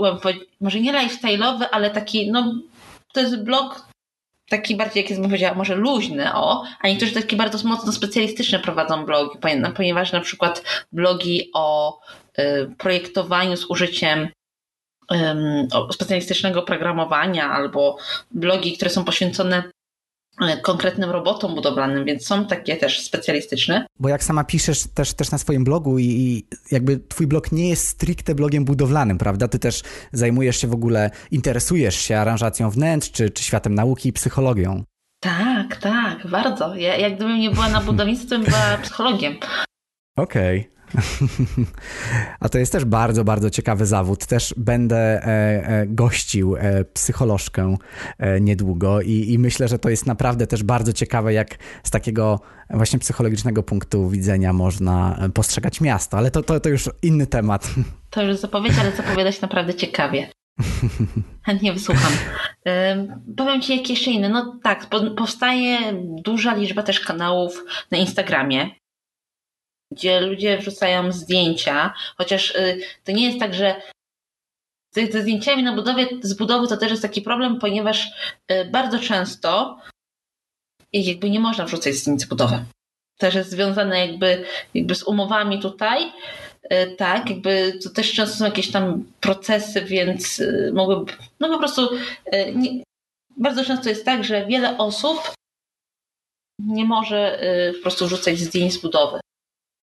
może 0.60 0.80
nie 0.80 0.92
lifestyle'owy, 0.92 1.64
ale 1.70 1.90
taki, 1.90 2.30
no 2.30 2.54
to 3.12 3.20
jest 3.20 3.42
blog 3.42 3.92
taki 4.48 4.76
bardziej, 4.76 5.02
jak 5.02 5.12
bym 5.12 5.24
powiedziała, 5.24 5.54
może 5.54 5.74
luźny, 5.74 6.34
o, 6.34 6.64
a 6.80 6.88
niektórzy 6.88 7.12
takie 7.12 7.36
bardzo 7.36 7.68
mocno 7.68 7.92
specjalistyczne 7.92 8.58
prowadzą 8.58 9.04
blogi, 9.04 9.38
ponieważ 9.76 10.12
na 10.12 10.20
przykład 10.20 10.64
blogi 10.92 11.50
o 11.54 11.98
y, 12.38 12.74
projektowaniu 12.78 13.56
z 13.56 13.70
użyciem 13.70 14.28
specjalistycznego 15.92 16.62
programowania 16.62 17.50
albo 17.50 17.96
blogi, 18.30 18.76
które 18.76 18.90
są 18.90 19.04
poświęcone 19.04 19.62
E, 20.40 20.56
konkretnym 20.56 21.10
robotom 21.10 21.54
budowlanym, 21.54 22.04
więc 22.04 22.26
są 22.26 22.46
takie 22.46 22.76
też 22.76 23.00
specjalistyczne. 23.00 23.86
Bo 23.98 24.08
jak 24.08 24.24
sama 24.24 24.44
piszesz 24.44 24.84
też, 24.94 25.14
też 25.14 25.30
na 25.30 25.38
swoim 25.38 25.64
blogu 25.64 25.98
i, 25.98 26.04
i 26.04 26.46
jakby 26.70 26.98
twój 26.98 27.26
blog 27.26 27.52
nie 27.52 27.68
jest 27.68 27.88
stricte 27.88 28.34
blogiem 28.34 28.64
budowlanym, 28.64 29.18
prawda? 29.18 29.48
Ty 29.48 29.58
też 29.58 29.82
zajmujesz 30.12 30.56
się 30.56 30.68
w 30.68 30.72
ogóle, 30.72 31.10
interesujesz 31.30 31.94
się 31.94 32.18
aranżacją 32.18 32.70
wnętrz, 32.70 33.10
czy, 33.10 33.30
czy 33.30 33.44
światem 33.44 33.74
nauki 33.74 34.08
i 34.08 34.12
psychologią. 34.12 34.84
Tak, 35.20 35.76
tak, 35.76 36.26
bardzo. 36.26 36.74
Ja, 36.74 36.96
jak 36.96 37.16
gdybym 37.16 37.38
nie 37.38 37.50
była 37.50 37.68
na 37.68 37.80
budownictwie, 37.80 38.38
była 38.38 38.78
psychologiem. 38.82 39.36
Okej. 40.16 40.60
Okay. 40.60 40.71
A 42.40 42.48
to 42.48 42.58
jest 42.58 42.72
też 42.72 42.84
bardzo, 42.84 43.24
bardzo 43.24 43.50
ciekawy 43.50 43.86
zawód. 43.86 44.26
Też 44.26 44.54
będę 44.56 44.96
e, 44.96 45.26
e, 45.26 45.86
gościł 45.86 46.56
e, 46.56 46.84
psycholożkę 46.84 47.76
niedługo 48.40 49.00
i, 49.00 49.32
i 49.32 49.38
myślę, 49.38 49.68
że 49.68 49.78
to 49.78 49.88
jest 49.88 50.06
naprawdę 50.06 50.46
też 50.46 50.62
bardzo 50.62 50.92
ciekawe, 50.92 51.32
jak 51.32 51.58
z 51.82 51.90
takiego 51.90 52.40
właśnie 52.70 52.98
psychologicznego 52.98 53.62
punktu 53.62 54.08
widzenia 54.08 54.52
można 54.52 55.18
postrzegać 55.34 55.80
miasto, 55.80 56.16
ale 56.18 56.30
to, 56.30 56.42
to, 56.42 56.60
to 56.60 56.68
już 56.68 56.90
inny 57.02 57.26
temat. 57.26 57.70
To 58.10 58.22
już 58.22 58.36
zapowiedź, 58.36 58.72
ale 58.80 58.92
zapowiada 58.92 59.30
naprawdę 59.42 59.74
ciekawie. 59.74 60.28
Chętnie 61.46 61.72
wysłucham. 61.72 62.12
Powiem 63.36 63.62
Ci, 63.62 63.76
jak 63.76 63.90
jeszcze 63.90 64.10
inne. 64.10 64.28
No 64.28 64.58
tak, 64.62 64.86
powstaje 65.16 65.78
duża 66.24 66.54
liczba 66.54 66.82
też 66.82 67.00
kanałów 67.00 67.64
na 67.90 67.98
Instagramie, 67.98 68.70
gdzie 69.92 70.20
ludzie 70.20 70.58
wrzucają 70.58 71.12
zdjęcia, 71.12 71.94
chociaż 72.18 72.50
y, 72.50 72.80
to 73.04 73.12
nie 73.12 73.26
jest 73.26 73.38
tak, 73.38 73.54
że 73.54 73.82
ze 74.94 75.22
zdjęciami 75.22 75.62
na 75.62 75.74
budowie, 75.74 76.06
z 76.22 76.34
budowy 76.34 76.68
to 76.68 76.76
też 76.76 76.90
jest 76.90 77.02
taki 77.02 77.22
problem, 77.22 77.58
ponieważ 77.58 78.06
y, 78.52 78.64
bardzo 78.64 78.98
często 78.98 79.78
jakby 80.92 81.30
nie 81.30 81.40
można 81.40 81.64
wrzucać 81.64 81.94
zdjęć 81.94 82.22
z 82.22 82.24
budowy. 82.24 82.64
Też 83.18 83.34
jest 83.34 83.50
związane 83.50 84.06
jakby, 84.06 84.44
jakby 84.74 84.94
z 84.94 85.02
umowami 85.02 85.60
tutaj, 85.60 86.12
y, 86.72 86.96
tak, 86.98 87.30
jakby 87.30 87.78
to 87.84 87.90
też 87.90 88.12
często 88.12 88.36
są 88.36 88.44
jakieś 88.44 88.70
tam 88.70 89.04
procesy, 89.20 89.80
więc 89.80 90.42
mogłyby, 90.72 91.12
no 91.40 91.48
po 91.48 91.58
prostu 91.58 91.88
nie, 92.54 92.82
bardzo 93.36 93.64
często 93.64 93.88
jest 93.88 94.04
tak, 94.04 94.24
że 94.24 94.46
wiele 94.46 94.78
osób 94.78 95.32
nie 96.58 96.84
może 96.84 97.40
po 97.76 97.82
prostu 97.82 98.06
wrzucać 98.06 98.38
zdjęć 98.38 98.72
z 98.72 98.78
budowy. 98.78 99.20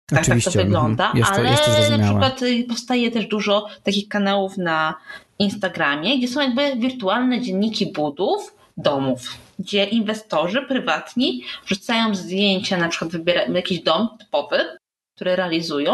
Tak, 0.05 0.25
tak 0.25 0.43
to 0.43 0.49
mhm. 0.49 0.65
wygląda, 0.65 1.11
jest 1.15 1.29
to, 1.29 1.35
ale 1.35 1.49
jest 1.49 1.63
to 1.63 1.97
na 1.97 2.03
przykład 2.03 2.41
y, 2.41 2.65
powstaje 2.69 3.11
też 3.11 3.27
dużo 3.27 3.67
takich 3.83 4.07
kanałów 4.07 4.57
na 4.57 4.95
Instagramie, 5.39 6.17
gdzie 6.17 6.27
są 6.27 6.41
jakby 6.41 6.75
wirtualne 6.75 7.41
dzienniki 7.41 7.91
budów 7.91 8.55
domów, 8.77 9.37
gdzie 9.59 9.83
inwestorzy 9.83 10.61
prywatni 10.61 11.43
wrzucają 11.65 12.15
zdjęcia, 12.15 12.77
na 12.77 12.89
przykład 12.89 13.11
wybierają 13.11 13.53
jakiś 13.53 13.83
dom 13.83 14.09
typowy, 14.19 14.77
który 15.15 15.35
realizują 15.35 15.93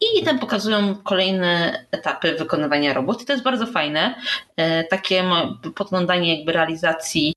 i 0.00 0.24
tam 0.24 0.38
pokazują 0.38 0.94
kolejne 0.94 1.84
etapy 1.90 2.34
wykonywania 2.34 2.92
robót. 2.94 3.22
I 3.22 3.24
to 3.24 3.32
jest 3.32 3.44
bardzo 3.44 3.66
fajne. 3.66 4.14
E, 4.56 4.84
takie 4.84 5.24
podglądanie 5.74 6.36
jakby 6.36 6.52
realizacji 6.52 7.34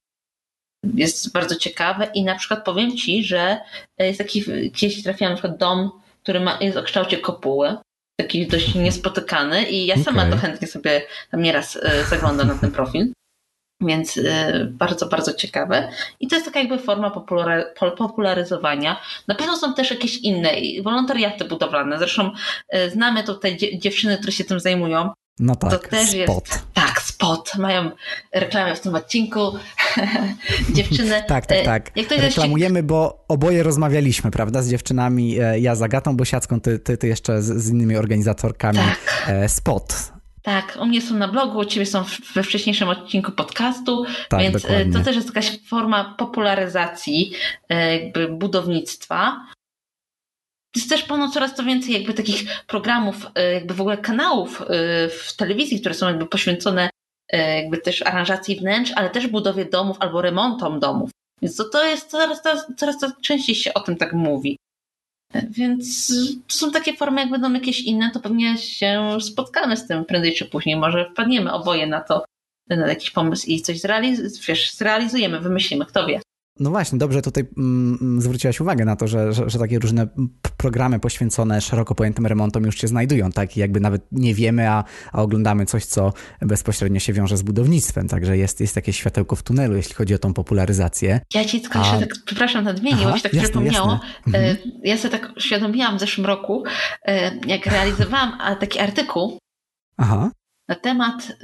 jest 0.93 1.34
bardzo 1.34 1.55
ciekawe 1.55 2.07
i 2.13 2.24
na 2.24 2.36
przykład 2.36 2.66
powiem 2.66 2.97
Ci, 2.97 3.24
że 3.24 3.57
jest 3.99 4.18
taki, 4.18 4.43
gdzieś 4.72 5.03
trafiłam 5.03 5.34
na 5.34 5.38
przykład 5.38 5.57
dom 5.57 5.91
który 6.26 6.39
ma, 6.39 6.57
jest 6.61 6.78
o 6.78 6.84
kształcie 6.84 7.17
kopuły. 7.17 7.76
Taki 8.19 8.47
dość 8.47 8.76
niespotykany 8.76 9.63
i 9.63 9.86
ja 9.86 9.97
sama 9.97 10.21
okay. 10.21 10.32
to 10.32 10.38
chętnie 10.38 10.67
sobie 10.67 11.01
tam 11.32 11.41
nieraz 11.41 11.76
y, 11.76 11.82
zaglądam 12.09 12.47
na 12.47 12.55
ten 12.55 12.71
profil. 12.71 13.13
Więc 13.82 14.17
y, 14.17 14.67
bardzo, 14.71 15.07
bardzo 15.07 15.34
ciekawe. 15.34 15.89
I 16.19 16.28
to 16.28 16.36
jest 16.36 16.45
taka 16.45 16.59
jakby 16.59 16.78
forma 16.78 17.11
popularyzowania. 17.97 19.01
Na 19.28 19.36
pewno 19.36 19.57
są 19.57 19.73
też 19.73 19.91
jakieś 19.91 20.17
inne 20.17 20.51
wolontariaty 20.84 21.45
budowlane. 21.45 21.97
Zresztą 21.97 22.32
y, 22.76 22.89
znamy 22.89 23.23
tutaj 23.23 23.57
dziewczyny, 23.78 24.17
które 24.17 24.32
się 24.32 24.43
tym 24.43 24.59
zajmują. 24.59 25.09
No 25.40 25.56
tak, 25.56 25.72
to 25.72 25.90
też 25.90 26.10
spot. 26.10 26.48
jest. 26.50 26.66
Tak, 26.74 27.02
spot. 27.02 27.52
Mają 27.58 27.92
reklamę 28.34 28.76
w 28.76 28.80
tym 28.80 28.96
odcinku. 28.96 29.40
Dziewczyny. 30.76 31.24
tak, 31.28 31.46
tak, 31.46 31.58
e, 31.58 31.64
tak. 31.64 31.92
Reklamujemy, 32.10 32.84
bo 32.84 33.26
oboje 33.28 33.64
rozmawialiśmy, 33.64 34.32
prawda, 34.32 34.62
z 34.62 34.70
dziewczynami. 34.70 35.40
E, 35.40 35.60
ja 35.60 35.76
z 35.76 35.82
Agatą 35.82 36.18
Bosiacką, 36.18 36.62
ty, 36.62 36.80
ty, 36.80 36.98
ty 36.98 37.08
jeszcze 37.08 37.42
z, 37.42 37.64
z 37.64 37.70
innymi 37.70 37.96
organizatorkami. 37.96 38.80
Tak. 38.80 39.30
E, 39.30 39.50
spot. 39.50 40.16
Tak, 40.42 40.78
u 40.82 40.86
mnie 40.86 41.02
są 41.02 41.16
na 41.16 41.28
blogu, 41.28 41.60
u 41.60 41.66
ciebie 41.66 41.86
są 41.86 42.04
we 42.36 42.44
wcześniejszym 42.44 42.90
odcinku 42.90 43.32
podcastu, 43.32 44.06
tak, 44.30 44.42
więc 44.42 44.62
dokładnie. 44.62 44.94
to 44.94 45.00
też 45.00 45.16
jest 45.16 45.28
jakaś 45.28 45.60
forma 45.70 46.16
popularyzacji 46.18 47.32
jakby 47.70 48.28
budownictwa 48.28 49.46
jest 50.76 50.89
też 50.89 51.03
pełno 51.03 51.30
coraz 51.30 51.55
to 51.55 51.63
więcej 51.63 51.93
jakby 51.93 52.13
takich 52.13 52.65
programów, 52.67 53.28
e, 53.36 53.53
jakby 53.53 53.73
w 53.73 53.82
ogóle 53.82 53.97
kanałów 53.97 54.61
e, 54.61 54.65
w 55.09 55.36
telewizji, 55.38 55.80
które 55.80 55.95
są 55.95 56.07
jakby 56.07 56.26
poświęcone 56.26 56.89
e, 57.30 57.61
jakby 57.61 57.78
też 57.78 58.01
aranżacji 58.01 58.55
wnętrz, 58.55 58.91
ale 58.95 59.09
też 59.09 59.28
budowie 59.28 59.65
domów 59.65 59.97
albo 59.99 60.21
remontom 60.21 60.80
domów. 60.80 61.09
Więc 61.41 61.55
to, 61.55 61.63
to 61.63 61.86
jest 61.86 62.09
coraz, 62.09 62.41
coraz, 62.41 62.65
coraz 62.78 62.95
częściej 63.21 63.55
się 63.55 63.73
o 63.73 63.80
tym 63.80 63.95
tak 63.95 64.13
mówi. 64.13 64.57
Więc 65.49 66.07
to 66.47 66.55
są 66.55 66.71
takie 66.71 66.93
formy, 66.93 67.21
jak 67.21 67.30
będą 67.30 67.53
jakieś 67.53 67.82
inne, 67.82 68.11
to 68.11 68.19
pewnie 68.19 68.57
się 68.57 69.17
spotkamy 69.21 69.78
z 69.78 69.88
tym 69.88 70.05
prędzej 70.05 70.34
czy 70.34 70.45
później. 70.45 70.76
Może 70.76 71.09
wpadniemy 71.09 71.51
oboje 71.51 71.88
na 71.88 72.01
to, 72.01 72.26
na 72.69 72.88
jakiś 72.88 73.11
pomysł 73.11 73.47
i 73.47 73.61
coś 73.61 73.80
zrealiz 73.80 74.45
wiesz, 74.45 74.73
zrealizujemy, 74.73 75.39
wymyślimy, 75.39 75.86
kto 75.86 76.07
wie. 76.07 76.21
No 76.60 76.70
właśnie, 76.70 76.97
dobrze 76.97 77.22
tutaj 77.22 77.43
mm, 77.58 77.97
mm, 78.01 78.22
zwróciłaś 78.22 78.60
uwagę 78.62 78.86
na 78.86 78.95
to, 78.95 79.08
że, 79.08 79.34
że, 79.34 79.49
że, 79.49 79.60
takie 79.60 79.80
różne 79.80 80.08
programy 80.58 80.99
poświęcone 80.99 81.62
szeroko 81.62 81.95
pojętym 81.95 82.26
remontom 82.26 82.64
już 82.64 82.78
się 82.78 82.88
znajdują, 82.88 83.32
tak? 83.32 83.58
I 83.58 83.60
jakby 83.60 83.80
nawet 83.80 84.01
nie 84.12 84.34
wiemy, 84.34 84.70
a, 84.70 84.84
a 85.12 85.22
oglądamy 85.22 85.66
coś, 85.66 85.86
co 85.86 86.14
bezpośrednio 86.41 86.99
się 86.99 87.14
wiąże 87.14 87.38
z 87.38 87.41
budownictwem, 87.41 88.08
także 88.08 88.38
jest, 88.38 88.62
jest 88.62 88.76
takie 88.76 88.93
światełko 88.93 89.36
w 89.36 89.43
tunelu, 89.43 89.76
jeśli 89.76 89.95
chodzi 89.95 90.16
o 90.16 90.18
tą 90.18 90.34
popularyzację. 90.34 91.22
Ja 91.34 91.45
ci 91.45 91.62
tylko 91.62 91.80
a... 91.80 91.99
tak, 91.99 92.10
przepraszam, 92.26 92.64
nadmienię, 92.64 93.06
bo 93.06 93.18
się 93.18 93.24
tak 93.24 93.34
jasne, 93.34 93.49
przypomniało. 93.49 93.91
Jasne. 93.91 94.39
Mhm. 94.39 94.45
E, 94.45 94.88
ja 94.89 94.97
sobie 94.97 95.20
tak 95.20 95.34
uświadomiłam 95.38 95.97
w 95.97 95.99
zeszłym 95.99 96.26
roku, 96.26 96.64
e, 97.06 97.32
jak 97.47 97.66
realizowałam 97.66 98.38
taki 98.60 98.80
artykuł 98.80 99.38
Aha. 99.97 100.32
na 100.68 100.76
temat 100.76 101.38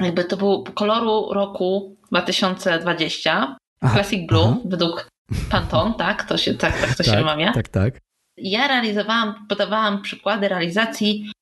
jakby 0.00 0.24
to 0.24 0.36
był 0.36 0.64
koloru 0.74 1.32
roku 1.32 1.96
2020 2.10 3.56
Aha, 3.82 3.94
Classic 3.94 4.26
Blue 4.26 4.48
aha. 4.48 4.60
według 4.64 5.08
Pantone, 5.50 5.94
tak? 5.94 6.24
To 6.28 6.38
się, 6.38 6.54
tak, 6.54 6.80
tak 6.80 6.96
to 6.96 7.02
się 7.02 7.10
tak, 7.10 7.20
wymawia. 7.20 7.52
Tak, 7.52 7.68
tak. 7.68 7.98
Ja 8.36 8.68
realizowałam, 8.68 9.46
podawałam 9.48 10.02
przykłady 10.02 10.48
realizacji 10.48 11.32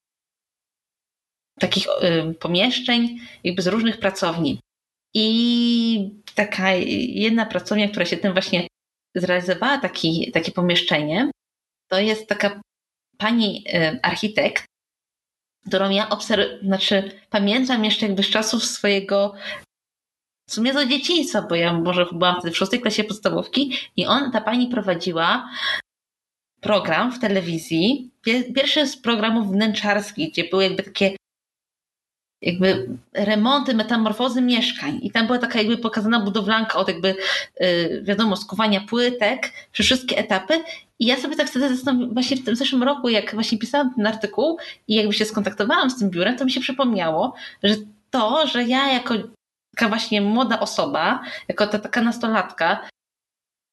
takich 1.60 1.86
y, 1.86 2.34
pomieszczeń 2.34 3.18
jakby 3.44 3.62
z 3.62 3.66
różnych 3.66 3.98
pracowni. 3.98 4.60
I 5.14 6.10
taka 6.34 6.72
jedna 7.08 7.46
pracownia, 7.46 7.88
która 7.88 8.04
się 8.04 8.16
tym 8.16 8.32
właśnie 8.32 8.66
zrealizowała 9.14 9.78
taki, 9.78 10.30
takie 10.32 10.52
pomieszczenie, 10.52 11.30
to 11.90 11.98
jest 12.00 12.28
taka 12.28 12.60
pani 13.18 13.64
y, 13.68 14.00
architekt, 14.02 14.64
którą 15.66 15.90
ja 15.90 16.08
obserwuję, 16.08 16.58
znaczy 16.62 17.20
pamiętam 17.30 17.84
jeszcze 17.84 18.06
jakby 18.06 18.22
z 18.22 18.30
czasów 18.30 18.64
swojego 18.64 19.34
w 20.50 20.54
sumie 20.54 20.72
do 20.72 20.86
dzieciństwa, 20.86 21.42
bo 21.42 21.54
ja 21.54 21.72
może 21.72 22.06
byłam 22.12 22.40
wtedy 22.40 22.54
w 22.54 22.56
szóstej 22.58 22.80
klasie 22.80 23.04
podstawówki 23.04 23.72
i 23.96 24.06
on, 24.06 24.32
ta 24.32 24.40
pani 24.40 24.66
prowadziła 24.66 25.48
program 26.60 27.12
w 27.12 27.18
telewizji, 27.18 28.10
pierwszy 28.54 28.86
z 28.86 28.96
programów 28.96 29.52
wnętrzarskich, 29.52 30.32
gdzie 30.32 30.44
były 30.44 30.64
jakby 30.64 30.82
takie 30.82 31.16
jakby 32.42 32.88
remonty, 33.12 33.74
metamorfozy 33.74 34.42
mieszkań. 34.42 34.98
I 35.02 35.10
tam 35.10 35.26
była 35.26 35.38
taka 35.38 35.58
jakby 35.58 35.78
pokazana 35.78 36.20
budowlanka 36.20 36.78
od 36.78 36.88
jakby 36.88 37.14
yy, 37.60 38.02
wiadomo, 38.02 38.36
skuwania 38.36 38.80
płytek 38.80 39.52
przez 39.72 39.86
wszystkie 39.86 40.18
etapy. 40.18 40.54
I 40.98 41.06
ja 41.06 41.16
sobie 41.16 41.36
tak 41.36 41.50
wtedy 41.50 41.68
zastanawiałam, 41.68 42.14
właśnie 42.14 42.36
w 42.36 42.44
tym 42.44 42.56
zeszłym 42.56 42.82
roku, 42.82 43.08
jak 43.08 43.34
właśnie 43.34 43.58
pisałam 43.58 43.94
ten 43.94 44.06
artykuł 44.06 44.58
i 44.88 44.94
jakby 44.94 45.12
się 45.12 45.24
skontaktowałam 45.24 45.90
z 45.90 45.98
tym 45.98 46.10
biurem, 46.10 46.36
to 46.36 46.44
mi 46.44 46.52
się 46.52 46.60
przypomniało, 46.60 47.34
że 47.62 47.74
to, 48.10 48.46
że 48.46 48.64
ja 48.64 48.92
jako 48.92 49.14
taka 49.76 49.88
właśnie 49.88 50.20
młoda 50.20 50.60
osoba, 50.60 51.22
jako 51.48 51.66
ta 51.66 51.78
taka 51.78 52.02
nastolatka, 52.02 52.88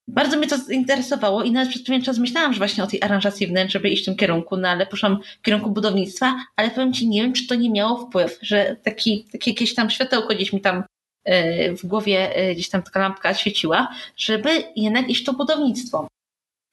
bardzo 0.07 0.37
mnie 0.37 0.47
to 0.47 0.57
zainteresowało 0.57 1.43
i 1.43 1.51
nawet 1.51 1.69
przez 1.69 1.83
pewien 1.83 2.03
czas 2.03 2.17
myślałam, 2.17 2.53
że 2.53 2.57
właśnie 2.57 2.83
o 2.83 2.87
tej 2.87 3.01
aranżacji 3.01 3.47
wnętrz, 3.47 3.73
żeby 3.73 3.89
iść 3.89 4.03
w 4.03 4.05
tym 4.05 4.15
kierunku, 4.15 4.57
no 4.57 4.69
ale 4.69 4.85
poszłam 4.85 5.19
w 5.39 5.41
kierunku 5.41 5.71
budownictwa, 5.71 6.35
ale 6.55 6.71
powiem 6.71 6.93
Ci, 6.93 7.07
nie 7.07 7.21
wiem, 7.21 7.33
czy 7.33 7.47
to 7.47 7.55
nie 7.55 7.69
miało 7.69 7.97
wpływ, 7.97 8.39
że 8.41 8.75
taki, 8.83 9.27
takie 9.31 9.51
jakieś 9.51 9.75
tam 9.75 9.89
światełko 9.89 10.35
gdzieś 10.35 10.53
mi 10.53 10.61
tam 10.61 10.83
e, 11.25 11.75
w 11.75 11.85
głowie, 11.85 12.35
e, 12.35 12.53
gdzieś 12.53 12.69
tam 12.69 12.83
taka 12.83 12.99
lampka 12.99 13.33
świeciła, 13.33 13.87
żeby 14.17 14.49
jednak 14.75 15.09
iść 15.09 15.21
w 15.21 15.25
to 15.25 15.33
budownictwo 15.33 16.07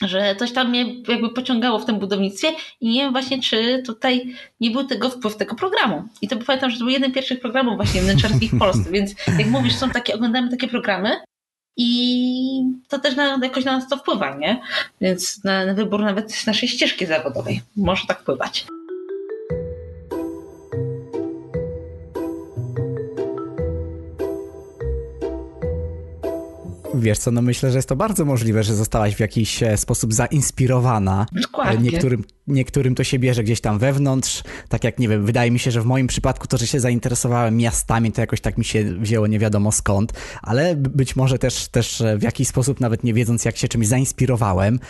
że 0.02 0.36
coś 0.36 0.52
tam 0.52 0.68
mnie 0.68 1.02
jakby 1.08 1.30
pociągało 1.30 1.78
w 1.78 1.84
tym 1.84 1.98
budownictwie 1.98 2.48
i 2.80 2.88
nie 2.88 3.00
wiem 3.00 3.12
właśnie, 3.12 3.42
czy 3.42 3.82
tutaj 3.86 4.34
nie 4.60 4.70
był 4.70 4.84
tego 4.84 5.10
wpływ 5.10 5.36
tego 5.36 5.54
programu. 5.54 6.02
I 6.22 6.28
to 6.28 6.36
pamiętam, 6.36 6.70
że 6.70 6.78
to 6.78 6.84
był 6.84 6.92
jeden 6.92 7.10
z 7.10 7.14
pierwszych 7.14 7.40
programów 7.40 7.76
właśnie 7.76 8.00
wnętrzarskich 8.02 8.50
w 8.50 8.58
Polsce, 8.58 8.90
więc 8.90 9.14
jak 9.38 9.48
mówisz, 9.48 9.74
są 9.74 9.90
takie, 9.90 10.14
oglądamy 10.14 10.50
takie 10.50 10.68
programy 10.68 11.10
i 11.76 12.62
to 12.88 12.98
też 12.98 13.16
na, 13.16 13.38
jakoś 13.42 13.64
na 13.64 13.72
nas 13.72 13.88
to 13.88 13.96
wpływa, 13.96 14.36
nie? 14.36 14.60
Więc 15.00 15.44
na, 15.44 15.66
na 15.66 15.74
wybór 15.74 16.00
nawet 16.00 16.46
naszej 16.46 16.68
ścieżki 16.68 17.06
zawodowej 17.06 17.60
może 17.76 18.06
tak 18.06 18.20
wpływać. 18.20 18.66
Wiesz 27.00 27.18
co, 27.18 27.30
no 27.30 27.42
myślę, 27.42 27.70
że 27.70 27.78
jest 27.78 27.88
to 27.88 27.96
bardzo 27.96 28.24
możliwe, 28.24 28.62
że 28.62 28.74
zostałaś 28.74 29.16
w 29.16 29.20
jakiś 29.20 29.62
e, 29.62 29.76
sposób 29.76 30.14
zainspirowana. 30.14 31.26
Dokładnie. 31.32 31.90
Niektórym, 31.90 32.24
niektórym 32.46 32.94
to 32.94 33.04
się 33.04 33.18
bierze 33.18 33.44
gdzieś 33.44 33.60
tam 33.60 33.78
wewnątrz, 33.78 34.42
tak 34.68 34.84
jak, 34.84 34.98
nie 34.98 35.08
wiem, 35.08 35.26
wydaje 35.26 35.50
mi 35.50 35.58
się, 35.58 35.70
że 35.70 35.82
w 35.82 35.86
moim 35.86 36.06
przypadku 36.06 36.46
to, 36.46 36.56
że 36.56 36.66
się 36.66 36.80
zainteresowałem 36.80 37.56
miastami, 37.56 38.12
to 38.12 38.20
jakoś 38.20 38.40
tak 38.40 38.58
mi 38.58 38.64
się 38.64 38.84
wzięło 38.84 39.26
nie 39.26 39.38
wiadomo 39.38 39.72
skąd, 39.72 40.12
ale 40.42 40.76
być 40.76 41.16
może 41.16 41.38
też, 41.38 41.68
też 41.68 42.02
w 42.18 42.22
jakiś 42.22 42.48
sposób, 42.48 42.80
nawet 42.80 43.04
nie 43.04 43.14
wiedząc, 43.14 43.44
jak 43.44 43.56
się 43.56 43.68
czymś 43.68 43.86
zainspirowałem 43.86 44.80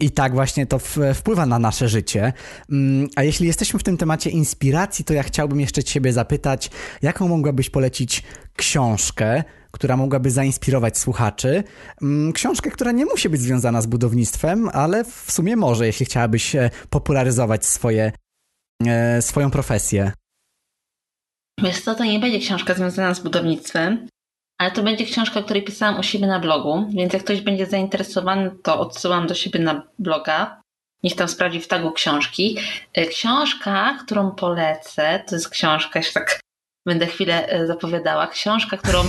i 0.00 0.10
tak 0.10 0.32
właśnie 0.32 0.66
to 0.66 0.78
wpływa 1.14 1.46
na 1.46 1.58
nasze 1.58 1.88
życie. 1.88 2.32
Mm, 2.70 3.08
a 3.16 3.22
jeśli 3.22 3.46
jesteśmy 3.46 3.80
w 3.80 3.82
tym 3.82 3.96
temacie 3.96 4.30
inspiracji, 4.30 5.04
to 5.04 5.14
ja 5.14 5.22
chciałbym 5.22 5.60
jeszcze 5.60 5.84
ciebie 5.84 6.12
zapytać, 6.12 6.70
jaką 7.02 7.28
mogłabyś 7.28 7.70
polecić 7.70 8.22
książkę, 8.56 9.44
która 9.70 9.96
mogłaby 9.96 10.30
zainspirować 10.30 10.98
słuchaczy. 10.98 11.64
Mm, 12.02 12.32
książkę, 12.32 12.70
która 12.70 12.92
nie 12.92 13.04
musi 13.04 13.28
być 13.28 13.40
związana 13.40 13.82
z 13.82 13.86
budownictwem, 13.86 14.68
ale 14.72 15.04
w 15.04 15.32
sumie 15.32 15.56
może, 15.56 15.86
jeśli 15.86 16.06
chciałabyś 16.06 16.56
e, 16.56 16.70
popularyzować 16.90 17.66
swoje, 17.66 18.12
e, 18.86 19.22
swoją 19.22 19.50
profesję. 19.50 20.12
Wiesz 21.62 21.80
co, 21.80 21.94
to 21.94 22.04
nie 22.04 22.18
będzie 22.18 22.38
książka 22.38 22.74
związana 22.74 23.14
z 23.14 23.20
budownictwem, 23.20 24.08
ale 24.58 24.70
to 24.70 24.82
będzie 24.82 25.04
książka, 25.04 25.42
której 25.42 25.64
pisałam 25.64 26.00
u 26.00 26.02
siebie 26.02 26.26
na 26.26 26.40
blogu, 26.40 26.86
więc 26.90 27.12
jak 27.12 27.24
ktoś 27.24 27.40
będzie 27.40 27.66
zainteresowany, 27.66 28.50
to 28.62 28.80
odsyłam 28.80 29.26
do 29.26 29.34
siebie 29.34 29.60
na 29.60 29.82
bloga. 29.98 30.62
Niech 31.02 31.16
tam 31.16 31.28
sprawdzi 31.28 31.60
w 31.60 31.68
tagu 31.68 31.92
książki. 31.92 32.58
E, 32.92 33.06
książka, 33.06 33.98
którą 34.04 34.30
polecę, 34.30 35.24
to 35.26 35.34
jest 35.34 35.48
książka, 35.48 35.98
jeszcze 35.98 36.14
tak 36.14 36.40
będę 36.88 37.06
chwilę 37.06 37.48
e, 37.48 37.66
zapowiadała. 37.66 38.26
Książka, 38.26 38.76
którą. 38.76 39.02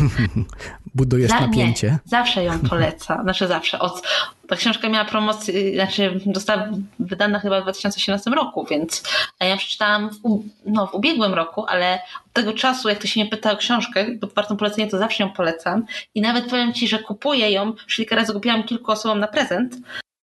Budujesz 0.96 1.32
napięcie. 1.32 2.00
Zawsze 2.06 2.44
ją 2.44 2.60
poleca. 2.70 3.24
Znaczy 3.24 3.48
zawsze. 3.48 3.80
Od, 3.80 4.02
ta 4.48 4.56
książka 4.56 4.90
miała 4.90 5.06
promocję, 5.06 5.74
znaczy 5.74 6.20
została 6.34 6.70
wydana 7.00 7.40
chyba 7.40 7.60
w 7.60 7.64
2018 7.64 8.32
roku, 8.32 8.66
więc 8.70 9.04
a 9.40 9.46
ja 9.46 9.58
przeczytałam 9.58 10.10
w, 10.10 10.20
no, 10.66 10.88
w 10.88 10.94
ubiegłym 10.94 11.34
roku, 11.34 11.66
ale 11.68 12.00
od 12.26 12.34
tego 12.34 12.54
czasu, 12.54 12.90
jak 12.90 13.00
to 13.00 13.08
się 13.08 13.24
nie 13.24 13.30
pyta 13.30 13.52
o 13.52 13.58
książkę, 13.58 14.06
bo 14.22 14.28
wartą 14.28 14.58
polecenie, 14.58 14.88
to 14.88 14.98
zawsze 14.98 15.24
ją 15.24 15.30
polecam. 15.30 15.86
I 16.16 16.22
nawet 16.22 16.50
powiem 16.50 16.74
Ci, 16.74 16.88
że 16.88 17.00
kupuję 17.00 17.52
ją, 17.52 17.74
już 17.86 17.96
kilka 17.96 18.16
razy 18.16 18.34
kupiłam 18.34 18.64
kilku 18.64 18.92
osobom 18.92 19.20
na 19.20 19.28
prezent. 19.28 19.76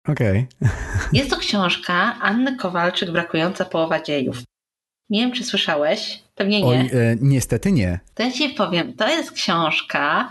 Okej. 0.08 0.46
Okay. 0.60 0.70
Jest 1.18 1.30
to 1.30 1.36
książka 1.36 2.16
Anny 2.20 2.56
Kowalczyk, 2.56 3.10
Brakująca 3.10 3.64
połowa 3.64 4.02
dziejów. 4.02 4.42
Nie 5.10 5.20
wiem, 5.20 5.32
czy 5.32 5.44
słyszałeś. 5.44 6.22
Pewnie 6.38 6.62
nie. 6.62 6.66
Oj, 6.66 6.76
e, 6.76 7.16
niestety 7.20 7.72
nie. 7.72 8.00
To 8.14 8.22
ja 8.22 8.32
ci 8.32 8.48
powiem. 8.48 8.94
To 8.94 9.08
jest 9.08 9.32
książka, 9.32 10.30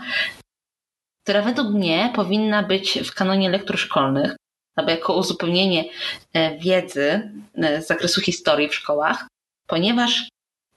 która 1.22 1.42
według 1.42 1.68
mnie 1.68 2.12
powinna 2.14 2.62
być 2.62 2.98
w 3.04 3.14
kanonie 3.14 3.50
lektur 3.50 3.78
szkolnych, 3.78 4.36
albo 4.76 4.90
jako 4.90 5.16
uzupełnienie 5.16 5.84
e, 6.32 6.58
wiedzy 6.58 7.32
e, 7.54 7.82
z 7.82 7.86
zakresu 7.86 8.20
historii 8.20 8.68
w 8.68 8.74
szkołach, 8.74 9.26
ponieważ 9.66 10.28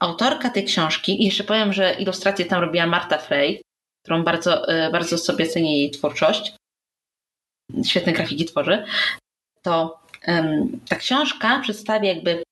autorka 0.02 0.50
tej 0.50 0.64
książki, 0.64 1.22
i 1.22 1.24
jeszcze 1.24 1.44
powiem, 1.44 1.72
że 1.72 1.94
ilustrację 1.94 2.44
tam 2.44 2.60
robiła 2.60 2.86
Marta 2.86 3.18
Frey, 3.18 3.62
którą 4.04 4.24
bardzo, 4.24 4.68
e, 4.68 4.90
bardzo 4.90 5.18
sobie 5.18 5.46
cenię 5.46 5.78
jej 5.78 5.90
twórczość. 5.90 6.56
Świetne 7.84 8.12
grafiki 8.12 8.44
tworzy. 8.44 8.84
To 9.62 10.00
um, 10.28 10.80
ta 10.88 10.96
książka 10.96 11.60
przedstawia 11.60 12.08
jakby 12.12 12.42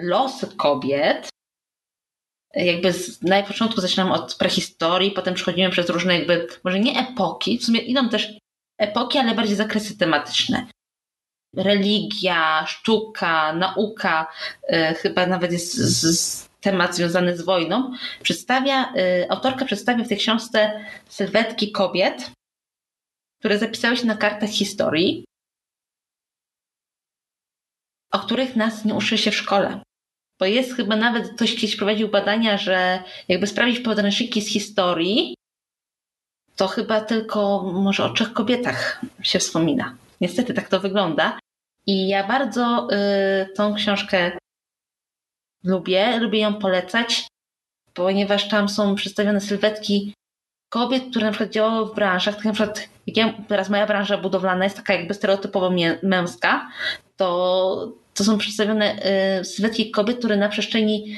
los 0.00 0.46
kobiet. 0.56 1.28
Jakby 2.56 2.92
z, 2.92 3.22
na 3.22 3.42
początku 3.42 3.80
zaczynam 3.80 4.12
od 4.12 4.34
prehistorii, 4.34 5.10
potem 5.10 5.34
przechodzimy 5.34 5.70
przez 5.70 5.90
różne 5.90 6.18
jakby, 6.18 6.46
może 6.64 6.80
nie 6.80 6.98
epoki, 6.98 7.58
w 7.58 7.64
sumie 7.64 7.80
idą 7.80 8.08
też 8.08 8.32
epoki, 8.78 9.18
ale 9.18 9.34
bardziej 9.34 9.56
zakresy 9.56 9.98
tematyczne. 9.98 10.66
Religia, 11.56 12.66
sztuka, 12.66 13.52
nauka, 13.52 14.26
y, 14.72 14.94
chyba 14.94 15.26
nawet 15.26 15.52
jest 15.52 15.74
z, 15.74 16.20
z 16.20 16.48
temat 16.60 16.96
związany 16.96 17.36
z 17.36 17.42
wojną. 17.42 17.92
Przedstawia, 18.22 18.94
y, 18.96 19.26
autorka 19.30 19.64
przedstawia 19.64 20.04
w 20.04 20.08
tej 20.08 20.18
książce 20.18 20.84
sylwetki 21.08 21.72
kobiet, 21.72 22.30
które 23.38 23.58
zapisały 23.58 23.96
się 23.96 24.06
na 24.06 24.16
kartach 24.16 24.50
historii 24.50 25.24
o 28.14 28.18
których 28.18 28.56
nas 28.56 28.84
nie 28.84 28.94
uczy 28.94 29.18
się 29.18 29.30
w 29.30 29.36
szkole. 29.36 29.80
Bo 30.40 30.46
jest 30.46 30.76
chyba 30.76 30.96
nawet, 30.96 31.28
ktoś 31.28 31.54
kiedyś 31.54 31.76
prowadził 31.76 32.08
badania, 32.08 32.58
że 32.58 33.02
jakby 33.28 33.46
sprawdzić 33.46 33.80
podręczniki 33.80 34.42
z 34.42 34.48
historii, 34.48 35.34
to 36.56 36.68
chyba 36.68 37.00
tylko 37.00 37.62
może 37.62 38.04
o 38.04 38.12
trzech 38.12 38.32
kobietach 38.32 39.00
się 39.22 39.38
wspomina. 39.38 39.96
Niestety 40.20 40.54
tak 40.54 40.68
to 40.68 40.80
wygląda. 40.80 41.38
I 41.86 42.08
ja 42.08 42.28
bardzo 42.28 42.88
y, 42.92 43.54
tą 43.54 43.74
książkę 43.74 44.38
lubię, 45.64 46.18
lubię 46.18 46.40
ją 46.40 46.54
polecać, 46.54 47.28
ponieważ 47.94 48.48
tam 48.48 48.68
są 48.68 48.94
przedstawione 48.94 49.40
sylwetki 49.40 50.14
kobiet, 50.68 51.04
które 51.10 51.26
na 51.26 51.32
przykład 51.32 51.50
działały 51.50 51.86
w 51.86 51.94
branżach, 51.94 52.34
tak 52.36 52.44
na 52.44 52.52
przykład 52.52 52.88
jak 53.06 53.16
ja, 53.16 53.34
teraz 53.48 53.70
moja 53.70 53.86
branża 53.86 54.18
budowlana 54.18 54.64
jest 54.64 54.76
taka 54.76 54.94
jakby 54.94 55.14
stereotypowo 55.14 55.70
męska, 56.02 56.70
to, 57.16 57.92
to 58.14 58.24
są 58.24 58.38
przedstawione 58.38 58.96
y, 59.40 59.44
sylwetki 59.44 59.90
kobiet, 59.90 60.18
które 60.18 60.36
na 60.36 60.48
przestrzeni 60.48 61.16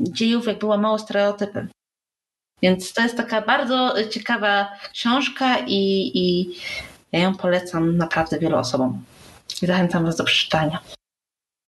dziejów 0.00 0.46
jakby 0.46 0.66
łamało 0.66 0.98
stereotypy. 0.98 1.68
Więc 2.62 2.92
to 2.92 3.02
jest 3.02 3.16
taka 3.16 3.42
bardzo 3.42 3.94
ciekawa 4.10 4.72
książka 4.92 5.58
i, 5.58 6.10
i 6.14 6.56
ja 7.12 7.20
ją 7.20 7.34
polecam 7.34 7.96
naprawdę 7.96 8.38
wielu 8.38 8.56
osobom. 8.56 9.04
I 9.62 9.66
zachęcam 9.66 10.04
Was 10.04 10.16
do 10.16 10.24
przeczytania. 10.24 10.78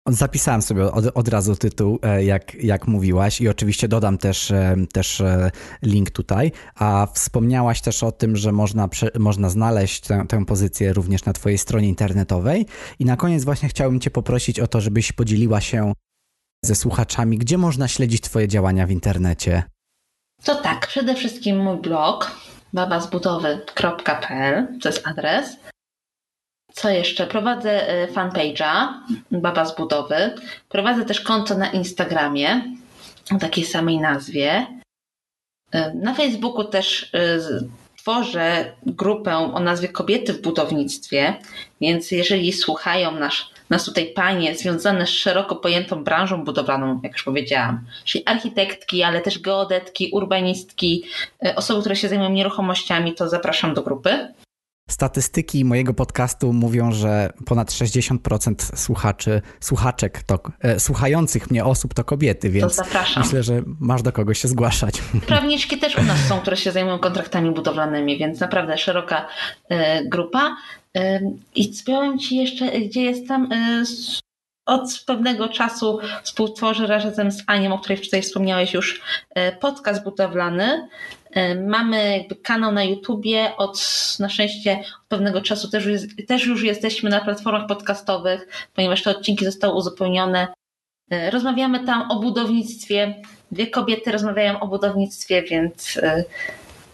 Zapisałem 0.08 0.62
sobie 0.62 0.92
od, 0.92 1.06
od, 1.14 1.28
razu 1.28 1.56
tytuł, 1.56 2.00
e, 2.02 2.24
jak, 2.24 2.56
jak 2.56 2.88
mówiłaś, 2.88 3.42
i 3.42 3.50
oczywiście 3.50 3.88
dodam 3.88 4.18
też, 4.18 4.52
e, 4.52 4.76
też 4.94 5.22
e, 5.22 5.52
link 5.82 6.10
tutaj. 6.10 6.52
A 6.76 7.08
wspomniałaś 7.14 7.82
też 7.82 8.04
o 8.04 8.12
tym, 8.12 8.36
że 8.36 8.52
można, 8.52 8.90
można 9.20 9.50
znaleźć 9.50 10.02
tę, 10.02 10.26
tę 10.30 10.46
pozycję 10.46 10.94
również 10.94 11.26
na 11.26 11.34
Twojej 11.34 11.58
stronie 11.58 11.88
internetowej. 11.88 12.66
I 13.00 13.06
na 13.06 13.18
koniec 13.18 13.44
właśnie 13.44 13.70
chciałbym 13.70 14.00
Cię 14.00 14.12
poprosić 14.12 14.60
o 14.60 14.68
to, 14.68 14.82
żebyś 14.82 15.12
podzieliła 15.12 15.62
się 15.62 15.94
ze 16.66 16.76
słuchaczami, 16.76 17.38
gdzie 17.38 17.58
można 17.58 17.88
śledzić 17.88 18.22
Twoje 18.22 18.48
działania 18.48 18.88
w 18.88 18.92
internecie. 18.92 19.64
To 20.44 20.56
tak, 20.56 20.88
przede 20.88 21.16
wszystkim 21.16 21.58
mój 21.58 21.78
blog 21.78 22.32
babazbudowy.pl 22.74 24.68
to 24.82 24.90
jest 24.90 25.08
adres. 25.08 25.58
Co 26.76 26.90
jeszcze? 26.90 27.28
Prowadzę 27.28 27.90
e, 27.90 28.08
fanpage'a 28.08 28.88
Baba 29.32 29.66
z 29.66 29.76
Budowy. 29.76 30.36
Prowadzę 30.70 31.06
też 31.06 31.22
konto 31.22 31.58
na 31.58 31.72
Instagramie 31.72 32.62
o 33.36 33.38
takiej 33.38 33.66
samej 33.66 34.00
nazwie. 34.00 34.68
E, 35.72 35.94
na 35.94 36.14
Facebooku 36.14 36.64
też 36.64 37.10
e, 37.14 37.40
tworzę 37.98 38.74
grupę 38.86 39.38
o 39.38 39.60
nazwie 39.60 39.88
Kobiety 39.88 40.34
w 40.34 40.42
budownictwie, 40.42 41.36
więc 41.82 42.12
jeżeli 42.12 42.54
słuchają 42.54 43.12
nasz, 43.12 43.50
nas 43.70 43.86
tutaj 43.86 44.14
panie 44.16 44.56
związane 44.56 45.08
z 45.08 45.10
szeroko 45.10 45.56
pojętą 45.56 46.04
branżą 46.04 46.44
budowlaną, 46.44 47.00
jak 47.04 47.14
już 47.14 47.24
powiedziałam, 47.24 47.80
czyli 48.04 48.26
architektki, 48.26 49.04
ale 49.04 49.22
też 49.22 49.40
geodetki, 49.40 50.10
urbanistki, 50.14 51.04
osoby, 51.56 51.80
które 51.80 51.96
się 51.96 52.10
zajmują 52.10 52.30
nieruchomościami, 52.30 53.14
to 53.14 53.30
zapraszam 53.30 53.74
do 53.74 53.82
grupy. 53.82 54.28
Statystyki 54.90 55.66
mojego 55.66 55.94
podcastu 55.94 56.54
mówią, 56.54 56.92
że 56.92 57.30
ponad 57.46 57.72
60% 57.72 58.76
słuchaczy, 58.76 59.42
słuchaczek, 59.60 60.24
to, 60.24 60.40
e, 60.62 60.80
słuchających 60.80 61.52
mnie 61.52 61.66
osób 61.66 61.94
to 61.94 62.04
kobiety, 62.04 62.50
więc 62.50 62.76
to 62.76 62.84
myślę, 63.18 63.44
że 63.44 63.62
masz 63.80 64.02
do 64.02 64.12
kogoś 64.12 64.40
się 64.40 64.48
zgłaszać. 64.48 65.02
Prawniczki 65.28 65.78
też 65.78 65.98
u 65.98 66.04
nas 66.04 66.20
są, 66.20 66.40
które 66.40 66.58
się 66.58 66.72
zajmują 66.72 67.00
kontraktami 67.00 67.52
budowlanymi, 67.52 68.18
więc 68.18 68.40
naprawdę 68.40 68.78
szeroka 68.78 69.28
e, 69.70 70.06
grupa. 70.06 70.56
E, 70.98 71.20
I 71.56 71.74
powiem 71.86 72.20
Ci 72.20 72.36
jeszcze, 72.36 72.80
gdzie 72.82 73.02
jestem. 73.02 73.52
E, 73.52 73.84
od 74.66 75.04
pewnego 75.06 75.50
czasu 75.50 76.00
współtworzę 76.24 76.88
razem 76.88 77.32
z 77.32 77.44
Anią, 77.48 77.74
o 77.74 77.80
której 77.80 77.98
wczoraj 77.98 78.22
wspomniałeś 78.22 78.74
już, 78.74 79.02
e, 79.30 79.52
podcast 79.52 80.04
budowlany. 80.04 80.88
E, 81.36 81.56
mamy 81.56 82.18
jakby 82.18 82.36
kanał 82.36 82.72
na 82.72 82.84
YouTubie, 82.84 83.58
od 83.58 83.80
na 84.20 84.30
szczęście 84.30 84.80
od 84.80 85.08
pewnego 85.08 85.42
czasu 85.42 85.70
też 85.70 85.86
już, 85.86 86.02
też 86.28 86.46
już 86.46 86.64
jesteśmy 86.64 87.10
na 87.10 87.22
platformach 87.22 87.68
podcastowych, 87.68 88.48
ponieważ 88.74 89.04
te 89.04 89.10
odcinki 89.10 89.46
zostały 89.46 89.74
uzupełnione. 89.74 90.48
E, 91.12 91.32
rozmawiamy 91.32 91.86
tam 91.86 92.12
o 92.12 92.20
budownictwie. 92.20 93.22
Dwie 93.52 93.68
kobiety 93.68 94.12
rozmawiają 94.12 94.60
o 94.60 94.68
budownictwie, 94.68 95.44
więc 95.44 96.00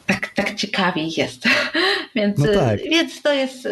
tak, 0.08 0.30
tak 0.36 0.56
ciekawiej 0.56 1.10
jest. 1.18 1.44
więc, 2.16 2.38
no 2.38 2.54
tak. 2.54 2.80
więc 2.80 3.22
to 3.22 3.34
jest 3.34 3.68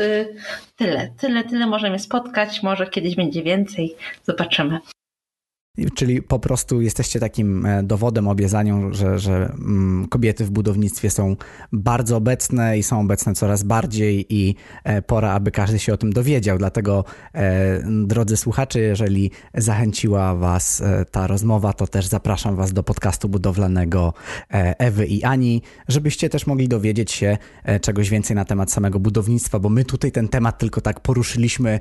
tyle. 0.76 1.10
Tyle, 1.18 1.44
tyle 1.44 1.68
możemy 1.68 2.00
spotkać. 2.00 2.64
Może 2.64 2.88
kiedyś 2.88 3.16
będzie 3.16 3.44
więcej. 3.44 3.96
Zobaczymy. 4.24 4.80
Czyli 5.96 6.22
po 6.22 6.40
prostu 6.40 6.82
jesteście 6.82 7.20
takim 7.20 7.66
e, 7.66 7.84
dowodem, 7.84 8.28
obiezanią, 8.28 8.94
że, 8.94 9.20
że 9.20 9.36
mm, 9.36 10.08
kobiety 10.08 10.46
w 10.46 10.50
budownictwie 10.50 11.10
są 11.10 11.36
bardzo 11.72 12.18
obecne 12.18 12.78
i 12.78 12.84
są 12.84 13.00
obecne 13.00 13.34
coraz 13.34 13.64
bardziej 13.64 14.26
i 14.30 14.56
e, 14.84 15.02
pora, 15.02 15.32
aby 15.32 15.52
każdy 15.52 15.80
się 15.80 15.94
o 15.94 15.98
tym 15.98 16.14
dowiedział. 16.14 16.58
Dlatego, 16.58 17.06
e, 17.34 17.84
drodzy 18.06 18.38
słuchacze, 18.38 18.80
jeżeli 18.80 19.32
zachęciła 19.54 20.36
Was 20.36 20.84
ta 21.12 21.28
rozmowa, 21.28 21.74
to 21.74 21.88
też 21.88 22.08
zapraszam 22.08 22.56
Was 22.56 22.74
do 22.74 22.84
podcastu 22.84 23.30
budowlanego 23.30 24.14
Ewy 24.78 25.06
i 25.06 25.24
Ani, 25.24 25.62
żebyście 25.88 26.30
też 26.30 26.48
mogli 26.48 26.68
dowiedzieć 26.68 27.12
się 27.12 27.38
czegoś 27.82 28.10
więcej 28.10 28.36
na 28.36 28.46
temat 28.46 28.72
samego 28.72 29.00
budownictwa, 29.00 29.60
bo 29.60 29.70
my 29.70 29.86
tutaj 29.86 30.12
ten 30.12 30.28
temat 30.28 30.58
tylko 30.58 30.82
tak 30.82 31.00
poruszyliśmy 31.00 31.80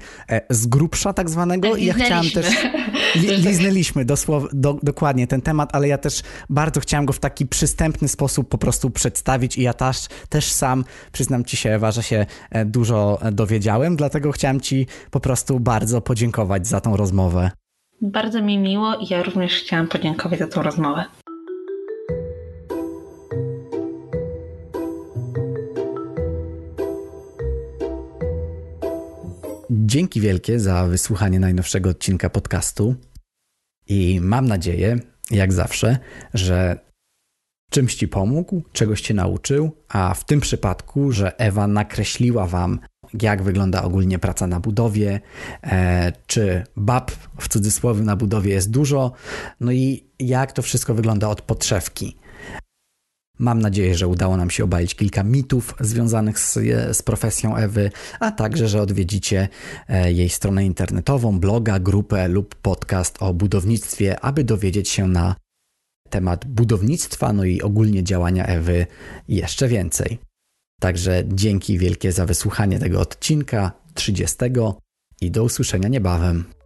z 0.50 0.66
grubsza 0.66 1.12
tak 1.12 1.30
zwanego 1.30 1.76
i 1.76 1.84
ja 1.84 1.94
chciałam 1.94 2.30
też... 2.30 2.46
Li, 3.14 3.36
liznęliśmy 3.48 3.87
omówiliśmy 3.88 4.04
dosłow, 4.04 4.44
do, 4.52 4.78
dokładnie 4.82 5.26
ten 5.26 5.42
temat, 5.42 5.70
ale 5.74 5.88
ja 5.88 5.98
też 5.98 6.22
bardzo 6.50 6.80
chciałem 6.80 7.06
go 7.06 7.12
w 7.12 7.18
taki 7.18 7.46
przystępny 7.46 8.08
sposób 8.08 8.48
po 8.48 8.58
prostu 8.58 8.90
przedstawić 8.90 9.58
i 9.58 9.62
ja 9.62 9.72
też, 9.72 10.06
też 10.28 10.52
sam, 10.52 10.84
przyznam 11.12 11.44
ci 11.44 11.56
się 11.56 11.70
Ewa, 11.70 11.90
że 11.90 12.02
się 12.02 12.26
e, 12.50 12.64
dużo 12.64 13.18
dowiedziałem, 13.32 13.96
dlatego 13.96 14.32
chciałem 14.32 14.60
ci 14.60 14.86
po 15.10 15.20
prostu 15.20 15.60
bardzo 15.60 16.00
podziękować 16.00 16.66
za 16.66 16.80
tą 16.80 16.96
rozmowę. 16.96 17.50
Bardzo 18.02 18.42
mi 18.42 18.58
miło 18.58 18.94
i 18.94 19.06
ja 19.10 19.22
również 19.22 19.52
chciałam 19.52 19.88
podziękować 19.88 20.38
za 20.38 20.46
tą 20.46 20.62
rozmowę. 20.62 21.04
Dzięki 29.70 30.20
wielkie 30.20 30.60
za 30.60 30.86
wysłuchanie 30.86 31.40
najnowszego 31.40 31.90
odcinka 31.90 32.30
podcastu. 32.30 32.94
I 33.88 34.20
mam 34.20 34.48
nadzieję, 34.48 34.98
jak 35.30 35.52
zawsze, 35.52 35.98
że 36.34 36.78
czymś 37.70 37.94
ci 37.94 38.08
pomógł, 38.08 38.62
czegoś 38.72 39.00
cię 39.00 39.14
nauczył, 39.14 39.70
a 39.88 40.14
w 40.14 40.24
tym 40.24 40.40
przypadku, 40.40 41.12
że 41.12 41.38
Ewa 41.38 41.66
nakreśliła 41.66 42.46
wam, 42.46 42.78
jak 43.22 43.42
wygląda 43.42 43.82
ogólnie 43.82 44.18
praca 44.18 44.46
na 44.46 44.60
budowie, 44.60 45.20
e, 45.62 46.12
czy 46.26 46.64
bab 46.76 47.10
w 47.40 47.48
cudzysłowie 47.48 48.02
na 48.02 48.16
budowie 48.16 48.52
jest 48.52 48.70
dużo, 48.70 49.12
no 49.60 49.72
i 49.72 50.04
jak 50.18 50.52
to 50.52 50.62
wszystko 50.62 50.94
wygląda 50.94 51.28
od 51.28 51.42
podszewki. 51.42 52.16
Mam 53.38 53.58
nadzieję, 53.58 53.94
że 53.94 54.08
udało 54.08 54.36
nam 54.36 54.50
się 54.50 54.64
obalić 54.64 54.94
kilka 54.94 55.22
mitów 55.22 55.74
związanych 55.80 56.38
z, 56.38 56.54
z, 56.96 57.02
profesją 57.02 57.56
Ewy, 57.56 57.90
a 58.20 58.30
także, 58.30 58.68
że 58.68 58.82
odwiedzicie 58.82 59.48
e, 59.88 60.12
jej 60.12 60.28
stronę 60.28 60.66
internetową, 60.66 61.40
bloga, 61.40 61.78
grupę 61.78 62.28
lub 62.28 62.54
podcast 62.54 63.16
o 63.20 63.34
budownictwie, 63.34 64.20
aby 64.20 64.44
dowiedzieć 64.44 64.88
się 64.88 65.08
na 65.08 65.34
temat 66.10 66.46
budownictwa, 66.46 67.32
no 67.32 67.44
i 67.44 67.62
ogólnie 67.62 68.04
działania 68.04 68.46
Ewy 68.46 68.86
jeszcze 69.28 69.68
więcej. 69.68 70.18
Także 70.80 71.24
dzięki 71.26 71.78
wielkie 71.78 72.12
za 72.12 72.26
wysłuchanie 72.26 72.78
tego 72.78 73.00
odcinka 73.00 73.72
30 73.94 74.36
i 75.20 75.30
do 75.30 75.44
usłyszenia 75.44 75.88
niebawem. 75.88 76.57